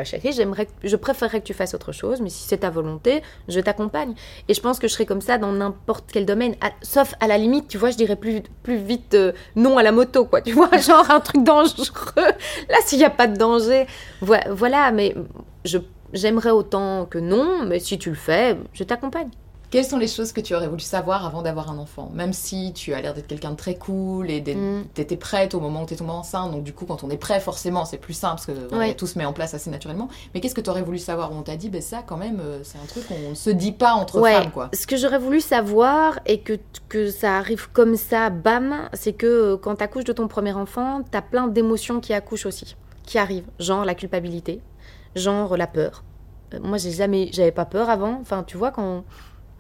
que- 0.67 0.73
je 0.85 0.97
préférerais 0.97 1.41
que 1.41 1.47
tu 1.47 1.55
fasses 1.55 1.75
autre 1.75 1.93
chose, 1.93 2.21
mais 2.21 2.29
si 2.31 2.45
c'est 2.47 2.59
ta 2.59 2.71
volonté, 2.71 3.23
je 3.49 3.61
t'accompagne. 3.61 4.15
Et 4.49 4.55
je 4.55 4.61
pense 4.61 4.79
que 4.79 4.89
je 4.89 4.93
serais 4.93 5.07
comme 5.07 5.21
ça 5.21 5.39
dans 5.39 5.53
n'importe 5.53 6.05
quel 6.13 6.27
domaine, 6.27 6.55
sauf 6.83 7.15
à 7.21 7.27
la 7.27 7.39
limite, 7.39 7.69
tu 7.69 7.79
vois, 7.79 7.91
je 7.91 7.97
dirais 7.97 8.17
plus, 8.17 8.43
plus 8.63 8.77
vite 8.77 9.15
euh, 9.15 9.33
non 9.55 9.79
à 9.79 9.83
la 9.83 9.93
moto, 9.93 10.25
quoi. 10.25 10.41
Tu 10.43 10.53
vois, 10.53 10.71
genre 10.79 11.11
un 11.11 11.21
truc 11.21 11.43
dangereux. 11.45 11.87
Là, 12.17 12.77
s'il 12.85 12.99
n'y 12.99 13.05
a 13.05 13.11
pas 13.11 13.27
de 13.27 13.37
danger, 13.37 13.87
voi- 14.21 14.41
voilà, 14.51 14.91
mais 14.93 15.15
j'aimerais 16.13 16.51
autant 16.51 17.07
que 17.07 17.19
non, 17.19 17.65
mais 17.65 17.79
si 17.81 17.99
tu 17.99 18.11
le 18.11 18.17
fais, 18.17 18.57
je 18.73 18.85
t'accompagne. 18.85 19.29
Quelles 19.71 19.85
sont 19.85 19.99
les 19.99 20.07
choses 20.07 20.33
que 20.33 20.41
tu 20.41 20.55
aurais 20.55 20.69
voulu 20.69 20.81
savoir 20.81 21.27
avant 21.27 21.43
d'avoir 21.43 21.71
un 21.71 21.79
enfant? 21.79 22.09
Même 22.15 22.33
si 22.33 22.73
tu 22.73 22.95
as 22.95 23.01
l'air 23.01 23.15
d'être 23.15 23.27
quelqu'un 23.27 23.51
de 23.51 23.57
très 23.57 23.75
cool 23.75 24.31
et 24.31 24.41
Mm. 24.41 24.85
t'étais 24.95 25.17
prête 25.17 25.55
au 25.55 25.61
moment 25.61 25.83
où 25.83 25.87
t'es 25.87 25.97
tombée 25.97 26.13
enceinte, 26.13 26.53
donc 26.53 26.63
du 26.63 26.73
coup, 26.73 26.87
quand 26.87 27.03
on 27.03 27.11
est 27.11 27.17
prêt, 27.17 27.41
forcément, 27.41 27.85
c'est 27.85 27.97
plus 27.99 28.15
simple 28.15 28.35
parce 28.37 28.47
que 28.47 28.53
voilà, 28.71 28.95
tout 28.95 29.09
se 29.09 29.19
met 29.19 29.25
en 29.25 29.33
place 29.33 29.55
assez 29.55 29.69
naturellement. 29.71 30.09
Mais 30.35 30.41
qu'est-ce 30.41 30.55
que 30.55 30.61
tu 30.61 30.71
aurais 30.71 30.83
voulu 30.83 30.99
savoir? 30.99 31.33
On 31.33 31.43
t'a 31.43 31.57
dit, 31.57 31.69
ben 31.69 31.83
ça, 31.83 32.03
quand 32.07 32.17
même, 32.17 32.39
euh, 32.41 32.61
c'est 32.63 32.79
un 32.79 32.87
truc 32.87 33.09
qu'on 33.09 33.31
ne 33.31 33.35
se 33.35 33.51
dit 33.51 33.73
pas 33.73 33.93
entre 33.95 34.21
Ouais. 34.21 34.35
femmes, 34.35 34.53
quoi. 34.53 34.71
Ce 34.73 34.87
que 34.87 34.97
j'aurais 34.97 35.19
voulu 35.19 35.41
savoir 35.41 36.21
et 36.27 36.41
que, 36.41 36.59
que 36.89 37.11
ça 37.11 37.37
arrive 37.37 37.69
comme 37.73 37.97
ça, 37.97 38.31
bam, 38.31 38.89
c'est 38.93 39.15
que 39.15 39.27
euh, 39.27 39.57
quand 39.57 39.77
tu 39.77 39.83
accouches 39.83 40.05
de 40.05 40.13
ton 40.13 40.29
premier 40.29 40.53
enfant, 40.53 41.03
tu 41.11 41.19
as 41.19 41.23
plein 41.23 41.49
d'émotions 41.49 41.99
qui 42.01 42.13
accouchent 42.15 42.47
aussi, 42.47 42.77
qui 43.05 43.19
arrivent. 43.19 43.49
Genre 43.59 43.85
la 43.85 43.97
culpabilité, 43.97 44.61
genre 45.17 45.57
la 45.57 45.67
peur. 45.67 46.05
Euh, 46.55 46.61
moi, 46.63 46.79
j'ai 46.79 46.93
jamais, 46.93 47.31
j'avais 47.33 47.51
pas 47.51 47.65
peur 47.65 47.91
avant. 47.91 48.19
Enfin, 48.21 48.45
tu 48.47 48.57
vois, 48.57 48.71
quand 48.71 49.03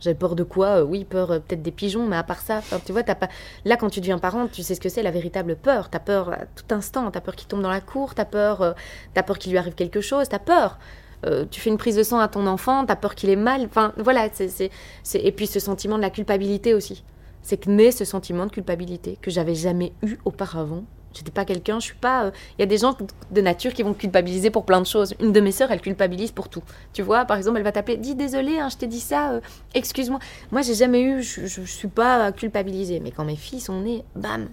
j'avais 0.00 0.14
peur 0.14 0.34
de 0.36 0.42
quoi 0.42 0.80
Euh, 0.80 0.84
Oui, 0.84 1.04
peur 1.04 1.30
euh, 1.30 1.38
peut-être 1.38 1.62
des 1.62 1.70
pigeons, 1.70 2.06
mais 2.06 2.16
à 2.16 2.22
part 2.22 2.40
ça, 2.40 2.60
tu 2.84 2.92
vois, 2.92 3.02
t'as 3.02 3.14
pas. 3.14 3.28
Là, 3.64 3.76
quand 3.76 3.88
tu 3.90 4.00
deviens 4.00 4.18
parent, 4.18 4.46
tu 4.46 4.62
sais 4.62 4.74
ce 4.74 4.80
que 4.80 4.88
c'est 4.88 5.02
la 5.02 5.10
véritable 5.10 5.56
peur. 5.56 5.88
T'as 5.90 5.98
peur 6.00 6.30
à 6.32 6.38
tout 6.54 6.74
instant. 6.74 7.10
T'as 7.10 7.20
peur 7.20 7.34
qu'il 7.36 7.48
tombe 7.48 7.62
dans 7.62 7.70
la 7.70 7.80
cour. 7.80 8.14
T'as 8.14 8.24
peur, 8.26 8.62
euh, 8.62 8.72
peur 9.14 9.38
qu'il 9.38 9.52
lui 9.52 9.58
arrive 9.58 9.74
quelque 9.74 10.00
chose. 10.00 10.28
T'as 10.28 10.38
peur. 10.38 10.78
Euh, 11.24 11.44
tu 11.50 11.60
fais 11.60 11.70
une 11.70 11.78
prise 11.78 11.96
de 11.96 12.02
sang 12.02 12.18
à 12.18 12.28
ton 12.28 12.46
enfant, 12.46 12.84
t'as 12.84 12.94
peur 12.94 13.14
qu'il 13.14 13.30
ait 13.30 13.36
mal. 13.36 13.62
Enfin, 13.64 13.92
voilà. 13.96 14.28
c'est- 14.32 14.70
Et 15.14 15.32
puis 15.32 15.46
ce 15.46 15.60
sentiment 15.60 15.96
de 15.96 16.02
la 16.02 16.10
culpabilité 16.10 16.74
aussi. 16.74 17.02
C'est 17.42 17.56
que 17.56 17.70
naît 17.70 17.90
ce 17.92 18.04
sentiment 18.04 18.44
de 18.46 18.50
culpabilité 18.50 19.18
que 19.22 19.30
j'avais 19.30 19.54
jamais 19.54 19.92
eu 20.02 20.18
auparavant. 20.24 20.82
J'étais 21.16 21.30
pas 21.30 21.44
quelqu'un, 21.44 21.80
je 21.80 21.86
suis 21.86 21.94
pas. 21.94 22.30
Il 22.58 22.60
y 22.60 22.62
a 22.62 22.66
des 22.66 22.78
gens 22.78 22.96
de 23.30 23.40
nature 23.40 23.72
qui 23.72 23.82
vont 23.82 23.94
culpabiliser 23.94 24.50
pour 24.50 24.64
plein 24.64 24.80
de 24.80 24.86
choses. 24.86 25.14
Une 25.20 25.32
de 25.32 25.40
mes 25.40 25.52
sœurs, 25.52 25.70
elle 25.70 25.80
culpabilise 25.80 26.32
pour 26.32 26.48
tout. 26.48 26.62
Tu 26.92 27.02
vois, 27.02 27.24
par 27.24 27.36
exemple, 27.36 27.58
elle 27.58 27.64
va 27.64 27.72
t'appeler, 27.72 27.96
dis 27.96 28.14
désolé, 28.14 28.58
hein, 28.58 28.68
je 28.68 28.76
t'ai 28.76 28.86
dit 28.86 29.00
ça, 29.00 29.32
euh, 29.32 29.40
excuse-moi. 29.74 30.18
Moi, 30.52 30.62
j'ai 30.62 30.74
jamais 30.74 31.02
eu, 31.02 31.22
je, 31.22 31.46
je, 31.46 31.62
je 31.62 31.72
suis 31.72 31.88
pas 31.88 32.32
culpabilisée. 32.32 33.00
Mais 33.00 33.10
quand 33.10 33.24
mes 33.24 33.36
filles 33.36 33.60
sont 33.60 33.80
nées, 33.80 34.04
bam, 34.14 34.48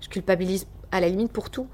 je 0.00 0.08
culpabilise 0.08 0.66
à 0.92 1.00
la 1.00 1.08
limite 1.08 1.32
pour 1.32 1.50
tout. 1.50 1.66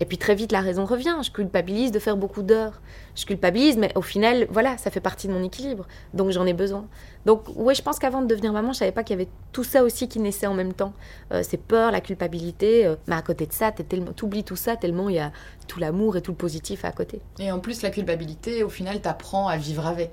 Et 0.00 0.04
puis 0.04 0.18
très 0.18 0.34
vite, 0.34 0.52
la 0.52 0.60
raison 0.60 0.84
revient. 0.84 1.16
Je 1.22 1.30
culpabilise 1.30 1.90
de 1.90 1.98
faire 1.98 2.16
beaucoup 2.16 2.42
d'heures. 2.42 2.80
Je 3.18 3.26
culpabilise, 3.26 3.76
mais 3.76 3.90
au 3.96 4.02
final, 4.02 4.46
voilà, 4.48 4.78
ça 4.78 4.90
fait 4.92 5.00
partie 5.00 5.26
de 5.26 5.32
mon 5.32 5.42
équilibre. 5.42 5.86
Donc 6.14 6.30
j'en 6.30 6.46
ai 6.46 6.52
besoin. 6.52 6.86
Donc, 7.26 7.42
ouais, 7.56 7.74
je 7.74 7.82
pense 7.82 7.98
qu'avant 7.98 8.22
de 8.22 8.26
devenir 8.26 8.52
maman, 8.52 8.72
je 8.72 8.78
savais 8.78 8.92
pas 8.92 9.02
qu'il 9.02 9.18
y 9.18 9.20
avait 9.20 9.28
tout 9.52 9.64
ça 9.64 9.82
aussi 9.82 10.08
qui 10.08 10.20
naissait 10.20 10.46
en 10.46 10.54
même 10.54 10.72
temps. 10.72 10.92
Euh, 11.32 11.42
ces 11.42 11.56
peurs, 11.56 11.90
la 11.90 12.00
culpabilité. 12.00 12.86
euh, 12.86 12.94
mais 13.08 13.16
à 13.16 13.22
côté 13.22 13.46
de 13.46 13.52
ça, 13.52 13.72
t'oublies 14.14 14.44
tout 14.44 14.56
ça 14.56 14.76
tellement 14.76 15.08
il 15.08 15.16
y 15.16 15.18
a 15.18 15.32
tout 15.66 15.80
l'amour 15.80 16.16
et 16.16 16.22
tout 16.22 16.30
le 16.30 16.36
positif 16.36 16.84
à 16.84 16.92
côté. 16.92 17.20
Et 17.40 17.50
en 17.52 17.58
plus, 17.58 17.82
la 17.82 17.90
culpabilité, 17.90 18.62
au 18.62 18.68
final, 18.70 19.00
t'apprends 19.00 19.48
à 19.48 19.56
vivre 19.56 19.86
avec. 19.86 20.10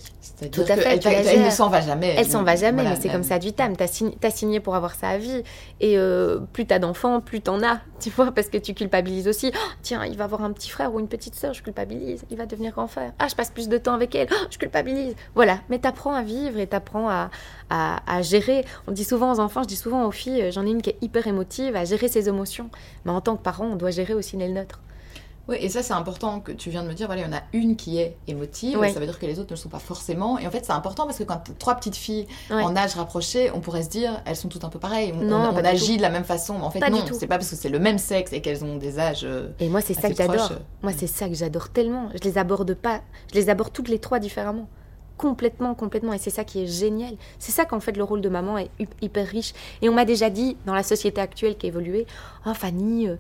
Tout 0.52 0.62
à 0.62 0.76
fait, 0.76 0.96
la 0.96 0.98
t'a- 0.98 1.12
elle 1.12 1.46
ne 1.46 1.50
s'en 1.52 1.70
va 1.70 1.80
jamais. 1.82 2.16
Elle 2.18 2.28
s'en 2.28 2.44
va 2.44 2.56
jamais, 2.58 2.82
Voilà, 2.82 2.90
mais 2.96 3.02
c'est 3.02 3.08
elle- 3.08 3.14
comme 3.14 3.24
ça 3.24 3.40
du 3.40 3.54
tam. 3.54 3.78
T'as 3.78 3.88
signé, 3.88 4.18
signé 4.34 4.60
pour 4.60 4.76
avoir 4.76 4.96
ça 4.96 5.10
à 5.10 5.18
vie. 5.18 5.44
Et 5.80 5.98
euh, 5.98 6.40
plus 6.52 6.66
t'as 6.66 6.80
d'enfants, 6.80 7.22
plus 7.22 7.40
t'en 7.42 7.62
as. 7.62 7.80
Tu 8.02 8.10
vois, 8.10 8.32
parce 8.34 8.50
que 8.50 8.58
tu 8.58 8.74
culpabilises 8.74 9.28
aussi. 9.30 9.52
Oh, 9.56 9.58
tiens, 9.82 10.04
il 10.06 10.18
va 10.18 10.26
avoir 10.26 10.44
un 10.44 10.52
petit 10.52 10.70
frère 10.70 10.94
ou 10.94 11.00
une 11.00 11.08
petite 11.08 11.34
sœur, 11.36 11.54
je 11.54 11.64
culpabilise. 11.64 12.24
Il 12.30 12.38
va 12.38 12.46
devenir 12.46 12.74
grand 12.74 12.88
Ah, 13.20 13.28
je 13.28 13.36
passe 13.36 13.50
plus 13.52 13.70
de 13.70 13.78
temps 13.78 13.94
avec 13.94 14.16
elle. 14.16 14.28
Oh, 14.32 14.46
je 14.50 14.58
culpabilise. 14.58 15.16
Voilà. 15.36 15.60
Mais 15.70 15.80
t'apprends 15.80 16.14
à 16.14 16.24
vivre 16.24 16.60
et 16.60 16.68
t'apprends 16.68 17.10
à, 17.10 17.30
à, 17.70 18.00
à 18.08 18.22
gérer. 18.22 18.66
On 18.88 18.92
dit 18.92 19.04
souvent 19.04 19.34
aux 19.34 19.40
enfants, 19.40 19.64
je 19.64 19.68
dis 19.68 19.76
souvent 19.76 20.06
aux 20.06 20.12
filles, 20.12 20.42
euh, 20.44 20.52
j'en 20.52 20.66
ai 20.66 20.70
une 20.70 20.82
qui 20.82 20.92
est 20.92 20.98
hyper 21.02 21.28
émotive, 21.28 21.76
à 21.76 21.86
gérer 21.86 22.08
ses 22.08 22.28
émotions. 22.30 22.70
Mais 23.06 23.12
en 23.12 23.22
tant 23.22 23.36
que 23.36 23.42
parent, 23.44 23.66
on 23.66 23.76
doit 23.76 23.92
gérer 23.92 24.14
aussi 24.14 24.38
les 24.38 24.50
nôtres. 24.50 24.80
Oui, 25.48 25.58
et 25.60 25.70
ça, 25.70 25.84
c'est 25.84 25.94
important 25.94 26.40
que 26.40 26.52
tu 26.52 26.70
viens 26.72 26.82
de 26.84 26.88
me 26.88 26.94
dire. 26.94 27.06
Voilà, 27.08 27.22
il 27.22 27.26
y 27.26 27.28
en 27.32 27.38
a 27.38 27.42
une 27.54 27.76
qui 27.76 28.00
est 28.00 28.18
émotive, 28.28 28.80
ça 28.94 29.00
veut 29.00 29.06
dire 29.06 29.20
que 29.20 29.26
les 29.28 29.40
autres 29.40 29.52
ne 29.52 29.56
le 29.56 29.62
sont 29.62 29.70
pas 29.70 29.80
forcément. 29.80 30.40
Et 30.40 30.48
en 30.48 30.52
fait, 30.52 30.66
c'est 30.66 30.72
important 30.72 31.06
parce 31.06 31.18
que 31.20 31.24
quand 31.24 31.42
trois 31.60 31.76
petites 31.76 31.96
filles 31.96 32.28
en 32.50 32.76
âge 32.76 32.96
rapproché, 32.96 33.52
on 33.54 33.60
pourrait 33.60 33.84
se 33.84 33.90
dire, 33.90 34.22
elles 34.26 34.36
sont 34.36 34.48
toutes 34.50 34.64
un 34.64 34.70
peu 34.70 34.80
pareilles. 34.80 35.14
On, 35.16 35.22
Non, 35.24 35.52
on- 35.52 35.56
on 35.56 35.64
agit 35.64 35.92
tout. 35.94 35.98
de 35.98 36.02
la 36.02 36.10
même 36.10 36.24
façon, 36.24 36.56
mais 36.58 36.64
en 36.66 36.72
fait, 36.72 36.80
Pas 36.80 36.90
non. 36.90 37.04
C'est 37.14 37.28
pas 37.28 37.38
parce 37.38 37.50
que 37.50 37.56
c'est 37.56 37.70
le 37.70 37.80
même 37.80 37.98
sexe 38.00 38.34
et 38.34 38.42
qu'elles 38.42 38.64
ont 38.64 38.78
des 38.78 38.98
âges. 39.00 39.24
euh, 39.24 39.50
Et 39.60 39.70
moi, 39.70 39.82
c'est 39.82 39.94
ça 39.94 40.10
que 40.10 40.16
j'adore. 40.16 40.36
proches. 40.48 40.58
Moi, 40.82 40.92
c'est 40.98 41.08
ça 41.08 41.28
que 41.30 41.36
j'adore 41.36 41.70
tellement. 41.70 42.10
Je 42.14 42.28
les 42.28 42.38
aborde 42.38 42.74
pas. 42.74 43.02
Je 43.34 43.36
les 43.40 43.50
aborde 43.50 43.72
toutes 43.72 43.90
les 43.90 44.00
trois 44.00 44.20
différemment. 44.20 44.68
Complètement, 45.18 45.76
complètement. 45.76 46.12
Et 46.12 46.18
c'est 46.18 46.30
ça 46.30 46.44
qui 46.44 46.64
est 46.64 46.68
génial. 46.68 47.16
C'est 47.40 47.54
ça 47.54 47.64
qu'en 47.64 47.80
fait 47.80 47.96
le 47.96 48.04
rôle 48.04 48.20
de 48.20 48.28
maman 48.28 48.58
est 48.58 48.70
hyper 49.02 49.26
riche. 49.26 49.54
Et 49.82 49.88
on 49.88 49.94
m'a 49.94 50.04
déjà 50.04 50.30
dit, 50.30 50.58
dans 50.66 50.74
la 50.74 50.84
société 50.84 51.22
actuelle 51.22 51.56
qui 51.58 51.68
a 51.68 51.70
évolué, 51.70 52.06
Oh 52.46 52.54
Fanny, 52.54 53.08
euh, 53.08 53.16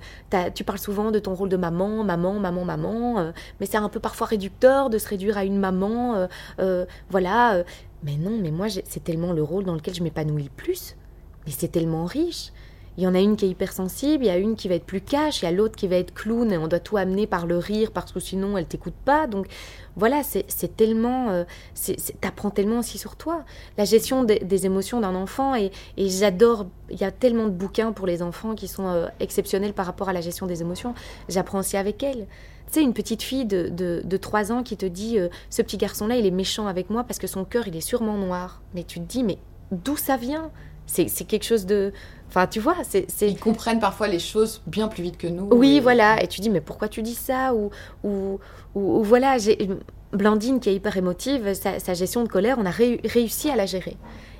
tu 0.53 0.65
parles 0.65 0.79
souvent 0.79 1.09
de 1.11 1.19
ton 1.19 1.33
rôle 1.33 1.47
de 1.49 1.55
maman, 1.57 2.03
maman, 2.03 2.33
maman, 2.33 2.65
maman. 2.65 3.19
euh, 3.19 3.31
mais 3.59 3.65
c'est 3.65 3.77
un 3.77 3.87
peu 3.87 4.01
parfois 4.01 4.27
réducteur 4.27 4.89
de 4.89 4.97
se 4.97 5.07
réduire 5.07 5.37
à 5.37 5.45
une 5.45 5.57
maman. 5.57 6.27
euh, 6.59 6.85
voilà. 7.09 7.63
Mais 8.03 8.17
non, 8.17 8.37
mais 8.41 8.51
moi, 8.51 8.67
c'est 8.69 9.03
tellement 9.03 9.31
le 9.31 9.41
rôle 9.41 9.63
dans 9.63 9.73
lequel 9.73 9.93
je 9.95 10.03
m'épanouis 10.03 10.43
le 10.43 10.49
plus. 10.49 10.95
Mais 11.45 11.53
c'est 11.55 11.69
tellement 11.69 12.05
riche. 12.05 12.51
Il 12.97 13.03
y 13.03 13.07
en 13.07 13.13
a 13.13 13.19
une 13.19 13.35
qui 13.35 13.45
est 13.45 13.49
hypersensible, 13.49 14.23
il 14.23 14.27
y 14.27 14.29
a 14.31 14.37
une 14.37 14.55
qui 14.55 14.69
va 14.69 14.75
être 14.75 14.85
plus 14.85 15.01
cash, 15.01 15.41
il 15.41 15.45
y 15.45 15.47
a 15.47 15.51
l'autre 15.51 15.75
qui 15.75 15.87
va 15.87 15.97
être 15.97 16.13
clown 16.13 16.51
et 16.51 16.57
on 16.57 16.67
doit 16.67 16.79
tout 16.79 16.95
amener 16.95 17.27
par 17.27 17.45
le 17.45 17.57
rire 17.57 17.91
parce 17.91 18.11
que 18.11 18.19
sinon 18.21 18.57
elle 18.57 18.65
t'écoute 18.65 18.93
pas. 19.03 19.27
Donc 19.27 19.47
voilà, 19.97 20.21
c'est 20.23 20.75
tellement. 20.77 21.29
euh, 21.29 21.43
T'apprends 22.21 22.51
tellement 22.51 22.79
aussi 22.79 22.97
sur 22.97 23.15
toi. 23.15 23.43
La 23.77 23.85
gestion 23.85 24.23
des, 24.23 24.65
émotions 24.65 25.01
d'un 25.01 25.15
enfant 25.15 25.55
et, 25.55 25.71
j'adore. 25.97 26.67
Il 26.89 26.99
y 26.99 27.03
a 27.03 27.11
tellement 27.11 27.45
de 27.45 27.51
bouquins 27.51 27.91
pour 27.91 28.07
les 28.07 28.21
enfants 28.21 28.55
qui 28.55 28.67
sont 28.67 28.87
euh, 28.87 29.07
exceptionnels 29.19 29.73
par 29.73 29.85
rapport 29.85 30.07
à 30.09 30.13
la 30.13 30.21
gestion 30.21 30.45
des 30.45 30.61
émotions. 30.61 30.93
J'apprends 31.29 31.59
aussi 31.59 31.77
avec 31.77 32.01
elle. 32.03 32.27
Tu 32.67 32.79
sais, 32.79 32.81
une 32.81 32.93
petite 32.93 33.21
fille 33.23 33.45
de, 33.45 33.69
de, 33.69 34.01
de 34.03 34.17
3 34.17 34.51
ans 34.51 34.63
qui 34.63 34.77
te 34.77 34.85
dit 34.85 35.19
euh, 35.19 35.29
Ce 35.49 35.61
petit 35.61 35.77
garçon-là, 35.77 36.15
il 36.17 36.25
est 36.25 36.31
méchant 36.31 36.67
avec 36.67 36.89
moi 36.89 37.03
parce 37.03 37.19
que 37.19 37.27
son 37.27 37.43
cœur, 37.45 37.67
il 37.67 37.75
est 37.75 37.81
sûrement 37.81 38.17
noir. 38.17 38.61
Mais 38.73 38.83
tu 38.83 38.99
te 38.99 39.05
dis 39.05 39.23
Mais 39.23 39.37
d'où 39.71 39.97
ça 39.97 40.17
vient? 40.17 40.51
C'est 40.87 41.07
c'est 41.07 41.23
quelque 41.25 41.43
chose 41.45 41.65
de. 41.65 41.91
Enfin, 42.27 42.47
tu 42.47 42.59
vois, 42.59 42.75
c'est. 42.83 43.05
Ils 43.21 43.37
comprennent 43.39 43.79
parfois 43.79 44.07
les 44.07 44.19
choses 44.19 44.61
bien 44.67 44.87
plus 44.87 45.03
vite 45.03 45.17
que 45.17 45.27
nous. 45.27 45.47
Oui, 45.51 45.77
et- 45.77 45.79
voilà. 45.79 46.21
Et 46.23 46.27
tu 46.27 46.41
dis, 46.41 46.49
mais 46.49 46.61
pourquoi 46.61 46.87
tu 46.87 47.01
dis 47.01 47.13
ça 47.15 47.53
Ou, 47.53 47.69
ou, 48.03 48.39
ou, 48.75 48.99
ou 48.99 49.03
voilà, 49.03 49.37
j'ai- 49.37 49.69
Blandine, 50.11 50.59
qui 50.59 50.69
est 50.69 50.75
hyper 50.75 50.95
émotive, 50.97 51.53
sa, 51.53 51.79
sa 51.79 51.93
gestion 51.93 52.23
de 52.23 52.29
colère, 52.29 52.57
on 52.59 52.65
a 52.65 52.71
réu- 52.71 52.99
réussi 53.05 53.49
à 53.49 53.55
la 53.55 53.65
gérer. 53.65 53.97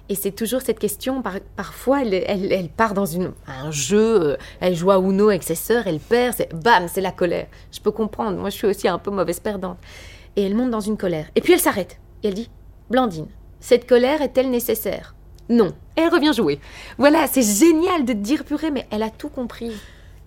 Et 0.07 0.15
c'est 0.15 0.31
toujours 0.31 0.61
cette 0.61 0.77
question, 0.79 1.21
par- 1.23 1.39
parfois, 1.55 2.03
elle, 2.03 2.13
elle, 2.13 2.51
elle 2.53 2.69
part 2.69 2.93
dans 2.93 3.05
une, 3.07 3.31
un 3.47 3.71
jeu, 3.71 4.21
euh, 4.33 4.37
elle 4.61 4.75
joue 4.75 4.91
à 4.91 4.99
Uno 4.99 5.29
avec 5.29 5.41
ses 5.41 5.55
sœurs, 5.55 5.87
elle 5.87 5.99
perd, 5.99 6.35
c'est 6.37 6.53
bam, 6.53 6.87
c'est 6.87 7.01
la 7.01 7.11
colère. 7.11 7.47
Je 7.71 7.79
peux 7.79 7.89
comprendre, 7.91 8.37
moi 8.37 8.51
je 8.51 8.55
suis 8.55 8.67
aussi 8.67 8.87
un 8.87 8.99
peu 8.99 9.09
mauvaise 9.09 9.39
perdante. 9.39 9.77
Et 10.35 10.43
elle 10.43 10.53
monte 10.55 10.69
dans 10.69 10.79
une 10.79 10.95
colère. 10.95 11.25
Et 11.35 11.41
puis 11.41 11.53
elle 11.53 11.59
s'arrête. 11.59 11.97
Et 12.21 12.27
elle 12.27 12.35
dit, 12.35 12.49
Blandine, 12.91 13.27
cette 13.59 13.87
colère 13.89 14.21
est-elle 14.21 14.51
nécessaire? 14.51 15.14
Non. 15.49 15.73
Elle 15.95 16.09
revient 16.09 16.33
jouer. 16.35 16.59
Voilà, 16.97 17.27
c'est 17.27 17.41
génial 17.41 18.05
de 18.05 18.13
dire, 18.13 18.43
purée, 18.43 18.71
mais 18.71 18.87
elle 18.91 19.03
a 19.03 19.09
tout 19.09 19.29
compris. 19.29 19.71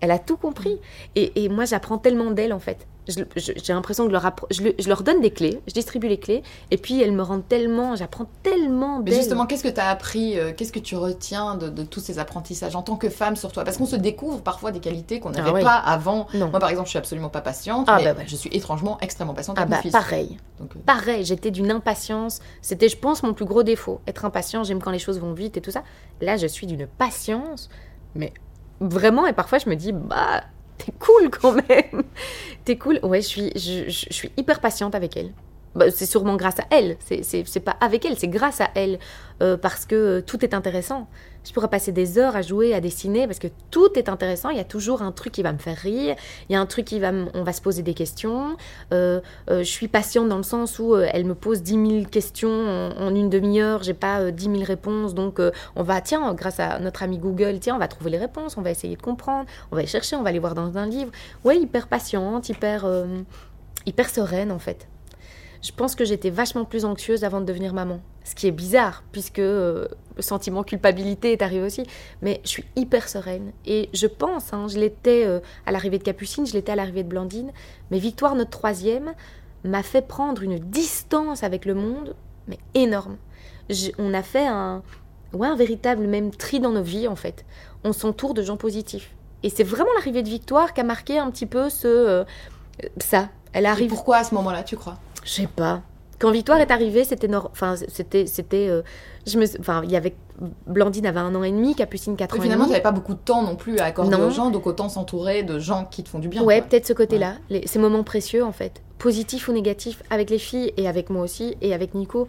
Elle 0.01 0.11
a 0.11 0.19
tout 0.19 0.37
compris. 0.37 0.79
Et 1.15 1.49
moi, 1.49 1.65
j'apprends 1.65 1.97
tellement 1.97 2.31
d'elle, 2.31 2.53
en 2.53 2.59
fait. 2.59 2.87
J'ai 3.35 3.73
l'impression 3.73 4.05
que 4.07 4.11
leur 4.11 4.29
je, 4.51 4.61
le- 4.63 4.75
je 4.79 4.87
leur 4.87 5.03
donne 5.03 5.21
des 5.21 5.31
clés, 5.31 5.59
je 5.67 5.73
distribue 5.73 6.07
les 6.07 6.19
clés, 6.19 6.43
et 6.71 6.77
puis 6.77 7.01
elles 7.01 7.11
me 7.11 7.21
rendent 7.23 7.47
tellement, 7.47 7.95
j'apprends 7.95 8.27
tellement 8.43 8.99
Mais 8.99 9.11
justement, 9.13 9.45
qu'est-ce 9.45 9.63
que 9.63 9.67
tu 9.69 9.79
as 9.79 9.89
appris 9.89 10.37
euh, 10.39 10.51
Qu'est-ce 10.55 10.71
que 10.71 10.79
tu 10.79 10.95
retiens 10.95 11.55
de, 11.55 11.69
de 11.69 11.83
tous 11.83 11.99
ces 11.99 12.19
apprentissages 12.19 12.75
en 12.75 12.81
tant 12.81 12.95
que 12.95 13.09
femme 13.09 13.35
sur 13.35 13.51
toi? 13.51 13.63
Parce 13.63 13.77
qu'on 13.77 13.85
se 13.85 13.95
découvre 13.95 14.41
parfois 14.41 14.71
des 14.71 14.79
qualités 14.79 15.19
qu'on 15.19 15.31
n'avait 15.31 15.49
Ah 15.49 15.53
ouais. 15.53 15.63
pas 15.63 15.75
avant. 15.77 16.27
Non. 16.33 16.49
Moi, 16.49 16.59
par 16.59 16.69
exemple, 16.69 16.87
je 16.87 16.91
suis 16.91 16.99
absolument 16.99 17.29
pas 17.29 17.41
patiente, 17.41 17.87
Ah 17.89 17.97
mais 17.97 18.13
bah 18.13 18.19
ouais. 18.19 18.25
je 18.27 18.35
suis 18.35 18.49
étrangement 18.53 18.97
extrêmement 19.01 19.33
patiente 19.33 19.55
Ah 19.57 19.61
avec 19.61 19.71
bah 19.71 19.75
mon 19.77 19.81
fils. 19.83 19.91
pareil, 19.91 20.37
Donc, 20.59 20.75
euh, 20.75 20.79
pareil, 20.85 21.23
j'étais 21.25 21.51
d'une 21.51 21.71
impatience. 21.71 22.39
C'était, 22.61 22.89
je 22.89 22.97
pense, 22.97 23.23
mon 23.23 23.33
plus 23.33 23.45
gros 23.45 23.63
défaut. 23.63 24.01
Être 24.07 24.25
impatient, 24.25 24.63
j'aime 24.63 24.79
quand 24.81 24.91
les 24.91 24.99
choses 24.99 25.19
vont 25.19 25.33
vite 25.33 25.57
et 25.57 25.61
tout 25.61 25.71
ça. 25.71 25.83
Là, 26.21 26.37
je 26.37 26.47
suis 26.47 26.67
d'une 26.67 26.85
patience, 26.87 27.69
mais 28.15 28.33
vraiment, 28.81 29.25
et 29.27 29.33
parfois 29.33 29.57
je 29.57 29.69
me 29.69 29.75
dis, 29.75 29.91
bah, 29.91 30.43
t'es 30.79 30.91
cool 30.99 31.29
quand 31.29 31.53
même. 31.69 32.03
t'es 32.65 32.77
cool. 32.77 32.99
Ouais, 33.03 33.21
je 33.21 33.27
suis, 33.27 33.51
je, 33.55 33.89
je- 33.89 34.11
suis 34.13 34.31
hyper 34.37 34.59
patiente 34.61 34.95
avec 34.95 35.15
elle. 35.17 35.31
Bah, 35.75 35.91
c'est 35.91 36.05
sûrement 36.05 36.35
grâce 36.35 36.59
à 36.59 36.65
elle. 36.71 36.97
C'est, 36.99 37.59
pas 37.59 37.75
avec 37.79 38.05
elle, 38.05 38.17
c'est 38.17 38.27
grâce 38.27 38.61
à 38.61 38.69
elle. 38.75 38.99
Euh, 39.41 39.55
parce 39.55 39.85
que 39.85 39.95
euh, 39.95 40.21
tout 40.21 40.43
est 40.43 40.53
intéressant. 40.53 41.07
Je 41.45 41.53
pourrais 41.53 41.69
passer 41.69 41.93
des 41.93 42.17
heures 42.17 42.35
à 42.35 42.41
jouer, 42.41 42.73
à 42.73 42.81
dessiner, 42.81 43.25
parce 43.25 43.39
que 43.39 43.47
tout 43.71 43.87
est 43.95 44.09
intéressant. 44.09 44.49
Il 44.49 44.57
y 44.57 44.61
a 44.61 44.65
toujours 44.65 45.01
un 45.01 45.13
truc 45.13 45.31
qui 45.31 45.43
va 45.43 45.53
me 45.53 45.57
faire 45.57 45.77
rire. 45.77 46.17
Il 46.49 46.53
y 46.53 46.55
a 46.57 46.59
un 46.59 46.65
truc 46.65 46.85
qui 46.85 46.99
va. 46.99 47.11
On 47.33 47.43
va 47.43 47.53
se 47.53 47.61
poser 47.61 47.81
des 47.81 47.93
questions. 47.93 48.57
Euh, 48.91 49.21
je 49.47 49.63
suis 49.63 49.87
patiente 49.87 50.27
dans 50.27 50.37
le 50.37 50.43
sens 50.43 50.77
où 50.79 50.97
elle 50.97 51.23
me 51.23 51.35
pose 51.35 51.61
10 51.61 51.71
000 51.71 52.05
questions 52.05 52.49
en, 52.49 52.97
en 52.97 53.15
une 53.15 53.29
demi-heure. 53.29 53.81
J'ai 53.83 53.93
pas 53.93 54.19
euh, 54.19 54.31
10 54.31 54.43
000 54.43 54.63
réponses. 54.63 55.13
Donc, 55.13 55.39
on 55.77 55.83
va, 55.83 56.01
tiens, 56.01 56.33
grâce 56.33 56.59
à 56.59 56.79
notre 56.79 57.03
ami 57.03 57.17
Google, 57.17 57.59
tiens, 57.61 57.75
on 57.75 57.79
va 57.79 57.87
trouver 57.87 58.09
les 58.09 58.17
réponses. 58.17 58.57
On 58.57 58.61
va 58.61 58.71
essayer 58.71 58.97
de 58.97 59.01
comprendre. 59.01 59.45
On 59.71 59.77
va 59.77 59.81
les 59.81 59.87
chercher. 59.87 60.17
On 60.17 60.23
va 60.23 60.33
les 60.33 60.39
voir 60.39 60.55
dans 60.55 60.77
un 60.77 60.87
livre. 60.87 61.11
Ouais, 61.45 61.57
hyper 61.57 61.87
patiente, 61.87 62.49
hyper, 62.49 62.85
hyper 63.85 64.09
sereine, 64.09 64.51
en 64.51 64.59
fait. 64.59 64.87
Je 65.61 65.71
pense 65.71 65.95
que 65.95 66.05
j'étais 66.05 66.29
vachement 66.29 66.63
plus 66.63 66.85
anxieuse 66.85 67.23
avant 67.23 67.41
de 67.41 67.45
devenir 67.45 67.73
maman. 67.73 67.99
Ce 68.23 68.33
qui 68.33 68.47
est 68.47 68.51
bizarre, 68.51 69.03
puisque 69.11 69.39
euh, 69.39 69.87
le 70.15 70.21
sentiment 70.21 70.63
culpabilité 70.63 71.33
est 71.33 71.41
arrivé 71.41 71.65
aussi. 71.65 71.83
Mais 72.21 72.39
je 72.43 72.49
suis 72.49 72.65
hyper 72.75 73.09
sereine. 73.09 73.51
Et 73.65 73.89
je 73.93 74.07
pense, 74.07 74.53
hein, 74.53 74.67
je 74.69 74.79
l'étais 74.79 75.25
euh, 75.25 75.39
à 75.65 75.71
l'arrivée 75.71 75.97
de 75.97 76.03
Capucine, 76.03 76.45
je 76.45 76.53
l'étais 76.53 76.71
à 76.71 76.75
l'arrivée 76.75 77.03
de 77.03 77.09
Blandine. 77.09 77.51
Mais 77.91 77.99
Victoire, 77.99 78.35
notre 78.35 78.51
troisième, 78.51 79.13
m'a 79.63 79.83
fait 79.83 80.01
prendre 80.01 80.41
une 80.43 80.59
distance 80.59 81.43
avec 81.43 81.65
le 81.65 81.73
monde, 81.73 82.15
mais 82.47 82.59
énorme. 82.73 83.17
On 83.97 84.13
a 84.13 84.23
fait 84.23 84.47
un, 84.47 84.81
ouais, 85.33 85.47
un 85.47 85.55
véritable 85.55 86.07
même 86.07 86.31
tri 86.31 86.59
dans 86.59 86.71
nos 86.71 86.83
vies, 86.83 87.07
en 87.07 87.15
fait. 87.15 87.45
On 87.83 87.91
s'entoure 87.91 88.33
de 88.33 88.41
gens 88.41 88.57
positifs. 88.57 89.13
Et 89.43 89.49
c'est 89.49 89.63
vraiment 89.63 89.91
l'arrivée 89.95 90.23
de 90.23 90.29
Victoire 90.29 90.73
qui 90.73 90.81
a 90.81 90.83
marqué 90.83 91.17
un 91.17 91.29
petit 91.31 91.45
peu 91.45 91.69
ce... 91.69 91.87
euh, 91.87 92.23
ça. 92.99 93.29
Elle 93.51 93.65
et 93.65 93.67
arrive 93.67 93.89
pourquoi 93.89 94.17
à 94.17 94.23
ce 94.23 94.35
moment-là, 94.35 94.63
tu 94.63 94.77
crois? 94.77 94.97
Je 95.29 95.41
sais 95.41 95.47
pas. 95.47 95.81
Quand 96.17 96.31
Victoire 96.31 96.59
est 96.59 96.71
arrivée, 96.71 97.03
c'était 97.05 97.33
enfin 97.35 97.75
c'était 97.87 98.25
c'était 98.25 98.67
euh, 98.67 98.81
je 99.25 99.37
me 99.37 99.45
enfin 99.59 99.81
il 99.85 99.91
y 99.91 99.95
avait 99.95 100.15
Blandine 100.67 101.05
avait 101.05 101.19
un 101.19 101.33
an 101.35 101.43
et 101.43 101.51
demi, 101.51 101.75
Capucine 101.75 102.15
quatre 102.17 102.35
Et 102.35 102.39
ans 102.39 102.41
Finalement, 102.41 102.65
tu 102.65 102.71
n'avais 102.71 102.81
pas 102.81 102.91
beaucoup 102.91 103.13
de 103.13 103.19
temps 103.19 103.41
non 103.41 103.55
plus 103.55 103.77
à 103.79 103.85
accorder 103.85 104.17
Non. 104.17 104.27
aux 104.27 104.31
gens, 104.31 104.49
donc 104.49 104.67
autant 104.67 104.89
s'entourer 104.89 105.43
de 105.43 105.59
gens 105.59 105.85
qui 105.85 106.03
te 106.03 106.09
font 106.09 106.19
du 106.19 106.27
bien. 106.27 106.43
Ouais, 106.43 106.61
peut-être 106.61 106.85
ce 106.85 106.93
côté-là, 106.93 107.35
ces 107.65 107.79
moments 107.79 108.03
précieux 108.03 108.43
en 108.43 108.51
fait, 108.51 108.81
positifs 108.97 109.47
ou 109.47 109.53
négatifs 109.53 110.01
avec 110.09 110.29
les 110.29 110.39
filles 110.39 110.73
et 110.77 110.87
avec 110.89 111.09
moi 111.09 111.23
aussi 111.23 111.55
et 111.61 111.73
avec 111.73 111.93
Nico. 111.93 112.27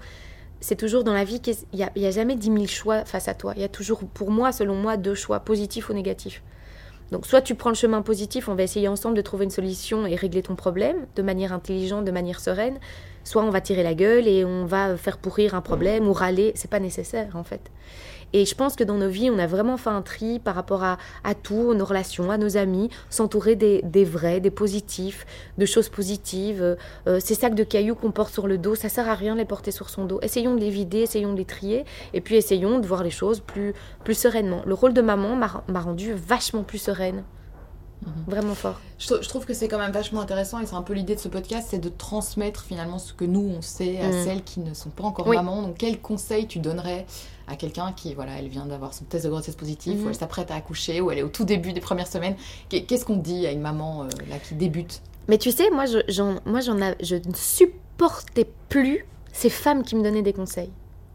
C'est 0.61 0.77
toujours 0.77 1.05
dans 1.05 1.15
la 1.15 1.25
vie 1.25 1.41
qu'il 1.41 1.55
n'y 1.73 1.83
a, 1.83 1.91
a 1.97 2.11
jamais 2.11 2.37
10 2.37 2.47
000 2.53 2.67
choix 2.67 3.05
face 3.07 3.29
à 3.29 3.35
toi. 3.35 3.55
Il 3.57 3.63
y 3.63 3.65
a 3.65 3.69
toujours, 3.69 4.01
pour 4.01 4.31
moi, 4.31 4.53
selon 4.53 4.75
moi, 4.75 4.99
deux 4.99 5.15
choix, 5.15 5.41
positifs 5.41 5.89
ou 5.89 5.95
négatifs. 5.95 6.43
Donc 7.11 7.27
soit 7.27 7.43
tu 7.43 7.55
prends 7.55 7.71
le 7.71 7.77
chemin 7.77 8.03
positif, 8.03 8.49
on 8.49 8.55
va 8.55 8.63
essayer 8.63 8.89
ensemble 8.89 9.17
de 9.17 9.23
trouver 9.23 9.45
une 9.45 9.51
solution 9.51 10.07
et 10.07 10.15
régler 10.15 10.43
ton 10.43 10.55
problème 10.55 11.07
de 11.17 11.23
manière 11.23 11.53
intelligente, 11.53 12.05
de 12.05 12.11
manière 12.11 12.41
sereine. 12.41 12.79
Soit 13.25 13.43
on 13.43 13.51
va 13.51 13.61
tirer 13.61 13.83
la 13.83 13.95
gueule 13.95 14.29
et 14.29 14.45
on 14.45 14.65
va 14.65 14.97
faire 14.97 15.19
pourrir 15.19 15.55
un 15.55 15.61
problème 15.61 16.09
ou 16.09 16.13
râler. 16.13 16.53
C'est 16.55 16.71
pas 16.71 16.81
nécessaire 16.81 17.35
en 17.35 17.45
fait. 17.45 17.71
Et 18.33 18.45
je 18.45 18.55
pense 18.55 18.77
que 18.77 18.85
dans 18.85 18.97
nos 18.97 19.09
vies, 19.09 19.31
on 19.31 19.39
a 19.39 19.47
vraiment 19.47 19.77
fait 19.77 19.91
un 19.91 20.03
tri 20.03 20.39
par 20.39 20.55
rapport 20.55 20.83
à, 20.85 20.99
tout, 21.43 21.75
nos 21.75 21.85
relations, 21.85 22.31
à 22.31 22.39
nos 22.39 22.57
amis, 22.57 22.91
s'entourer 23.09 23.57
des, 23.57 24.05
vrais, 24.05 24.41
des 24.41 24.51
positifs, 24.51 25.27
de 25.59 25.67
choses 25.67 25.89
positives. 25.89 26.77
Euh, 27.07 27.21
ces 27.21 27.35
sacs 27.35 27.55
de 27.55 27.65
cailloux 27.65 27.95
qu'on 27.95 28.13
porte 28.13 28.33
sur 28.33 28.47
le 28.47 28.59
dos, 28.59 28.75
ça 28.75 28.89
sert 28.89 29.09
à 29.09 29.15
rien 29.15 29.35
de 29.35 29.41
les 29.41 29.45
porter 29.45 29.71
sur 29.71 29.91
son 29.91 30.05
dos. 30.05 30.21
Essayons 30.23 30.55
de 30.55 30.61
les 30.61 30.71
vider, 30.71 31.01
essayons 31.01 31.33
de 31.33 31.39
les 31.39 31.45
trier, 31.45 31.85
et 32.15 32.21
puis 32.21 32.37
essayons 32.37 32.79
de 32.79 32.87
voir 32.87 33.03
les 33.03 33.11
choses 33.11 33.41
plus, 33.41 33.75
plus 34.05 34.15
sereinement. 34.15 34.63
Le 34.67 34.75
rôle 34.75 34.95
de 34.95 35.03
maman 35.03 35.37
m'a 35.37 35.51
m'a 35.69 35.81
rendue 35.81 36.13
vachement 36.13 36.63
plus 36.63 36.79
sereine. 36.79 37.25
Vraiment 38.27 38.55
fort. 38.55 38.81
Je, 38.99 39.07
trou- 39.07 39.23
je 39.23 39.29
trouve 39.29 39.45
que 39.45 39.53
c'est 39.55 39.69
quand 39.69 39.79
même 39.79 39.93
vachement 39.93 40.21
intéressant 40.21 40.59
et 40.61 40.67
c'est 40.67 40.75
un 40.75 40.83
peu 40.83 40.95
l'idée 40.95 41.15
de 41.15 41.21
ce 41.21 41.29
podcast, 41.29 41.69
c'est 41.71 41.79
de 41.79 41.89
transmettre 41.91 42.63
finalement 42.65 42.99
ce 42.99 43.13
que 43.13 43.25
nous 43.25 43.53
on 43.57 43.61
sait 43.63 43.99
à 44.01 44.09
Mm. 44.09 44.25
celles 44.25 44.43
qui 44.43 44.61
ne 44.61 44.73
sont 44.75 44.89
pas 44.91 45.05
encore 45.05 45.27
Oui. 45.27 45.37
mamans. 45.37 45.63
Donc 45.63 45.77
quel 45.79 46.01
conseil 46.01 46.47
tu 46.47 46.59
donnerais 46.61 47.07
à 47.47 47.57
quelqu'un 47.57 47.93
qui 47.93 48.15
voilà, 48.15 48.39
elle 48.39 48.49
vient 48.49 48.65
d'avoir 48.67 48.95
son 48.95 49.05
test 49.05 49.25
de 49.25 49.31
grossesse 49.31 49.57
positif, 49.57 49.99
Mhm. 49.99 50.07
ou 50.07 50.09
elle 50.09 50.15
s'apprête 50.15 50.51
à 50.51 50.55
accoucher, 50.55 51.01
ou 51.01 51.11
elle 51.11 51.19
est 51.19 51.23
au 51.23 51.29
tout 51.29 51.45
début 51.45 51.73
des 51.73 51.81
premières 51.81 52.07
semaines? 52.07 52.37
Qu'est- 52.69 52.83
Qu'est-ce 52.85 53.05
qu'on 53.05 53.17
dit 53.17 53.47
à 53.47 53.53
une 53.53 53.61
maman 53.61 54.05
euh, 54.05 54.09
là 54.31 54.39
qui 54.39 54.55
débute? 54.55 55.03
Mais 55.29 55.37
tu 55.39 55.51
sais, 55.51 55.69
moi, 55.71 55.85
je, 55.87 55.99
j'en, 56.09 56.37
moi 56.47 56.61
j'en 56.61 56.81
a, 56.81 56.95
je 57.03 57.17
ne 57.17 57.35
supportais 57.35 58.49
plus 58.69 59.05
ces 59.33 59.51
femmes 59.51 59.83
qui 59.85 59.95
me 59.97 60.03
donnaient 60.03 60.23
des 60.23 60.33
conseils. 60.33 60.71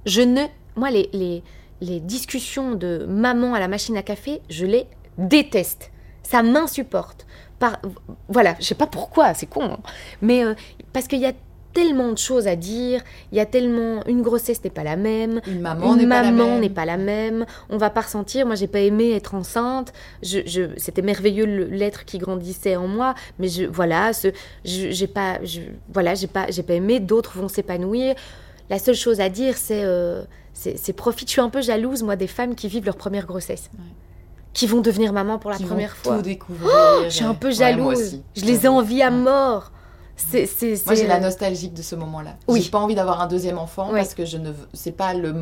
Je 0.05 0.21
ne. 0.21 0.43
Moi, 0.75 0.91
les, 0.91 1.09
les, 1.13 1.41
les 1.81 1.99
discussions 1.99 2.75
de 2.75 3.05
maman 3.09 3.53
à 3.53 3.59
la 3.59 3.67
machine 3.67 3.97
à 3.97 4.03
café, 4.03 4.41
je 4.49 4.65
les 4.65 4.85
déteste. 5.17 5.91
Ça 6.27 6.41
m'insupporte. 6.43 7.25
Par, 7.59 7.79
voilà, 8.27 8.55
je 8.59 8.65
sais 8.65 8.75
pas 8.75 8.87
pourquoi, 8.87 9.33
c'est 9.33 9.45
con. 9.45 9.63
hein. 9.63 9.79
Mais 10.21 10.43
euh, 10.43 10.55
parce 10.91 11.07
qu'il 11.07 11.19
y 11.19 11.25
a 11.25 11.31
tellement 11.73 12.11
de 12.13 12.17
choses 12.17 12.47
à 12.47 12.55
dire, 12.55 13.01
il 13.31 13.37
y 13.37 13.41
a 13.41 13.45
tellement. 13.45 14.01
Une 14.07 14.21
grossesse 14.21 14.63
n'est 14.63 14.69
pas 14.69 14.83
la 14.83 14.95
même, 14.95 15.41
Une 15.47 15.59
maman 15.61 15.95
n'est 15.95 16.07
pas 16.07 16.21
la 16.21 16.31
même. 16.31 16.59
n'est 16.61 16.69
pas 16.69 16.85
la 16.85 16.97
même. 16.97 17.45
On 17.69 17.77
va 17.77 17.89
pas 17.89 18.01
ressentir. 18.01 18.45
Moi, 18.45 18.55
j'ai 18.55 18.67
pas 18.67 18.79
aimé 18.79 19.11
être 19.11 19.35
enceinte. 19.35 19.91
Je, 20.23 20.39
je- 20.45 20.69
c'était 20.77 21.01
merveilleux 21.01 21.45
le- 21.45 21.65
l'être 21.65 22.05
qui 22.05 22.17
grandissait 22.17 22.75
en 22.77 22.87
moi, 22.87 23.13
mais 23.39 23.47
je, 23.49 23.63
voilà, 23.65 24.13
ce, 24.13 24.29
je, 24.65 24.89
j'ai 24.91 25.07
pas, 25.07 25.39
je, 25.43 25.61
voilà, 25.93 26.15
j'ai 26.15 26.27
pas, 26.27 26.47
j'ai 26.49 26.63
pas 26.63 26.73
aimé. 26.73 26.99
D'autres 26.99 27.37
vont 27.37 27.47
s'épanouir. 27.49 28.15
La 28.69 28.79
seule 28.79 28.95
chose 28.95 29.19
à 29.21 29.29
dire, 29.29 29.55
c'est, 29.57 29.83
euh, 29.83 30.23
c'est 30.53 30.93
profite. 30.93 31.27
Je 31.27 31.33
suis 31.33 31.41
un 31.41 31.49
peu 31.49 31.61
jalouse, 31.61 32.03
moi, 32.03 32.15
des 32.15 32.27
femmes 32.27 32.55
qui 32.55 32.67
vivent 32.67 32.85
leur 32.85 32.95
première 32.97 33.25
grossesse, 33.27 33.69
Ouais. 33.73 33.83
Qui 34.55 34.65
vont 34.67 34.81
devenir 34.81 35.13
maman 35.13 35.37
pour 35.37 35.51
la 35.51 35.57
qui 35.57 35.63
vont 35.63 35.69
première 35.69 35.95
fois. 35.95 36.15
tout 36.15 36.21
découvrir. 36.23 36.71
Je 37.03 37.09
suis 37.09 37.25
un 37.25 37.33
peu 37.35 37.49
Ouais, 37.49 37.75
moi 37.75 37.93
jalouse. 37.93 37.99
aussi. 38.01 38.23
je 38.35 38.45
les 38.45 38.53
J'avoue. 38.61 38.77
envie 38.77 39.01
à 39.03 39.11
mort. 39.11 39.71
C'est, 40.15 40.45
c'est, 40.45 40.81
Moi, 40.85 40.95
j'ai 40.95 41.07
la 41.07 41.19
nostalgique 41.19 41.73
de 41.73 41.81
ce 41.81 41.93
moment-là. 41.95 42.37
Oui. 42.47 42.61
J'ai 42.61 42.71
pas 42.71 42.79
envie 42.79 42.95
d'avoir 42.95 43.19
un 43.21 43.27
deuxième 43.27 43.57
enfant 43.57 43.89
parce 43.91 44.15
que 44.15 44.23
je 44.25 44.37
ne, 44.37 44.51
c'est 44.73 44.93
pas 44.93 45.13
le, 45.13 45.35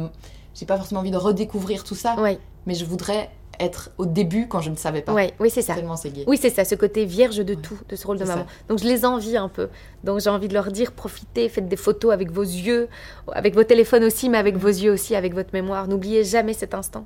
j'ai 0.56 0.65
pas 0.65 0.78
forcément 0.78 1.02
envie 1.02 1.12
de 1.12 1.17
redécouvrir 1.17 1.84
tout 1.84 1.93
ça, 1.95 2.15
Ouais, 2.19 2.39
mais 2.65 2.73
je 2.73 2.84
voudrais 2.86 3.30
être 3.60 3.91
au 3.99 4.08
début 4.08 4.47
quand 4.47 4.62
je 4.62 4.71
ne 4.71 4.76
savais 4.76 5.04
pas. 5.04 5.13
ouais, 5.13 5.36
oui, 5.39 5.52
c'est 5.52 5.62
ça. 5.62 5.76
Tellement 5.76 5.95
c'est 5.95 6.10
gay. 6.10 6.23
Oui, 6.26 6.39
c'est 6.41 6.49
ça, 6.49 6.65
ce 6.65 6.73
côté 6.73 7.06
vierge 7.06 7.38
de 7.38 7.54
tout, 7.54 7.78
de 7.88 7.95
ce 7.95 8.08
rôle 8.08 8.17
de 8.17 8.26
maman. 8.26 8.45
ça. 8.45 8.47
Donc 8.67 8.80
je 8.80 8.86
les 8.86 9.06
envie 9.06 9.38
un 9.38 9.47
peu. 9.47 9.69
Donc 10.04 10.21
j'ai 10.21 10.32
envie 10.32 10.47
de 10.47 10.56
leur 10.56 10.71
dire, 10.71 10.91
profitez, 10.91 11.49
faites 11.49 11.67
des 11.69 11.76
photos 11.76 12.12
avec 12.12 12.32
vos 12.32 12.41
yeux, 12.41 12.88
avec 13.32 13.54
vos 13.54 13.63
téléphones 13.63 14.04
aussi, 14.06 14.28
mais 14.28 14.39
avec 14.39 14.58
vos 14.58 14.69
yeux 14.69 14.91
aussi, 14.91 15.15
avec 15.15 15.36
votre 15.36 15.52
mémoire. 15.54 15.88
N'oubliez 15.88 16.23
jamais 16.23 16.54
cet 16.54 16.73
instant. 16.73 17.06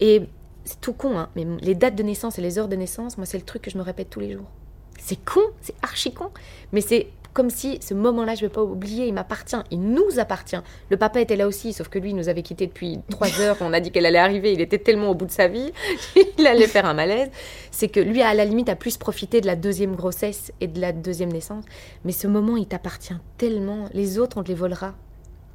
Et 0.00 0.28
c'est 0.66 0.80
tout 0.80 0.92
con, 0.92 1.18
hein, 1.18 1.30
mais 1.34 1.46
les 1.62 1.74
dates 1.74 1.94
de 1.94 2.02
naissance 2.02 2.38
et 2.38 2.42
les 2.42 2.58
heures 2.58 2.68
de 2.68 2.76
naissance, 2.76 3.16
moi 3.16 3.26
c'est 3.26 3.38
le 3.38 3.44
truc 3.44 3.62
que 3.62 3.70
je 3.70 3.78
me 3.78 3.82
répète 3.82 4.10
tous 4.10 4.20
les 4.20 4.32
jours. 4.32 4.50
C'est 4.98 5.24
con, 5.24 5.40
c'est 5.60 5.74
archi 5.82 6.12
con, 6.12 6.30
mais 6.72 6.80
c'est 6.80 7.08
comme 7.36 7.50
si 7.50 7.78
ce 7.82 7.92
moment-là, 7.92 8.34
je 8.34 8.44
ne 8.44 8.48
vais 8.48 8.52
pas 8.52 8.62
oublier, 8.62 9.06
il 9.06 9.12
m'appartient, 9.12 9.58
il 9.70 9.82
nous 9.82 10.18
appartient. 10.18 10.56
Le 10.88 10.96
papa 10.96 11.20
était 11.20 11.36
là 11.36 11.46
aussi, 11.46 11.74
sauf 11.74 11.88
que 11.88 11.98
lui 11.98 12.10
il 12.10 12.16
nous 12.16 12.30
avait 12.30 12.42
quittés 12.42 12.66
depuis 12.66 12.98
trois 13.10 13.28
heures, 13.40 13.58
on 13.60 13.74
a 13.74 13.80
dit 13.80 13.90
qu'elle 13.90 14.06
allait 14.06 14.18
arriver, 14.18 14.54
il 14.54 14.60
était 14.62 14.78
tellement 14.78 15.10
au 15.10 15.14
bout 15.14 15.26
de 15.26 15.30
sa 15.30 15.46
vie, 15.46 15.70
il 16.38 16.46
allait 16.46 16.66
faire 16.66 16.86
un 16.86 16.94
malaise. 16.94 17.28
C'est 17.70 17.88
que 17.88 18.00
lui, 18.00 18.22
à 18.22 18.32
la 18.32 18.46
limite, 18.46 18.70
a 18.70 18.74
plus 18.74 18.96
profité 18.96 19.42
de 19.42 19.46
la 19.46 19.54
deuxième 19.54 19.96
grossesse 19.96 20.50
et 20.62 20.66
de 20.66 20.80
la 20.80 20.92
deuxième 20.92 21.30
naissance. 21.30 21.64
Mais 22.06 22.12
ce 22.12 22.26
moment, 22.26 22.56
il 22.56 22.66
t'appartient 22.66 23.16
tellement. 23.36 23.90
Les 23.92 24.18
autres, 24.18 24.38
on 24.38 24.42
te 24.42 24.48
les 24.48 24.54
volera. 24.54 24.94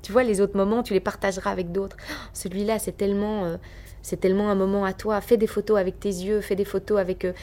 Tu 0.04 0.12
vois, 0.12 0.24
les 0.24 0.40
autres 0.40 0.58
moments, 0.58 0.84
tu 0.84 0.94
les 0.94 1.00
partageras 1.00 1.50
avec 1.50 1.72
d'autres. 1.72 1.98
Celui-là, 2.34 2.78
c'est 2.78 2.96
tellement, 2.96 3.46
euh, 3.46 3.58
c'est 4.02 4.20
tellement 4.20 4.50
un 4.50 4.56
moment 4.56 4.86
à 4.86 4.94
toi. 4.94 5.22
Fais 5.22 5.38
des 5.38 5.48
photos 5.48 5.78
avec 5.78 6.00
tes 6.00 6.10
yeux, 6.10 6.42
fais 6.42 6.56
des 6.56 6.66
photos 6.66 7.00
avec, 7.00 7.26
euh, 7.26 7.34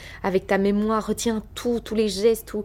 ta 0.47 0.57
mémoire. 0.57 1.05
Retiens 1.05 1.43
tout, 1.55 1.79
tous 1.79 1.95
les 1.95 2.09
gestes, 2.09 2.47
tout, 2.47 2.63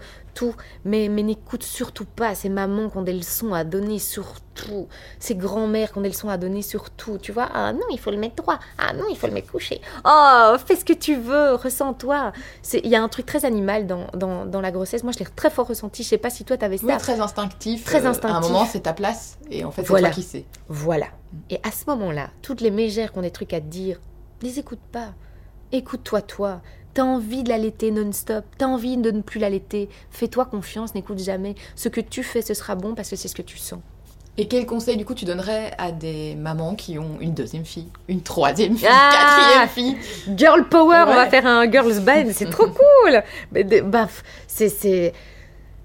Mais, 0.84 1.08
mais 1.08 1.22
n'écoute 1.22 1.62
surtout 1.62 2.04
pas 2.04 2.34
ces 2.34 2.48
mamans 2.48 2.90
qui 2.90 2.96
ont 2.96 3.02
des 3.02 3.12
leçons 3.12 3.54
à 3.54 3.64
donner 3.64 3.98
sur 3.98 4.40
tout. 4.54 4.88
Ces 5.18 5.34
grands-mères 5.34 5.92
qui 5.92 5.98
ont 5.98 6.02
des 6.02 6.08
leçons 6.08 6.28
à 6.28 6.36
donner 6.36 6.62
sur 6.62 6.90
tout. 6.90 7.18
Tu 7.18 7.32
vois, 7.32 7.48
ah 7.52 7.72
non, 7.72 7.86
il 7.90 7.98
faut 7.98 8.10
le 8.10 8.16
mettre 8.16 8.36
droit. 8.36 8.58
Ah 8.78 8.92
non, 8.92 9.04
il 9.10 9.16
faut 9.16 9.26
le 9.26 9.32
mettre 9.32 9.50
couché. 9.50 9.80
Oh, 10.04 10.54
fais 10.64 10.76
ce 10.76 10.84
que 10.84 10.92
tu 10.92 11.16
veux, 11.16 11.54
ressens-toi. 11.54 12.32
C'est- 12.62 12.80
Il 12.84 12.90
y 12.90 12.96
a 12.96 13.02
un 13.02 13.08
truc 13.08 13.26
très 13.26 13.44
animal 13.44 13.86
dans, 13.86 14.06
dans, 14.14 14.44
dans 14.46 14.60
la 14.60 14.70
grossesse. 14.70 15.02
Moi, 15.02 15.12
je 15.12 15.18
l'ai 15.20 15.26
très 15.36 15.50
fort 15.50 15.66
ressenti. 15.66 16.02
Je 16.02 16.08
sais 16.08 16.18
pas 16.18 16.30
si 16.30 16.44
toi, 16.44 16.56
t'avais 16.56 16.76
ça. 16.78 16.86
Oui, 16.86 16.96
très 16.98 17.20
instinctif. 17.20 17.84
Très 17.84 18.00
Euh, 18.00 18.04
À 18.04 18.06
un 18.06 18.10
instinctif. 18.10 18.50
moment, 18.50 18.66
c'est 18.66 18.80
ta 18.80 18.92
place 18.92 19.38
et 19.50 19.64
en 19.64 19.70
fait, 19.70 19.82
c'est 19.82 19.88
Voilà. 19.88 20.08
toi 20.08 20.14
qui 20.14 20.22
sais. 20.22 20.44
Voilà. 20.68 21.06
Et 21.50 21.58
à 21.62 21.70
ce 21.70 21.84
moment-là, 21.88 22.30
toutes 22.42 22.60
les 22.60 22.70
mégères 22.70 23.12
qui 23.12 23.18
ont 23.18 23.22
des 23.22 23.30
trucs 23.30 23.52
à 23.52 23.60
te 23.60 23.66
dire, 23.66 24.00
les 24.42 24.58
écoute 24.58 24.80
pas. 24.92 25.14
Écoute-toi, 25.72 26.22
toi. 26.22 26.60
T'as 26.94 27.02
envie 27.02 27.42
de 27.42 27.48
l'allaiter 27.48 27.90
non-stop, 27.90 28.44
t'as 28.56 28.66
envie 28.66 28.96
de 28.96 29.10
ne 29.10 29.20
plus 29.20 29.40
l'allaiter. 29.40 29.88
Fais-toi 30.10 30.44
confiance, 30.44 30.94
n'écoute 30.94 31.18
jamais. 31.18 31.56
Ce 31.74 31.88
que 31.88 32.00
tu 32.00 32.22
fais, 32.22 32.40
ce 32.40 32.54
sera 32.54 32.76
bon 32.76 32.94
parce 32.94 33.10
que 33.10 33.16
c'est 33.16 33.28
ce 33.28 33.34
que 33.34 33.42
tu 33.42 33.58
sens. 33.58 33.80
Et 34.36 34.48
quel 34.48 34.66
conseil 34.66 34.96
du 34.96 35.04
coup 35.04 35.14
tu 35.14 35.24
donnerais 35.24 35.72
à 35.78 35.92
des 35.92 36.34
mamans 36.34 36.74
qui 36.74 36.98
ont 36.98 37.18
une 37.20 37.34
deuxième 37.34 37.64
fille, 37.64 37.88
une 38.08 38.20
troisième 38.20 38.76
fille, 38.76 38.88
Ah 38.90 39.10
une 39.12 39.68
quatrième 39.68 39.68
fille? 39.68 40.36
Girl 40.36 40.68
power, 40.68 41.04
on 41.06 41.14
va 41.14 41.26
faire 41.28 41.46
un 41.46 41.70
girls 41.70 42.00
band, 42.00 42.26
c'est 42.32 42.50
trop 42.50 42.66
cool. 43.04 43.22
Mais 43.52 43.62
bah, 43.82 44.08
c'est 44.48 44.68
c'est 44.68 45.12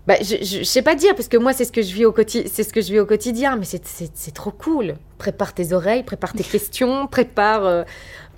bah, 0.07 0.15
je, 0.21 0.37
je, 0.37 0.57
je 0.59 0.63
sais 0.63 0.81
pas 0.81 0.95
dire 0.95 1.13
parce 1.13 1.27
que 1.27 1.37
moi 1.37 1.53
c'est 1.53 1.65
ce 1.65 1.71
que 1.71 1.83
je 1.83 1.93
vis 1.93 2.05
au 2.05 2.11
quotidien, 2.11 2.49
c'est 2.51 2.63
ce 2.63 2.73
que 2.73 2.81
je 2.81 2.91
vis 2.91 2.99
au 2.99 3.05
quotidien, 3.05 3.55
mais 3.55 3.65
c'est 3.65 3.85
c'est 3.85 4.09
c'est 4.15 4.33
trop 4.33 4.49
cool. 4.49 4.95
Prépare 5.19 5.53
tes 5.53 5.71
oreilles, 5.71 6.01
prépare 6.01 6.33
tes 6.33 6.43
questions, 6.55 7.05
prépare 7.05 7.65
euh, 7.65 7.83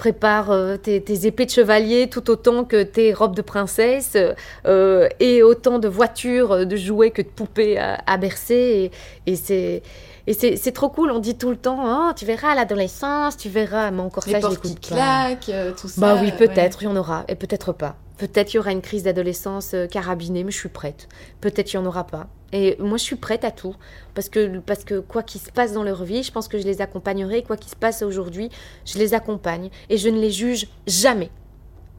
prépare 0.02 0.50
euh, 0.50 0.78
tes, 0.78 1.28
épées 1.28 1.46
de 1.46 1.52
chevalier 1.52 2.10
tout 2.10 2.32
autant 2.32 2.64
que 2.64 2.82
tes 2.82 3.14
robes 3.14 3.36
de 3.36 3.44
princesse 3.44 4.18
euh, 4.66 5.08
et 5.20 5.44
autant 5.44 5.78
de 5.78 5.88
voitures, 5.88 6.54
euh, 6.54 6.66
de 6.66 6.76
jouets 6.76 7.12
que 7.12 7.22
de 7.22 7.28
poupées 7.28 7.78
à, 7.78 8.18
bercer. 8.18 8.90
Et 9.28 9.36
c'est 9.36 9.84
et 10.28 10.34
c'est 10.34 10.72
trop 10.72 10.90
cool, 10.90 11.12
on 11.12 11.20
dit 11.20 11.36
tout 11.36 11.50
le 11.50 11.58
temps, 11.58 12.10
oh, 12.10 12.14
tu 12.16 12.26
verras 12.26 12.52
à 12.52 12.56
l'adolescence, 12.56 13.38
tu 13.38 13.50
verras, 13.50 13.92
mais 13.92 14.02
encore 14.02 14.24
Les 14.28 14.34
ça, 14.34 14.40
je 14.42 14.48
l'écoute 14.50 14.88
pas. 14.90 14.96
claquent, 14.96 15.50
euh, 15.50 15.72
tout 15.74 15.88
ça. 15.88 16.02
Bah 16.02 16.16
oui, 16.22 16.28
ouais. 16.28 16.32
peut-être, 16.38 16.84
il 16.84 16.86
y 16.86 16.88
en 16.88 16.96
aura, 16.96 17.26
et 17.28 17.36
peut-être 17.36 17.74
pas. 17.74 17.96
Peut-être 18.18 18.54
il 18.54 18.58
y 18.58 18.60
aura 18.60 18.72
une 18.72 18.82
crise 18.82 19.04
d'adolescence 19.04 19.74
euh, 19.74 19.88
carabinée, 19.88 20.44
mais 20.44 20.52
je 20.52 20.58
suis 20.58 20.70
prête. 20.70 21.08
Peut-être 21.42 21.74
il 21.74 21.80
n'y 21.80 21.84
en 21.84 21.88
aura 21.88 22.06
pas. 22.06 22.28
Et 22.54 22.76
moi, 22.80 22.98
je 22.98 23.04
suis 23.04 23.16
prête 23.16 23.44
à 23.44 23.52
tout. 23.52 23.76
Parce 24.14 24.30
que, 24.30 24.60
parce 24.60 24.84
que 24.84 25.00
quoi 25.00 25.24
qu'il 25.24 25.42
se 25.42 25.52
passe 25.52 25.74
dans 25.74 25.84
leur 25.84 26.04
vie, 26.04 26.22
je 26.22 26.32
pense 26.32 26.48
que 26.48 26.60
je 26.60 26.66
les 26.66 26.82
accompagnerai. 26.82 27.44
Quoi 27.44 27.58
qu'il 27.58 27.72
se 27.72 27.76
passe 27.78 28.04
aujourd'hui, 28.04 28.50
je 28.86 29.00
les 29.00 29.14
accompagne. 29.14 29.70
Et 29.90 29.98
je 29.98 30.10
ne 30.10 30.20
les 30.20 30.32
juge 30.32 30.68
jamais. 30.86 31.32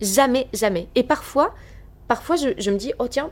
Jamais, 0.01 0.49
jamais. 0.53 0.89
Et 0.95 1.03
parfois, 1.03 1.55
parfois 2.07 2.37
je, 2.37 2.51
je 2.59 2.71
me 2.71 2.77
dis, 2.77 2.93
oh 2.99 3.09
tiens, 3.09 3.31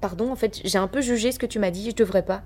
pardon, 0.00 0.30
en 0.30 0.36
fait, 0.36 0.60
j'ai 0.64 0.78
un 0.78 0.86
peu 0.86 1.00
jugé 1.00 1.32
ce 1.32 1.38
que 1.38 1.46
tu 1.46 1.58
m'as 1.58 1.70
dit, 1.70 1.90
je 1.90 1.94
devrais 1.96 2.22
pas. 2.24 2.42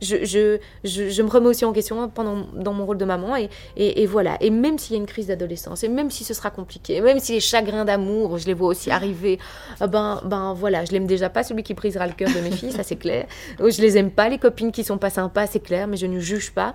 Je, 0.00 1.22
me 1.22 1.28
remets 1.28 1.48
aussi 1.48 1.64
en 1.64 1.72
question 1.72 2.08
pendant, 2.08 2.46
dans 2.54 2.72
mon 2.72 2.86
rôle 2.86 2.98
de 2.98 3.04
maman 3.04 3.34
et, 3.76 4.06
voilà. 4.06 4.36
Et 4.40 4.50
même 4.50 4.78
s'il 4.78 4.94
y 4.94 4.98
a 4.98 5.00
une 5.00 5.06
crise 5.06 5.26
d'adolescence, 5.26 5.82
et 5.82 5.88
même 5.88 6.10
si 6.10 6.24
ce 6.24 6.34
sera 6.34 6.50
compliqué, 6.50 6.96
et 6.96 7.00
même 7.00 7.18
si 7.18 7.32
les 7.32 7.40
chagrins 7.40 7.84
d'amour, 7.84 8.38
je 8.38 8.46
les 8.46 8.54
vois 8.54 8.68
aussi 8.68 8.90
arriver, 8.90 9.38
euh, 9.82 9.86
ben, 9.86 10.20
ben 10.24 10.54
voilà, 10.54 10.84
je 10.84 10.92
l'aime 10.92 11.06
déjà 11.06 11.28
pas, 11.28 11.42
celui 11.42 11.62
qui 11.62 11.74
brisera 11.74 12.06
le 12.06 12.12
cœur 12.12 12.30
de 12.30 12.40
mes 12.40 12.50
filles, 12.50 12.72
ça 12.72 12.82
c'est 12.82 12.96
clair. 12.96 13.26
Ou 13.60 13.70
Je 13.70 13.80
les 13.80 13.96
aime 13.98 14.10
pas, 14.10 14.28
les 14.28 14.38
copines 14.38 14.72
qui 14.72 14.84
sont 14.84 14.98
pas 14.98 15.10
sympas, 15.10 15.46
c'est 15.46 15.60
clair, 15.60 15.88
mais 15.88 15.96
je 15.96 16.06
ne 16.06 16.20
juge 16.20 16.52
pas. 16.52 16.74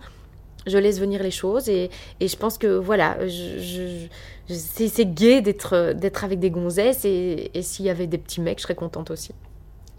Je 0.65 0.77
laisse 0.77 0.97
venir 0.99 1.21
les 1.21 1.31
choses 1.31 1.67
et, 1.67 1.89
je 2.21 2.35
pense 2.37 2.57
que 2.57 2.67
voilà, 2.67 3.17
je, 3.27 4.07
c'est 4.47 5.05
gai 5.05 5.41
d'être 5.41 5.93
d'être 5.93 6.23
avec 6.23 6.39
des 6.39 6.51
gonzesses 6.51 7.03
et, 7.03 7.51
et 7.53 7.61
s'il 7.61 7.85
y 7.85 7.89
avait 7.89 8.07
des 8.07 8.17
petits 8.17 8.39
mecs, 8.39 8.59
je 8.59 8.63
serais 8.63 8.75
contente 8.75 9.11
aussi. 9.11 9.33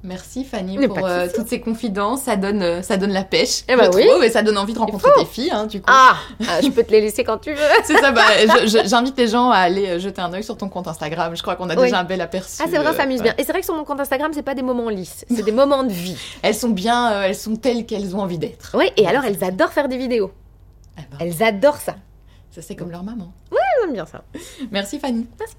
Merci 0.05 0.45
Fanny 0.45 0.87
pour 0.87 0.99
euh, 1.07 1.29
toutes 1.35 1.49
ces 1.49 1.61
confidences. 1.61 2.23
Ça 2.23 2.37
donne, 2.37 2.63
euh, 2.63 2.83
ça 2.83 2.99
donne 2.99 3.13
la 3.13 3.25
pêche, 3.25 3.63
Eh 3.69 3.75
bah 3.75 3.89
oui. 3.95 4.07
trouve, 4.07 4.23
et 4.23 4.29
ça 4.29 4.43
donne 4.43 4.59
envie 4.59 4.75
de 4.75 4.79
rencontrer 4.79 5.11
tes 5.19 5.25
filles, 5.25 5.51
hein, 5.51 5.65
du 5.65 5.81
coup. 5.81 5.87
Ah, 5.91 6.17
ah, 6.47 6.61
je 6.63 6.69
peux 6.69 6.85
te 6.85 6.91
les 6.93 7.01
laisser 7.01 7.25
quand 7.25 7.39
tu 7.39 7.55
veux. 7.55 7.63
C'est 7.85 7.97
ça, 7.97 8.13
bah, 8.13 8.23
j'invite 8.85 9.17
les 9.17 9.29
gens 9.29 9.51
à 9.51 9.57
aller 9.57 9.89
euh, 9.89 9.99
jeter 9.99 10.21
un 10.21 10.31
œil 10.35 10.45
sur 10.45 10.59
ton 10.59 10.69
compte 10.69 10.87
Instagram. 10.89 11.35
Je 11.35 11.41
crois 11.41 11.57
qu'on 11.57 11.71
a 11.71 11.75
Oui. 11.75 11.85
déjà 11.85 12.01
un 12.01 12.05
bel 12.05 12.21
aperçu. 12.21 12.61
Ah, 12.63 12.67
c'est 12.71 12.77
vrai, 12.77 12.93
ça 12.93 12.99
s'amuse 12.99 13.21
voilà. 13.21 13.33
bien. 13.33 13.43
Et 13.43 13.47
c'est 13.47 13.53
vrai 13.53 13.61
que 13.61 13.65
sur 13.67 13.75
mon 13.75 13.85
compte 13.85 13.99
Instagram, 13.99 14.31
c'est 14.35 14.43
pas 14.43 14.55
des 14.55 14.61
moments 14.63 14.91
lisses, 14.91 15.25
c'est 15.29 15.43
des 15.43 15.53
moments 15.53 15.85
de 15.85 15.93
vie. 15.93 16.19
Elles 16.43 16.55
sont 16.55 16.69
bien, 16.69 17.11
euh, 17.11 17.23
elles 17.23 17.35
sont 17.35 17.57
telles 17.57 17.87
qu'elles 17.87 18.15
ont 18.15 18.21
envie 18.21 18.39
d'être. 18.39 18.77
Oui, 18.79 18.91
et 18.99 19.07
alors 19.07 19.25
elles 19.25 19.43
adorent 19.43 19.73
faire 19.73 19.89
des 19.89 19.97
vidéos. 19.97 20.31
Eh 20.99 21.03
ben, 21.11 21.17
Elles 21.21 21.43
adorent 21.43 21.79
ça. 21.81 21.95
ça, 22.51 22.61
c'est 22.61 22.77
comme 22.77 22.91
leur 22.91 23.03
maman. 23.03 23.33
J'aime 23.83 23.95
bien 23.95 24.05
ça. 24.07 24.23
Merci 24.71 24.99
Fanny. 24.99 25.27
Merci. 25.39 25.55